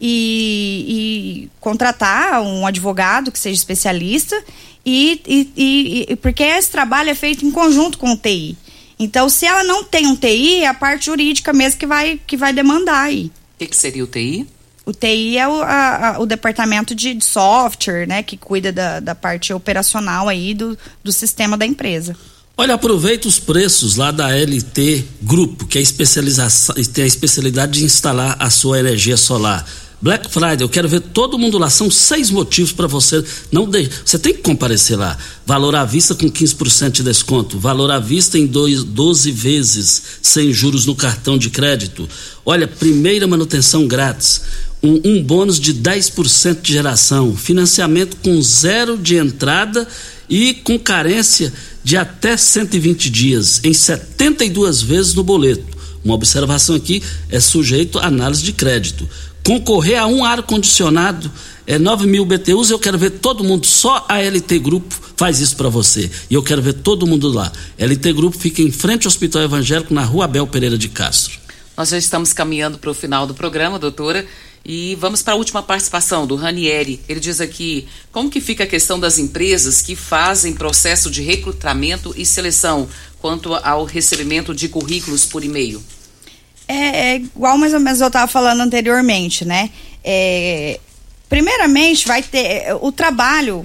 e, 0.00 1.48
e, 1.48 1.50
contratar 1.60 2.40
um 2.40 2.64
advogado 2.64 3.32
que 3.32 3.40
seja 3.40 3.56
especialista 3.56 4.40
e, 4.84 5.20
e, 5.26 6.06
e, 6.10 6.16
porque 6.16 6.44
esse 6.44 6.70
trabalho 6.70 7.10
é 7.10 7.14
feito 7.14 7.44
em 7.44 7.50
conjunto 7.50 7.98
com 7.98 8.12
o 8.12 8.16
TI. 8.16 8.56
Então, 9.00 9.28
se 9.28 9.46
ela 9.46 9.64
não 9.64 9.82
tem 9.82 10.06
um 10.06 10.14
TI, 10.14 10.60
é 10.60 10.68
a 10.68 10.74
parte 10.74 11.06
jurídica 11.06 11.52
mesmo 11.52 11.80
que 11.80 11.86
vai, 11.86 12.20
que 12.24 12.36
vai 12.36 12.52
demandar 12.52 13.02
aí. 13.02 13.32
O 13.56 13.58
que, 13.58 13.66
que 13.66 13.76
seria 13.76 14.04
o 14.04 14.06
TI? 14.06 14.46
O 14.84 14.92
TI 14.92 15.38
é 15.38 15.48
o, 15.48 15.60
a, 15.60 16.10
a, 16.10 16.18
o 16.20 16.24
departamento 16.24 16.94
de 16.94 17.20
software, 17.20 18.06
né, 18.06 18.22
que 18.22 18.36
cuida 18.36 18.70
da, 18.70 19.00
da 19.00 19.14
parte 19.16 19.52
operacional 19.52 20.28
aí 20.28 20.54
do, 20.54 20.78
do 21.02 21.10
sistema 21.10 21.56
da 21.56 21.66
empresa. 21.66 22.16
Olha, 22.58 22.72
aproveita 22.72 23.28
os 23.28 23.38
preços 23.38 23.96
lá 23.96 24.10
da 24.10 24.30
LT 24.30 25.04
Grupo, 25.20 25.66
que 25.66 25.76
é 25.76 25.82
especialização, 25.82 26.74
tem 26.90 27.04
a 27.04 27.06
especialidade 27.06 27.80
de 27.80 27.84
instalar 27.84 28.34
a 28.40 28.48
sua 28.48 28.78
energia 28.78 29.18
solar. 29.18 29.62
Black 30.00 30.30
Friday, 30.30 30.62
eu 30.62 30.68
quero 30.68 30.88
ver 30.88 31.00
todo 31.00 31.38
mundo 31.38 31.58
lá. 31.58 31.68
São 31.68 31.90
seis 31.90 32.30
motivos 32.30 32.72
para 32.72 32.86
você 32.86 33.22
não 33.52 33.68
de... 33.68 33.90
Você 34.02 34.18
tem 34.18 34.32
que 34.32 34.40
comparecer 34.40 34.96
lá. 34.96 35.18
Valor 35.44 35.74
à 35.74 35.84
vista 35.84 36.14
com 36.14 36.30
15% 36.30 36.92
de 36.92 37.02
desconto. 37.02 37.58
Valor 37.58 37.90
à 37.90 37.98
vista 37.98 38.38
em 38.38 38.46
dois, 38.46 38.82
12 38.82 39.30
vezes, 39.32 40.02
sem 40.22 40.50
juros 40.50 40.86
no 40.86 40.94
cartão 40.94 41.36
de 41.36 41.50
crédito. 41.50 42.08
Olha, 42.44 42.66
primeira 42.66 43.26
manutenção 43.26 43.86
grátis. 43.86 44.40
Um, 44.82 45.00
um 45.04 45.22
bônus 45.22 45.60
de 45.60 45.74
10% 45.74 46.62
de 46.62 46.72
geração. 46.72 47.36
Financiamento 47.36 48.16
com 48.18 48.40
zero 48.40 48.96
de 48.96 49.16
entrada 49.16 49.86
e 50.28 50.54
com 50.54 50.78
carência 50.78 51.52
de 51.86 51.96
até 51.96 52.36
120 52.36 53.08
dias, 53.08 53.60
em 53.62 53.72
72 53.72 54.82
vezes 54.82 55.14
no 55.14 55.22
boleto. 55.22 55.78
Uma 56.04 56.14
observação 56.14 56.74
aqui 56.74 57.00
é 57.30 57.38
sujeito 57.38 58.00
a 58.00 58.06
análise 58.06 58.42
de 58.42 58.52
crédito. 58.52 59.08
Concorrer 59.44 60.02
a 60.02 60.04
um 60.04 60.24
ar-condicionado 60.24 61.30
é 61.64 61.78
9 61.78 62.08
mil 62.08 62.24
BTUs, 62.24 62.70
eu 62.70 62.78
quero 62.80 62.98
ver 62.98 63.10
todo 63.10 63.44
mundo, 63.44 63.68
só 63.68 64.04
a 64.08 64.18
LT 64.20 64.58
Grupo 64.58 64.92
faz 65.16 65.38
isso 65.38 65.54
para 65.54 65.68
você. 65.68 66.10
E 66.28 66.34
eu 66.34 66.42
quero 66.42 66.60
ver 66.60 66.72
todo 66.72 67.06
mundo 67.06 67.28
lá. 67.28 67.52
LT 67.78 68.12
Grupo 68.14 68.36
fica 68.36 68.60
em 68.60 68.72
frente 68.72 69.06
ao 69.06 69.08
Hospital 69.08 69.42
Evangélico, 69.42 69.94
na 69.94 70.02
rua 70.02 70.24
Abel 70.24 70.48
Pereira 70.48 70.76
de 70.76 70.88
Castro. 70.88 71.38
Nós 71.76 71.90
já 71.90 71.98
estamos 71.98 72.32
caminhando 72.32 72.78
para 72.78 72.90
o 72.90 72.94
final 72.94 73.28
do 73.28 73.34
programa, 73.34 73.78
doutora. 73.78 74.26
E 74.68 74.96
vamos 74.96 75.22
para 75.22 75.34
a 75.34 75.36
última 75.36 75.62
participação 75.62 76.26
do 76.26 76.34
Ranieri. 76.34 77.00
Ele 77.08 77.20
diz 77.20 77.40
aqui: 77.40 77.86
como 78.10 78.28
que 78.28 78.40
fica 78.40 78.64
a 78.64 78.66
questão 78.66 78.98
das 78.98 79.16
empresas 79.16 79.80
que 79.80 79.94
fazem 79.94 80.54
processo 80.54 81.08
de 81.08 81.22
recrutamento 81.22 82.12
e 82.16 82.26
seleção 82.26 82.88
quanto 83.20 83.54
ao 83.54 83.84
recebimento 83.84 84.52
de 84.52 84.68
currículos 84.68 85.24
por 85.24 85.44
e-mail? 85.44 85.80
É, 86.66 86.74
é 86.74 87.16
igual 87.16 87.56
mais 87.56 87.72
ou 87.74 87.78
menos 87.78 88.00
eu 88.00 88.08
estava 88.08 88.26
falando 88.26 88.60
anteriormente, 88.60 89.44
né? 89.44 89.70
É, 90.02 90.80
primeiramente, 91.28 92.08
vai 92.08 92.20
ter 92.20 92.76
o 92.80 92.90
trabalho 92.90 93.64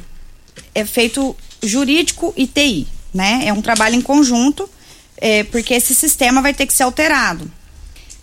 é 0.75 0.85
feito 0.85 1.35
jurídico 1.63 2.31
e 2.37 2.45
TI, 2.45 2.87
né? 3.11 3.41
É 3.45 3.51
um 3.51 3.61
trabalho 3.61 3.95
em 3.95 4.01
conjunto, 4.01 4.69
é, 5.17 5.43
porque 5.45 5.73
esse 5.73 5.95
sistema 5.95 6.43
vai 6.43 6.53
ter 6.53 6.67
que 6.67 6.73
ser 6.75 6.83
alterado 6.83 7.51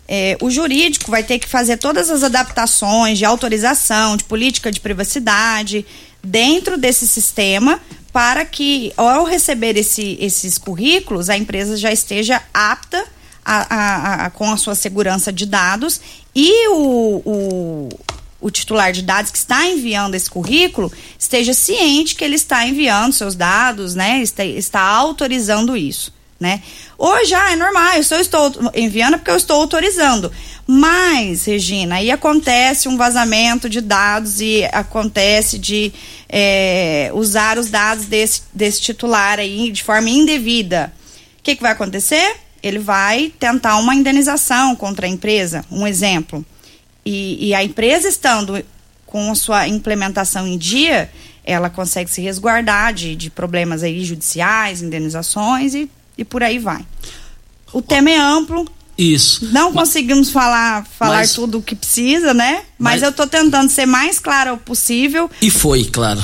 é, 0.08 0.38
o 0.40 0.50
jurídico 0.50 1.10
vai 1.10 1.22
ter 1.22 1.38
que 1.38 1.46
fazer 1.46 1.76
todas 1.76 2.08
as 2.08 2.22
adaptações 2.22 3.18
de 3.18 3.26
autorização, 3.26 4.16
de 4.16 4.24
política 4.24 4.72
de 4.72 4.80
privacidade 4.80 5.84
dentro 6.24 6.78
desse 6.78 7.06
sistema 7.06 7.78
para 8.10 8.44
que, 8.46 8.90
ao 8.96 9.24
receber 9.24 9.76
esse, 9.76 10.16
esses 10.18 10.56
currículos, 10.56 11.28
a 11.28 11.36
empresa 11.36 11.76
já 11.76 11.92
esteja 11.92 12.42
apta 12.54 13.04
a, 13.44 13.74
a, 13.74 14.26
a, 14.26 14.30
com 14.30 14.50
a 14.50 14.56
sua 14.56 14.74
segurança 14.74 15.30
de 15.30 15.44
dados 15.44 16.00
e 16.34 16.68
o, 16.68 17.22
o, 17.24 17.88
o 18.40 18.50
titular 18.50 18.92
de 18.92 19.02
dados 19.02 19.30
que 19.30 19.38
está 19.38 19.66
enviando 19.66 20.14
esse 20.14 20.30
currículo 20.30 20.90
esteja 21.18 21.52
ciente 21.52 22.14
que 22.14 22.24
ele 22.24 22.36
está 22.36 22.66
enviando 22.66 23.12
seus 23.12 23.34
dados, 23.34 23.94
né? 23.94 24.22
Está, 24.22 24.44
está 24.44 24.80
autorizando 24.80 25.76
isso. 25.76 26.12
Né? 26.38 26.62
Hoje, 26.96 27.34
ah, 27.34 27.52
é 27.52 27.56
normal, 27.56 27.94
eu 27.94 28.04
só 28.04 28.18
estou 28.20 28.52
enviando 28.74 29.18
porque 29.18 29.30
eu 29.30 29.36
estou 29.36 29.60
autorizando. 29.60 30.30
Mas, 30.66 31.46
Regina, 31.46 31.96
aí 31.96 32.10
acontece 32.10 32.88
um 32.88 32.96
vazamento 32.96 33.68
de 33.68 33.80
dados 33.80 34.40
e 34.40 34.64
acontece 34.72 35.58
de 35.58 35.92
é, 36.28 37.10
usar 37.14 37.58
os 37.58 37.70
dados 37.70 38.06
desse, 38.06 38.42
desse 38.52 38.80
titular 38.80 39.38
aí 39.38 39.70
de 39.70 39.82
forma 39.82 40.10
indevida. 40.10 40.92
O 41.38 41.42
que, 41.42 41.56
que 41.56 41.62
vai 41.62 41.72
acontecer? 41.72 42.36
Ele 42.62 42.78
vai 42.78 43.32
tentar 43.38 43.76
uma 43.76 43.94
indenização 43.94 44.76
contra 44.76 45.06
a 45.06 45.08
empresa, 45.08 45.64
um 45.70 45.86
exemplo. 45.86 46.44
E, 47.04 47.48
e 47.48 47.54
a 47.54 47.64
empresa 47.64 48.08
estando 48.08 48.64
com 49.06 49.34
sua 49.34 49.66
implementação 49.66 50.46
em 50.46 50.58
dia, 50.58 51.10
ela 51.42 51.70
consegue 51.70 52.10
se 52.10 52.20
resguardar 52.20 52.92
de, 52.92 53.16
de 53.16 53.30
problemas 53.30 53.82
aí 53.82 54.04
judiciais, 54.04 54.82
indenizações 54.82 55.74
e, 55.74 55.90
e 56.18 56.24
por 56.24 56.42
aí 56.42 56.58
vai. 56.58 56.84
O 57.72 57.80
tema 57.80 58.10
é 58.10 58.18
amplo. 58.18 58.66
Isso. 58.98 59.46
Não 59.52 59.70
mas, 59.70 59.88
conseguimos 59.88 60.30
falar, 60.30 60.84
falar 60.98 61.18
mas, 61.18 61.32
tudo 61.32 61.58
o 61.58 61.62
que 61.62 61.76
precisa, 61.76 62.34
né? 62.34 62.62
Mas, 62.76 62.94
mas 62.94 63.02
eu 63.04 63.10
estou 63.10 63.28
tentando 63.28 63.70
ser 63.70 63.86
mais 63.86 64.18
clara 64.18 64.56
possível. 64.56 65.30
E 65.40 65.48
foi, 65.50 65.84
claro. 65.84 66.20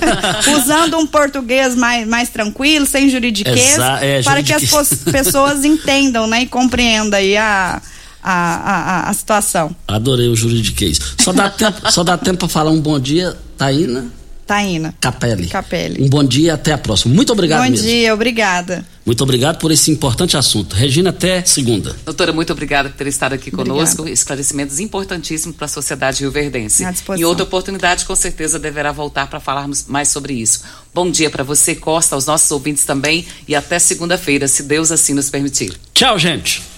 Usando 0.54 0.98
um 0.98 1.06
português 1.06 1.74
mais, 1.74 2.06
mais 2.06 2.28
tranquilo, 2.28 2.84
sem 2.84 3.08
juridiquês, 3.08 3.78
é, 4.02 4.22
para 4.22 4.42
juridiquês. 4.42 4.70
que 4.70 4.76
as 4.76 4.94
pessoas 5.04 5.64
entendam, 5.64 6.26
né? 6.26 6.42
E 6.42 6.46
compreendam 6.46 7.18
aí 7.18 7.34
a, 7.34 7.80
a, 8.22 8.32
a, 8.32 9.08
a 9.08 9.12
situação. 9.14 9.74
Adorei 9.86 10.28
o 10.28 10.36
juridiquês. 10.36 11.00
Só 11.18 11.32
dá 11.32 11.48
tempo, 11.48 11.90
só 11.90 12.04
dá 12.04 12.18
tempo 12.18 12.40
para 12.40 12.48
falar 12.48 12.70
um 12.70 12.80
bom 12.80 13.00
dia, 13.00 13.34
Taína. 13.56 14.17
Taína. 14.48 14.94
Capelli. 14.98 15.46
Capelli. 15.46 16.02
Um 16.02 16.08
bom 16.08 16.24
dia 16.24 16.46
e 16.46 16.50
até 16.50 16.72
a 16.72 16.78
próxima. 16.78 17.14
Muito 17.14 17.30
obrigado 17.30 17.62
bom 17.62 17.70
mesmo. 17.70 17.84
Bom 17.84 17.92
dia, 17.92 18.14
obrigada. 18.14 18.82
Muito 19.04 19.22
obrigado 19.22 19.58
por 19.58 19.70
esse 19.70 19.90
importante 19.90 20.38
assunto. 20.38 20.74
Regina, 20.74 21.10
até 21.10 21.44
segunda. 21.44 21.94
Doutora, 22.06 22.32
muito 22.32 22.50
obrigada 22.50 22.88
por 22.88 22.96
ter 22.96 23.06
estado 23.08 23.34
aqui 23.34 23.50
conosco. 23.50 24.00
Obrigada. 24.00 24.10
Esclarecimentos 24.10 24.80
importantíssimos 24.80 25.54
para 25.54 25.66
a 25.66 25.68
sociedade 25.68 26.22
rio-verdense. 26.22 26.82
Em 27.14 27.24
outra 27.24 27.44
oportunidade, 27.44 28.06
com 28.06 28.16
certeza, 28.16 28.58
deverá 28.58 28.90
voltar 28.90 29.28
para 29.28 29.38
falarmos 29.38 29.84
mais 29.86 30.08
sobre 30.08 30.32
isso. 30.32 30.62
Bom 30.94 31.10
dia 31.10 31.28
para 31.28 31.44
você, 31.44 31.74
Costa, 31.74 32.14
aos 32.14 32.24
nossos 32.24 32.50
ouvintes 32.50 32.86
também. 32.86 33.26
E 33.46 33.54
até 33.54 33.78
segunda-feira, 33.78 34.48
se 34.48 34.62
Deus 34.62 34.90
assim 34.90 35.12
nos 35.12 35.28
permitir. 35.28 35.74
Tchau, 35.92 36.18
gente. 36.18 36.77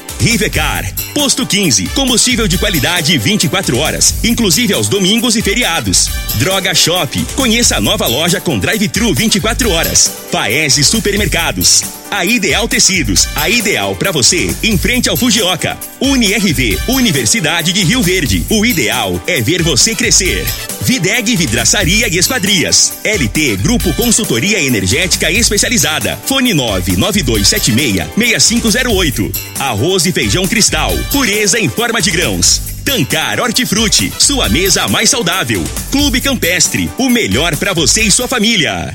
Rivecar. 0.19 0.91
Posto 1.13 1.45
15. 1.45 1.87
Combustível 1.89 2.47
de 2.47 2.57
qualidade 2.57 2.71
qualidade 3.01 3.17
24 3.17 3.77
horas, 3.77 4.15
inclusive 4.23 4.73
aos 4.73 4.87
domingos 4.87 5.35
e 5.35 5.41
feriados. 5.41 6.09
Droga 6.35 6.73
Shop. 6.73 7.25
Conheça 7.35 7.77
a 7.77 7.81
nova 7.81 8.07
loja 8.07 8.39
com 8.39 8.57
drive-thru 8.57 9.13
24 9.13 9.69
horas. 9.69 10.11
Paese 10.31 10.83
Supermercados. 10.83 12.00
A 12.11 12.23
Ideal 12.25 12.67
Tecidos, 12.67 13.27
a 13.33 13.49
ideal 13.49 13.95
para 13.95 14.11
você, 14.11 14.53
em 14.61 14.77
frente 14.77 15.07
ao 15.07 15.15
Fujioka. 15.15 15.77
UniRV, 16.01 16.77
Universidade 16.89 17.71
de 17.71 17.85
Rio 17.85 18.03
Verde. 18.03 18.45
O 18.49 18.65
ideal 18.65 19.17
é 19.25 19.39
ver 19.39 19.63
você 19.63 19.95
crescer. 19.95 20.45
Videg 20.81 21.37
Vidraçaria 21.37 22.09
e 22.09 22.17
Esquadrias. 22.17 22.95
LT 23.05 23.55
Grupo 23.63 23.93
Consultoria 23.93 24.61
Energética 24.61 25.31
Especializada. 25.31 26.19
Fone 26.25 26.53
99276-6508. 26.53 29.33
Arroz 29.57 30.05
e 30.05 30.11
feijão 30.11 30.45
cristal. 30.45 30.91
Pureza 31.13 31.57
em 31.57 31.69
forma 31.69 32.01
de 32.01 32.11
grãos. 32.11 32.71
Tancar 32.83 33.39
Hortifruti, 33.39 34.11
sua 34.19 34.49
mesa 34.49 34.87
mais 34.87 35.09
saudável. 35.09 35.63
Clube 35.91 36.19
Campestre, 36.19 36.89
o 36.97 37.09
melhor 37.09 37.55
para 37.55 37.73
você 37.73 38.01
e 38.01 38.11
sua 38.11 38.27
família. 38.27 38.89